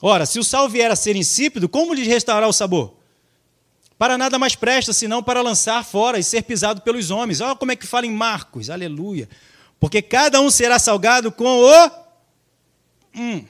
Ora, 0.00 0.26
se 0.26 0.38
o 0.38 0.44
sal 0.44 0.68
vier 0.68 0.90
a 0.90 0.96
ser 0.96 1.16
insípido, 1.16 1.68
como 1.68 1.92
lhes 1.92 2.06
restaurar 2.06 2.48
o 2.48 2.52
sabor? 2.52 2.94
Para 3.98 4.16
nada 4.16 4.38
mais 4.38 4.54
presta, 4.54 4.92
senão 4.92 5.22
para 5.22 5.40
lançar 5.40 5.84
fora 5.84 6.18
e 6.18 6.22
ser 6.22 6.42
pisado 6.42 6.82
pelos 6.82 7.10
homens. 7.10 7.40
Olha 7.40 7.56
como 7.56 7.72
é 7.72 7.76
que 7.76 7.86
fala 7.86 8.06
em 8.06 8.12
Marcos, 8.12 8.70
aleluia. 8.70 9.28
Porque 9.80 10.02
cada 10.02 10.40
um 10.40 10.50
será 10.50 10.78
salgado 10.78 11.32
com 11.32 11.62
o. 11.64 11.90
Hum, 13.16 13.44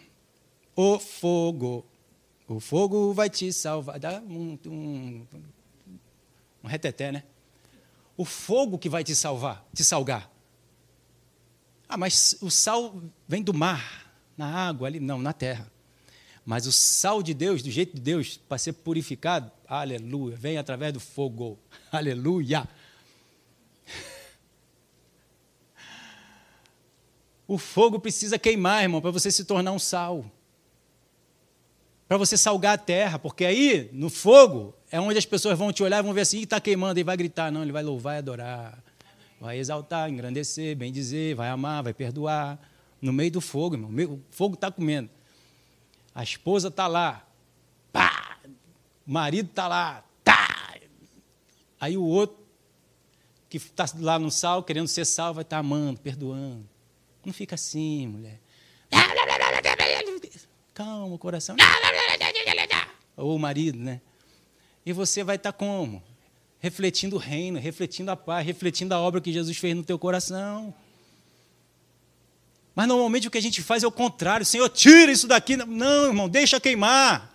o 0.77 0.99
fogo. 0.99 1.85
O 2.49 2.61
fogo 2.61 3.13
vai 3.13 3.29
te 3.29 3.53
salvar. 3.53 3.99
Dá 3.99 4.23
um, 4.29 4.59
um, 4.67 5.27
um 6.63 6.67
reteté, 6.69 7.11
né? 7.11 7.25
O 8.17 8.25
fogo 8.25 8.79
que 8.79 8.89
vai 8.89 9.03
te 9.03 9.15
salvar, 9.15 9.67
te 9.75 9.83
salgar. 9.83 10.31
Ah, 11.89 11.97
mas 11.97 12.37
o 12.41 12.51
sal 12.51 13.03
vem 13.27 13.43
do 13.43 13.53
mar, 13.53 14.13
na 14.37 14.47
água 14.47 14.87
ali, 14.87 15.01
não, 15.01 15.21
na 15.21 15.33
terra. 15.33 15.71
Mas 16.45 16.67
o 16.67 16.73
sal 16.73 17.23
de 17.23 17.33
Deus, 17.33 17.63
do 17.63 17.71
jeito 17.71 17.95
de 17.95 18.01
Deus, 18.01 18.37
para 18.37 18.59
ser 18.59 18.75
purificado, 18.75 19.51
aleluia, 19.67 20.37
vem 20.37 20.59
através 20.59 20.93
do 20.93 21.01
fogo. 21.01 21.59
Aleluia. 21.91 22.69
O 27.47 27.59
fogo 27.59 28.01
precisa 28.01 28.39
queimar, 28.39 28.83
irmão, 28.83 29.03
para 29.03 29.11
você 29.11 29.31
se 29.31 29.45
tornar 29.45 29.71
um 29.71 29.79
sal. 29.79 30.25
Para 32.09 32.17
você 32.17 32.39
salgar 32.39 32.75
a 32.75 32.79
terra, 32.79 33.19
porque 33.19 33.45
aí, 33.45 33.91
no 33.93 34.09
fogo, 34.09 34.75
é 34.95 35.01
onde 35.01 35.19
as 35.19 35.27
pessoas 35.27 35.59
vão 35.59 35.73
te 35.73 35.83
olhar 35.83 35.99
e 35.99 36.03
vão 36.05 36.13
ver 36.13 36.21
assim, 36.21 36.43
está 36.43 36.61
queimando, 36.61 37.01
e 37.01 37.03
vai 37.03 37.17
gritar. 37.17 37.51
Não, 37.51 37.63
ele 37.63 37.73
vai 37.73 37.83
louvar 37.83 38.15
e 38.15 38.19
adorar. 38.19 38.79
Vai 39.41 39.59
exaltar, 39.59 40.09
engrandecer, 40.09 40.77
bem 40.77 40.93
dizer, 40.93 41.35
vai 41.35 41.49
amar, 41.49 41.83
vai 41.83 41.93
perdoar. 41.93 42.57
No 43.03 43.13
meio 43.13 43.33
do 43.33 43.41
fogo, 43.41 43.75
irmão. 43.75 43.91
O 43.91 44.23
fogo 44.31 44.55
está 44.55 44.71
comendo. 44.71 45.11
A 46.15 46.23
esposa 46.23 46.69
está 46.69 46.87
lá. 46.87 47.27
Pá! 47.93 48.39
O 49.05 49.13
marido 49.13 49.51
está 49.51 49.67
lá. 49.67 50.05
Tá! 50.23 50.77
Aí 51.81 51.97
o 51.97 52.05
outro, 52.05 52.37
que 53.51 53.57
está 53.57 53.87
lá 53.99 54.17
no 54.17 54.31
sal, 54.31 54.63
querendo 54.63 54.87
ser 54.87 55.05
sal, 55.05 55.35
vai 55.35 55.43
estar 55.43 55.57
tá 55.57 55.61
amando, 55.61 55.99
perdoando. 55.99 56.65
Não 57.27 57.33
fica 57.33 57.57
assim, 57.57 58.07
mulher. 58.07 58.41
Calma, 60.73 61.19
coração. 61.19 61.57
Ou 63.17 63.35
o 63.35 63.39
marido, 63.41 63.77
né? 63.77 64.01
E 64.85 64.93
você 64.93 65.25
vai 65.25 65.37
estar 65.37 65.53
tá 65.53 65.59
como? 65.59 66.03
Refletindo 66.59 67.17
o 67.17 67.19
reino, 67.19 67.59
refletindo 67.59 68.11
a 68.11 68.17
paz, 68.17 68.47
refletindo 68.47 68.95
a 68.95 68.99
obra 68.99 69.21
que 69.21 69.33
Jesus 69.33 69.57
fez 69.57 69.75
no 69.75 69.83
teu 69.83 69.99
coração. 69.99 70.75
Mas 72.75 72.89
normalmente 72.89 73.29
o 73.29 73.31
que 73.31 73.39
a 73.39 73.43
gente 73.43 73.63
faz 73.63 73.83
é 73.83 73.87
o 73.87 73.93
contrário. 73.93 74.45
Senhor, 74.45 74.69
tira 74.69 75.13
isso 75.13 75.27
daqui. 75.27 75.57
Não, 75.57 76.07
irmão, 76.07 76.29
deixa 76.29 76.59
queimar. 76.59 77.33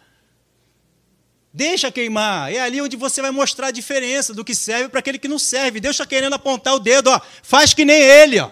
Deixa 1.54 1.92
queimar. 1.92 2.54
É 2.54 2.60
ali 2.60 2.82
onde 2.82 2.96
você 2.98 3.22
vai 3.22 3.32
mostrar 3.32 3.68
a 3.68 3.72
diferença 3.72 4.34
do 4.34 4.44
que 4.44 4.54
serve 4.54 4.90
para 4.90 5.00
aquele 5.00 5.18
que 5.18 5.28
não 5.28 5.40
serve. 5.40 5.80
Deus 5.80 5.96
está 5.96 6.06
querendo 6.06 6.34
apontar 6.34 6.76
o 6.76 6.80
dedo. 6.80 7.10
Ó. 7.10 7.22
Faz 7.42 7.74
que 7.74 7.86
nem 7.86 8.02
ele. 8.02 8.40
Ó. 8.40 8.52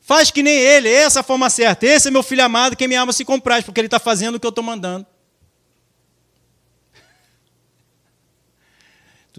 Faz 0.00 0.30
que 0.30 0.42
nem 0.42 0.56
ele. 0.56 0.88
Essa 0.88 1.18
é 1.18 1.20
a 1.20 1.24
forma 1.24 1.50
certa. 1.50 1.84
Esse 1.84 2.08
é 2.08 2.10
meu 2.10 2.22
filho 2.22 2.44
amado. 2.44 2.76
Quem 2.76 2.88
me 2.88 2.94
ama 2.94 3.12
se 3.12 3.24
compraz, 3.24 3.64
porque 3.64 3.80
ele 3.80 3.86
está 3.86 3.98
fazendo 3.98 4.36
o 4.36 4.40
que 4.40 4.46
eu 4.46 4.50
estou 4.50 4.64
mandando. 4.64 5.06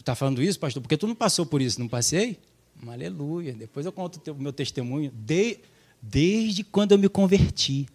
Tu 0.02 0.04
está 0.04 0.16
falando 0.16 0.42
isso, 0.42 0.60
pastor? 0.60 0.82
Porque 0.82 0.98
tu 0.98 1.06
não 1.06 1.14
passou 1.14 1.46
por 1.46 1.62
isso, 1.62 1.80
não 1.80 1.88
passei? 1.88 2.40
Aleluia. 2.88 3.54
Depois 3.54 3.86
eu 3.86 3.92
conto 3.92 4.20
o 4.32 4.36
meu 4.36 4.52
testemunho. 4.52 5.12
De 5.14 5.60
desde 6.02 6.64
quando 6.64 6.94
eu 6.94 6.98
me 6.98 7.08
converti. 7.08 7.88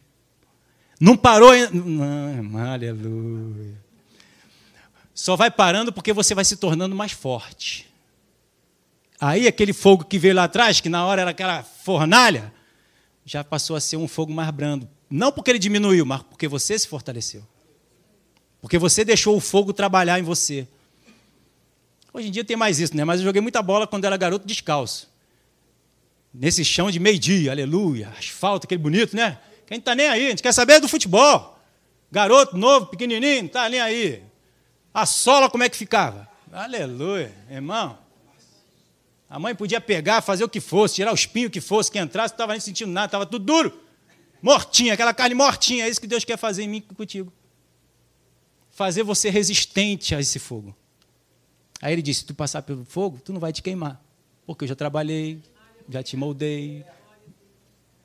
Não 1.01 1.17
parou 1.17 1.51
ainda. 1.51 1.73
Não, 1.73 2.59
aleluia. 2.59 3.75
Só 5.13 5.35
vai 5.35 5.51
parando 5.51 5.93
porque 5.93 6.13
você 6.13 6.33
vai 6.33 6.45
se 6.45 6.57
tornando 6.57 6.95
mais 6.95 7.11
forte. 7.11 7.93
Aí 9.21 9.49
aquele 9.49 9.73
fogo 9.73 10.05
que 10.05 10.17
veio 10.17 10.37
lá 10.37 10.45
atrás, 10.45 10.81
que 10.81 10.89
na 10.89 11.05
hora 11.05 11.23
era 11.23 11.33
aquela 11.33 11.65
fornalha, 11.65 12.55
já 13.25 13.43
passou 13.43 13.75
a 13.75 13.81
ser 13.81 13.97
um 13.97 14.07
fogo 14.07 14.33
mais 14.33 14.49
brando. 14.53 14.89
Não 15.11 15.33
porque 15.33 15.51
ele 15.51 15.59
diminuiu, 15.59 16.07
mas 16.07 16.23
porque 16.23 16.47
você 16.47 16.79
se 16.79 16.87
fortaleceu. 16.87 17.43
Porque 18.61 18.79
você 18.79 19.05
deixou 19.05 19.37
o 19.37 19.41
fogo 19.41 19.73
trabalhar 19.73 20.21
em 20.21 20.23
você. 20.23 20.69
Hoje 22.17 22.29
em 22.29 22.31
dia 22.31 22.45
tem 22.45 22.57
mais 22.57 22.81
isso, 22.81 22.97
né? 22.97 23.05
Mas 23.05 23.21
eu 23.21 23.27
joguei 23.27 23.43
muita 23.43 23.61
bola 23.61 23.87
quando 23.87 24.07
era 24.07 24.17
garoto 24.17 24.47
descalço 24.47 25.15
nesse 26.39 26.65
chão 26.65 26.91
de 26.91 27.01
meio-dia, 27.01 27.51
aleluia, 27.51 28.13
asfalto, 28.19 28.67
aquele 28.67 28.81
bonito, 28.81 29.17
né? 29.17 29.39
Quem 29.67 29.79
está 29.79 29.95
nem 29.95 30.09
aí, 30.09 30.27
a 30.27 30.31
gente 30.31 30.43
quer 30.43 30.53
saber 30.53 30.81
do 30.81 30.89
futebol. 30.89 31.59
Garoto 32.11 32.57
novo, 32.57 32.87
pequenininho, 32.87 33.47
está 33.47 33.69
nem 33.69 33.81
aí. 33.81 34.23
A 34.93 35.07
sola 35.07 35.51
como 35.51 35.65
é 35.65 35.69
que 35.69 35.77
ficava? 35.77 36.29
Aleluia, 36.53 37.35
irmão. 37.51 37.99
A 39.29 39.39
mãe 39.39 39.55
podia 39.55 39.81
pegar, 39.81 40.23
fazer 40.23 40.45
o 40.45 40.49
que 40.49 40.61
fosse, 40.61 40.97
tirar 40.97 41.11
o 41.11 41.15
espinho 41.15 41.51
que 41.51 41.61
fosse, 41.61 41.91
que 41.91 41.99
entrasse, 41.99 42.33
não 42.33 42.37
estava 42.37 42.53
nem 42.53 42.61
sentindo 42.61 42.93
nada, 42.93 43.07
estava 43.07 43.27
tudo 43.27 43.45
duro. 43.45 43.81
Mortinha, 44.41 44.95
aquela 44.95 45.13
carne 45.13 45.35
mortinha, 45.35 45.85
é 45.85 45.89
isso 45.89 46.01
que 46.01 46.07
Deus 46.07 46.25
quer 46.25 46.37
fazer 46.37 46.63
em 46.63 46.69
mim 46.69 46.85
e 46.91 46.95
contigo. 46.95 47.33
Fazer 48.71 49.03
você 49.03 49.31
resistente 49.31 50.15
a 50.15 50.21
esse 50.21 50.39
fogo. 50.39 50.77
Aí 51.81 51.93
ele 51.93 52.03
disse: 52.03 52.21
se 52.21 52.27
tu 52.27 52.35
passar 52.35 52.63
pelo 52.63 52.85
fogo, 52.85 53.21
tu 53.25 53.33
não 53.33 53.41
vai 53.41 53.53
te 53.53 53.63
queimar. 53.63 54.03
Porque 54.47 54.65
eu 54.65 54.69
já 54.69 54.75
trabalhei, 54.75 55.43
já 55.89 56.03
te 56.03 56.17
moldei, 56.17 56.85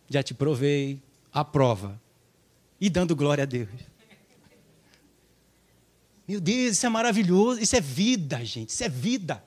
já 0.10 0.22
te 0.22 0.34
provei, 0.34 1.02
a 1.34 1.44
prova. 1.44 2.00
E 2.80 2.90
dando 2.90 3.16
glória 3.16 3.44
a 3.44 3.46
Deus. 3.46 3.70
Meu 6.28 6.40
Deus, 6.40 6.74
isso 6.74 6.86
é 6.86 6.90
maravilhoso, 6.90 7.60
isso 7.62 7.76
é 7.76 7.82
vida, 7.82 8.44
gente, 8.46 8.70
isso 8.70 8.84
é 8.84 8.90
vida. 8.90 9.44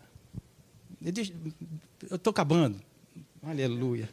Eu 2.10 2.16
estou 2.16 2.30
acabando. 2.30 2.80
Aleluia. 3.42 4.08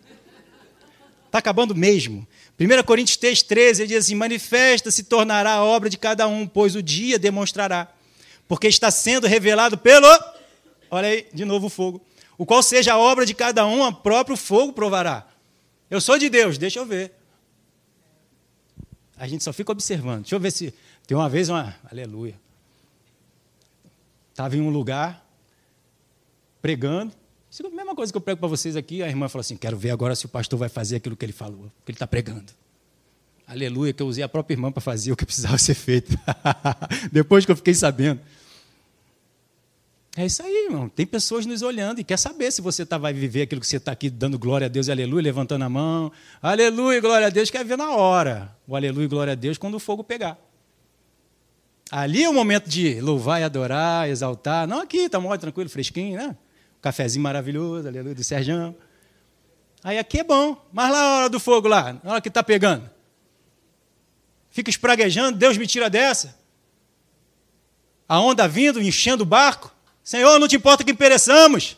Está 1.25 1.39
acabando 1.39 1.73
mesmo. 1.73 2.27
1 2.59 2.83
Coríntios 2.83 3.17
3, 3.17 3.41
13, 3.43 3.81
ele 3.81 3.87
diz 3.89 3.97
assim: 4.05 4.15
manifesta 4.15 4.91
se 4.91 5.03
tornará 5.03 5.53
a 5.53 5.63
obra 5.63 5.89
de 5.89 5.97
cada 5.97 6.27
um, 6.27 6.45
pois 6.45 6.75
o 6.75 6.83
dia 6.83 7.17
demonstrará 7.17 7.93
Porque 8.51 8.67
está 8.67 8.91
sendo 8.91 9.27
revelado 9.27 9.77
pelo. 9.77 10.05
Olha 10.89 11.07
aí, 11.07 11.25
de 11.33 11.45
novo 11.45 11.67
o 11.67 11.69
fogo. 11.69 12.01
O 12.37 12.45
qual 12.45 12.61
seja 12.61 12.91
a 12.91 12.97
obra 12.97 13.25
de 13.25 13.33
cada 13.33 13.65
um, 13.65 13.81
o 13.81 13.93
próprio 13.93 14.35
fogo 14.35 14.73
provará. 14.73 15.25
Eu 15.89 16.01
sou 16.01 16.19
de 16.19 16.29
Deus, 16.29 16.57
deixa 16.57 16.77
eu 16.77 16.85
ver. 16.85 17.13
A 19.15 19.25
gente 19.25 19.41
só 19.41 19.53
fica 19.53 19.71
observando. 19.71 20.23
Deixa 20.23 20.35
eu 20.35 20.39
ver 20.41 20.51
se. 20.51 20.73
Tem 21.07 21.15
uma 21.15 21.29
vez 21.29 21.47
uma. 21.47 21.73
Aleluia. 21.89 22.37
Estava 24.31 24.57
em 24.57 24.59
um 24.59 24.69
lugar, 24.69 25.25
pregando. 26.61 27.13
Isso 27.49 27.65
é 27.65 27.67
a 27.67 27.69
mesma 27.69 27.95
coisa 27.95 28.11
que 28.11 28.17
eu 28.17 28.21
prego 28.21 28.41
para 28.41 28.49
vocês 28.49 28.75
aqui. 28.75 29.01
A 29.01 29.07
irmã 29.07 29.29
falou 29.29 29.43
assim: 29.43 29.55
Quero 29.55 29.77
ver 29.77 29.91
agora 29.91 30.13
se 30.13 30.25
o 30.25 30.29
pastor 30.29 30.59
vai 30.59 30.67
fazer 30.67 30.97
aquilo 30.97 31.15
que 31.15 31.23
ele 31.23 31.31
falou, 31.31 31.71
que 31.85 31.91
ele 31.91 31.95
está 31.95 32.05
pregando. 32.05 32.51
Aleluia, 33.47 33.93
que 33.93 34.03
eu 34.03 34.07
usei 34.07 34.25
a 34.25 34.27
própria 34.27 34.55
irmã 34.55 34.73
para 34.73 34.81
fazer 34.81 35.13
o 35.13 35.15
que 35.15 35.25
precisava 35.25 35.55
ser 35.57 35.73
feito. 35.73 36.19
Depois 37.13 37.45
que 37.45 37.51
eu 37.53 37.55
fiquei 37.55 37.73
sabendo. 37.73 38.19
É 40.15 40.25
isso 40.25 40.43
aí, 40.43 40.65
irmão. 40.65 40.89
Tem 40.89 41.05
pessoas 41.05 41.45
nos 41.45 41.61
olhando 41.61 41.99
e 41.99 42.03
quer 42.03 42.17
saber 42.17 42.51
se 42.51 42.61
você 42.61 42.85
tá, 42.85 42.97
vai 42.97 43.13
viver 43.13 43.43
aquilo 43.43 43.61
que 43.61 43.67
você 43.67 43.77
está 43.77 43.93
aqui 43.93 44.09
dando 44.09 44.37
glória 44.37 44.65
a 44.65 44.67
Deus 44.67 44.89
aleluia, 44.89 45.23
levantando 45.23 45.63
a 45.63 45.69
mão. 45.69 46.11
Aleluia, 46.41 46.99
glória 46.99 47.27
a 47.27 47.29
Deus, 47.29 47.49
quer 47.49 47.63
ver 47.63 47.77
na 47.77 47.91
hora. 47.91 48.53
O 48.67 48.75
aleluia, 48.75 49.07
glória 49.07 49.31
a 49.33 49.35
Deus, 49.35 49.57
quando 49.57 49.75
o 49.75 49.79
fogo 49.79 50.03
pegar. 50.03 50.37
Ali 51.89 52.23
é 52.23 52.29
o 52.29 52.33
momento 52.33 52.69
de 52.69 52.99
louvar 52.99 53.39
e 53.39 53.43
adorar, 53.45 54.09
exaltar. 54.09 54.67
Não 54.67 54.81
aqui, 54.81 54.97
está 54.97 55.19
mó 55.19 55.35
tranquilo, 55.37 55.69
fresquinho, 55.69 56.17
né? 56.17 56.35
Um 56.77 56.81
cafezinho 56.81 57.23
maravilhoso, 57.23 57.87
aleluia, 57.87 58.15
do 58.15 58.23
Serjão. 58.23 58.75
Aí 59.83 59.97
aqui 59.97 60.19
é 60.19 60.23
bom. 60.23 60.57
Mas 60.73 60.91
lá 60.91 60.99
na 60.99 61.15
hora 61.17 61.29
do 61.29 61.39
fogo, 61.39 61.69
lá, 61.69 61.99
na 62.03 62.11
hora 62.11 62.21
que 62.21 62.27
está 62.27 62.43
pegando. 62.43 62.89
Fica 64.49 64.69
espraguejando, 64.69 65.37
Deus 65.37 65.57
me 65.57 65.65
tira 65.65 65.89
dessa. 65.89 66.37
A 68.07 68.19
onda 68.19 68.45
vindo, 68.47 68.81
enchendo 68.81 69.23
o 69.23 69.25
barco. 69.25 69.73
Senhor, 70.03 70.39
não 70.39 70.47
te 70.47 70.55
importa 70.55 70.83
que 70.83 70.93
pereçamos. 70.93 71.77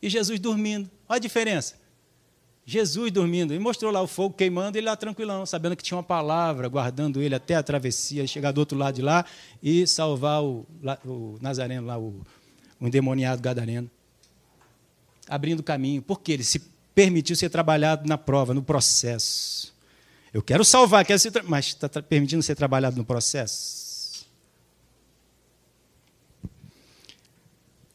E 0.00 0.08
Jesus 0.08 0.38
dormindo. 0.38 0.90
Olha 1.08 1.16
a 1.16 1.20
diferença. 1.20 1.74
Jesus 2.64 3.12
dormindo. 3.12 3.54
E 3.54 3.58
mostrou 3.58 3.92
lá 3.92 4.02
o 4.02 4.06
fogo 4.06 4.34
queimando, 4.34 4.76
ele 4.76 4.86
lá 4.86 4.96
tranquilão, 4.96 5.46
sabendo 5.46 5.76
que 5.76 5.82
tinha 5.82 5.96
uma 5.96 6.02
palavra, 6.02 6.68
guardando 6.68 7.22
ele 7.22 7.34
até 7.34 7.54
a 7.54 7.62
travessia, 7.62 8.26
chegar 8.26 8.52
do 8.52 8.58
outro 8.58 8.76
lado 8.76 8.96
de 8.96 9.02
lá 9.02 9.24
e 9.62 9.86
salvar 9.86 10.42
o, 10.42 10.66
o 11.04 11.38
Nazareno 11.40 11.86
lá, 11.86 11.96
o, 11.96 12.20
o 12.80 12.86
endemoniado 12.86 13.40
gadareno. 13.40 13.90
Abrindo 15.28 15.62
caminho. 15.62 16.02
Porque 16.02 16.32
ele 16.32 16.44
se 16.44 16.60
permitiu 16.94 17.36
ser 17.36 17.50
trabalhado 17.50 18.08
na 18.08 18.18
prova, 18.18 18.52
no 18.52 18.62
processo. 18.62 19.74
Eu 20.32 20.42
quero 20.42 20.64
salvar, 20.64 21.04
quero 21.04 21.18
ser, 21.18 21.32
mas 21.44 21.66
está 21.66 21.88
permitindo 22.02 22.42
ser 22.42 22.54
trabalhado 22.56 22.96
no 22.96 23.04
processo. 23.04 23.85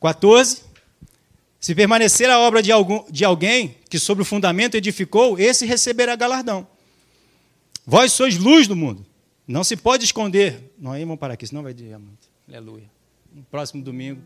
14. 0.02 0.64
Se 1.60 1.76
permanecer 1.76 2.28
a 2.30 2.40
obra 2.40 2.64
de, 2.64 2.72
algum, 2.72 3.06
de 3.10 3.24
alguém 3.24 3.78
que 3.88 4.00
sobre 4.00 4.24
o 4.24 4.26
fundamento 4.26 4.76
edificou, 4.76 5.40
esse 5.40 5.64
receberá 5.66 6.16
galardão. 6.16 6.68
Vós 7.86 8.12
sois 8.12 8.38
luz 8.38 8.68
do 8.68 8.76
mundo. 8.76 9.06
Não 9.48 9.64
se 9.64 9.78
pode 9.78 10.04
esconder. 10.04 10.74
Não, 10.80 10.92
aí 10.92 11.06
vamos 11.06 11.20
parar 11.20 11.36
aqui, 11.36 11.46
senão 11.46 11.62
vai 11.62 11.74
dizer 11.74 11.98
muito. 12.00 12.28
Aleluia. 12.48 12.90
No 13.32 13.44
próximo 13.44 13.84
domingo, 13.84 14.22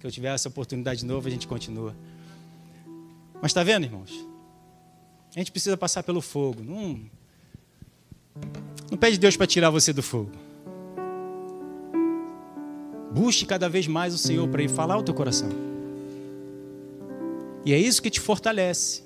que 0.00 0.06
eu 0.06 0.10
tiver 0.10 0.34
essa 0.34 0.48
oportunidade 0.48 1.00
de 1.00 1.06
novo, 1.06 1.28
a 1.28 1.30
gente 1.30 1.46
continua. 1.46 1.94
Mas 3.40 3.50
está 3.50 3.62
vendo, 3.62 3.84
irmãos? 3.84 4.10
A 5.34 5.38
gente 5.38 5.52
precisa 5.52 5.76
passar 5.76 6.02
pelo 6.02 6.20
fogo. 6.20 6.62
Não, 6.62 7.00
não 8.90 8.98
pede 8.98 9.16
Deus 9.16 9.36
para 9.36 9.46
tirar 9.46 9.70
você 9.70 9.92
do 9.92 10.02
fogo. 10.02 10.32
Busque 13.14 13.46
cada 13.46 13.68
vez 13.68 13.86
mais 13.86 14.12
o 14.12 14.18
Senhor 14.18 14.48
para 14.48 14.60
ir 14.60 14.68
falar 14.68 14.98
o 14.98 15.02
teu 15.04 15.14
coração. 15.14 15.48
E 17.64 17.72
é 17.72 17.78
isso 17.78 18.02
que 18.02 18.10
te 18.10 18.18
fortalece. 18.20 19.04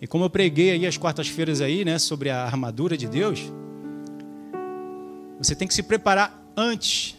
E 0.00 0.06
como 0.06 0.24
eu 0.24 0.30
preguei 0.30 0.70
aí 0.70 0.86
as 0.86 0.96
quartas-feiras 0.96 1.60
aí, 1.60 1.84
né, 1.84 1.98
sobre 1.98 2.30
a 2.30 2.44
armadura 2.44 2.96
de 2.96 3.06
Deus, 3.06 3.52
você 5.38 5.54
tem 5.54 5.68
que 5.68 5.74
se 5.74 5.82
preparar 5.82 6.42
antes. 6.56 7.14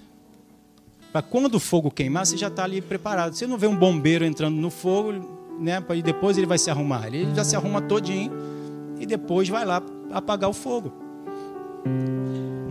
Para 1.12 1.22
quando 1.22 1.54
o 1.54 1.60
fogo 1.60 1.92
queimar, 1.92 2.26
você 2.26 2.36
já 2.36 2.48
está 2.48 2.64
ali 2.64 2.82
preparado. 2.82 3.36
Você 3.36 3.46
não 3.46 3.58
vê 3.58 3.68
um 3.68 3.76
bombeiro 3.76 4.26
entrando 4.26 4.56
no 4.56 4.72
fogo, 4.72 5.14
né, 5.60 5.84
e 5.96 6.02
depois 6.02 6.36
ele 6.36 6.48
vai 6.48 6.58
se 6.58 6.72
arrumar. 6.72 7.08
Ele 7.08 7.34
já 7.36 7.44
se 7.44 7.56
arruma 7.56 7.80
todinho 7.80 8.32
e 9.00 9.06
depois 9.06 9.48
vai 9.48 9.66
lá 9.66 9.84
apagar 10.12 10.50
o 10.50 10.54
fogo. 10.54 10.92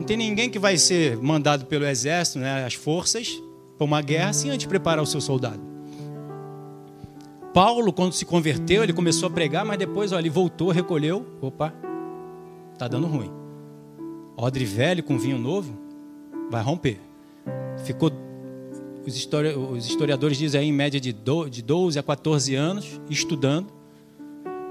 Tem 0.07 0.17
ninguém 0.17 0.49
que 0.49 0.59
vai 0.59 0.79
ser 0.79 1.17
mandado 1.17 1.67
pelo 1.67 1.85
exército, 1.85 2.39
né, 2.39 2.65
as 2.65 2.75
forças, 2.75 3.43
para 3.77 3.85
uma 3.85 4.01
guerra 4.01 4.33
sem 4.33 4.51
antes 4.51 4.67
preparar 4.67 5.03
o 5.03 5.07
seu 5.07 5.21
soldado. 5.21 5.61
Paulo, 7.53 7.93
quando 7.93 8.13
se 8.13 8.25
converteu, 8.25 8.85
ele 8.85 8.93
começou 8.93 9.29
a 9.29 9.31
pregar, 9.31 9.65
mas 9.65 9.79
depois 9.79 10.13
ó, 10.13 10.19
ele 10.19 10.31
voltou, 10.31 10.71
recolheu. 10.71 11.27
Opa, 11.41 11.75
tá 12.79 12.87
dando 12.87 13.07
ruim. 13.07 13.31
Odre 14.37 14.65
velho 14.65 15.03
com 15.03 15.19
vinho 15.19 15.39
novo 15.39 15.77
vai 16.51 16.63
romper. 16.63 17.01
Ficou, 17.85 18.13
os, 19.07 19.17
histori 19.17 19.49
os 19.49 19.87
historiadores 19.87 20.37
dizem 20.37 20.61
aí, 20.61 20.69
em 20.69 20.73
média 20.73 21.01
de, 21.01 21.13
de 21.51 21.63
12 21.63 21.99
a 21.99 22.03
14 22.03 22.55
anos, 22.55 23.01
estudando, 23.09 23.69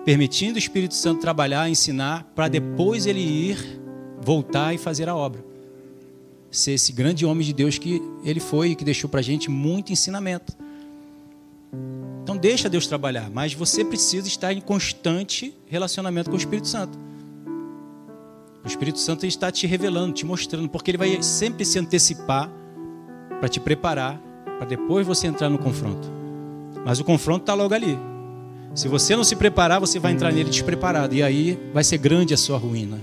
permitindo 0.05 0.55
o 0.55 0.59
Espírito 0.59 0.93
Santo 0.93 1.19
trabalhar, 1.19 1.67
ensinar, 1.67 2.31
para 2.35 2.47
depois 2.47 3.05
ele 3.05 3.19
ir, 3.19 3.81
voltar 4.25 4.73
e 4.73 4.77
fazer 4.77 5.07
a 5.07 5.15
obra 5.15 5.55
ser 6.57 6.71
esse 6.71 6.91
grande 6.91 7.25
homem 7.25 7.45
de 7.45 7.53
Deus 7.53 7.77
que 7.77 8.01
ele 8.23 8.39
foi 8.39 8.69
e 8.69 8.75
que 8.75 8.85
deixou 8.85 9.09
para 9.09 9.19
a 9.19 9.23
gente 9.23 9.49
muito 9.49 9.91
ensinamento. 9.91 10.53
Então 12.23 12.37
deixa 12.37 12.69
Deus 12.69 12.87
trabalhar, 12.87 13.29
mas 13.29 13.53
você 13.53 13.83
precisa 13.83 14.27
estar 14.27 14.53
em 14.53 14.61
constante 14.61 15.53
relacionamento 15.67 16.29
com 16.29 16.35
o 16.35 16.39
Espírito 16.39 16.67
Santo. 16.67 16.97
O 18.63 18.67
Espírito 18.67 18.97
Santo 18.97 19.25
está 19.25 19.51
te 19.51 19.67
revelando, 19.67 20.13
te 20.13 20.25
mostrando, 20.25 20.67
porque 20.67 20.91
ele 20.91 20.97
vai 20.97 21.21
sempre 21.21 21.63
se 21.65 21.77
antecipar 21.77 22.49
para 23.39 23.47
te 23.47 23.59
preparar, 23.59 24.19
para 24.57 24.65
depois 24.65 25.05
você 25.05 25.27
entrar 25.27 25.49
no 25.49 25.59
confronto. 25.59 26.09
Mas 26.83 26.99
o 26.99 27.03
confronto 27.03 27.41
está 27.43 27.53
logo 27.53 27.73
ali. 27.73 27.97
Se 28.73 28.87
você 28.87 29.15
não 29.15 29.23
se 29.23 29.35
preparar, 29.35 29.79
você 29.79 29.99
vai 29.99 30.13
entrar 30.13 30.31
nele 30.31 30.49
despreparado, 30.49 31.13
e 31.13 31.21
aí 31.21 31.59
vai 31.73 31.83
ser 31.83 31.97
grande 31.97 32.33
a 32.33 32.37
sua 32.37 32.57
ruína. 32.57 32.99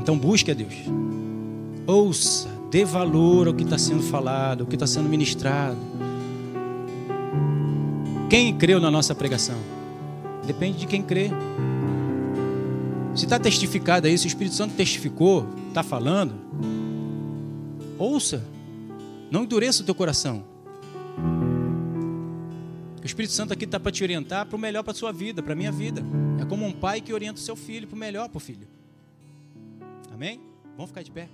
Então 0.00 0.18
busque 0.18 0.50
a 0.50 0.54
Deus. 0.54 0.74
Ouça, 1.86 2.48
dê 2.70 2.84
valor 2.84 3.48
ao 3.48 3.54
que 3.54 3.64
está 3.64 3.78
sendo 3.78 4.02
falado, 4.02 4.62
ao 4.62 4.66
que 4.66 4.76
está 4.76 4.86
sendo 4.86 5.08
ministrado. 5.08 5.78
Quem 8.28 8.56
creu 8.56 8.80
na 8.80 8.90
nossa 8.90 9.14
pregação? 9.14 9.58
Depende 10.46 10.78
de 10.78 10.86
quem 10.86 11.02
crê. 11.02 11.30
Se 13.14 13.24
está 13.24 13.38
testificado 13.38 14.06
aí, 14.06 14.16
se 14.16 14.26
o 14.26 14.28
Espírito 14.28 14.56
Santo 14.56 14.74
testificou, 14.74 15.46
está 15.68 15.82
falando, 15.82 16.34
ouça, 17.98 18.42
não 19.30 19.44
endureça 19.44 19.82
o 19.82 19.84
teu 19.84 19.94
coração. 19.94 20.44
O 23.02 23.06
Espírito 23.06 23.32
Santo 23.32 23.52
aqui 23.52 23.64
está 23.64 23.80
para 23.80 23.90
te 23.90 24.04
orientar 24.04 24.46
para 24.46 24.56
o 24.56 24.58
melhor 24.58 24.84
para 24.84 24.92
a 24.92 24.94
sua 24.94 25.12
vida, 25.12 25.42
para 25.42 25.54
a 25.54 25.56
minha 25.56 25.72
vida. 25.72 26.02
É 26.40 26.44
como 26.44 26.64
um 26.64 26.72
pai 26.72 27.00
que 27.00 27.12
orienta 27.12 27.40
o 27.40 27.42
seu 27.42 27.56
filho 27.56 27.88
para 27.88 27.96
o 27.96 27.98
melhor 27.98 28.28
para 28.28 28.36
o 28.36 28.40
filho. 28.40 28.68
Amém? 30.12 30.40
Vamos 30.76 30.90
ficar 30.90 31.02
de 31.02 31.10
pé. 31.10 31.28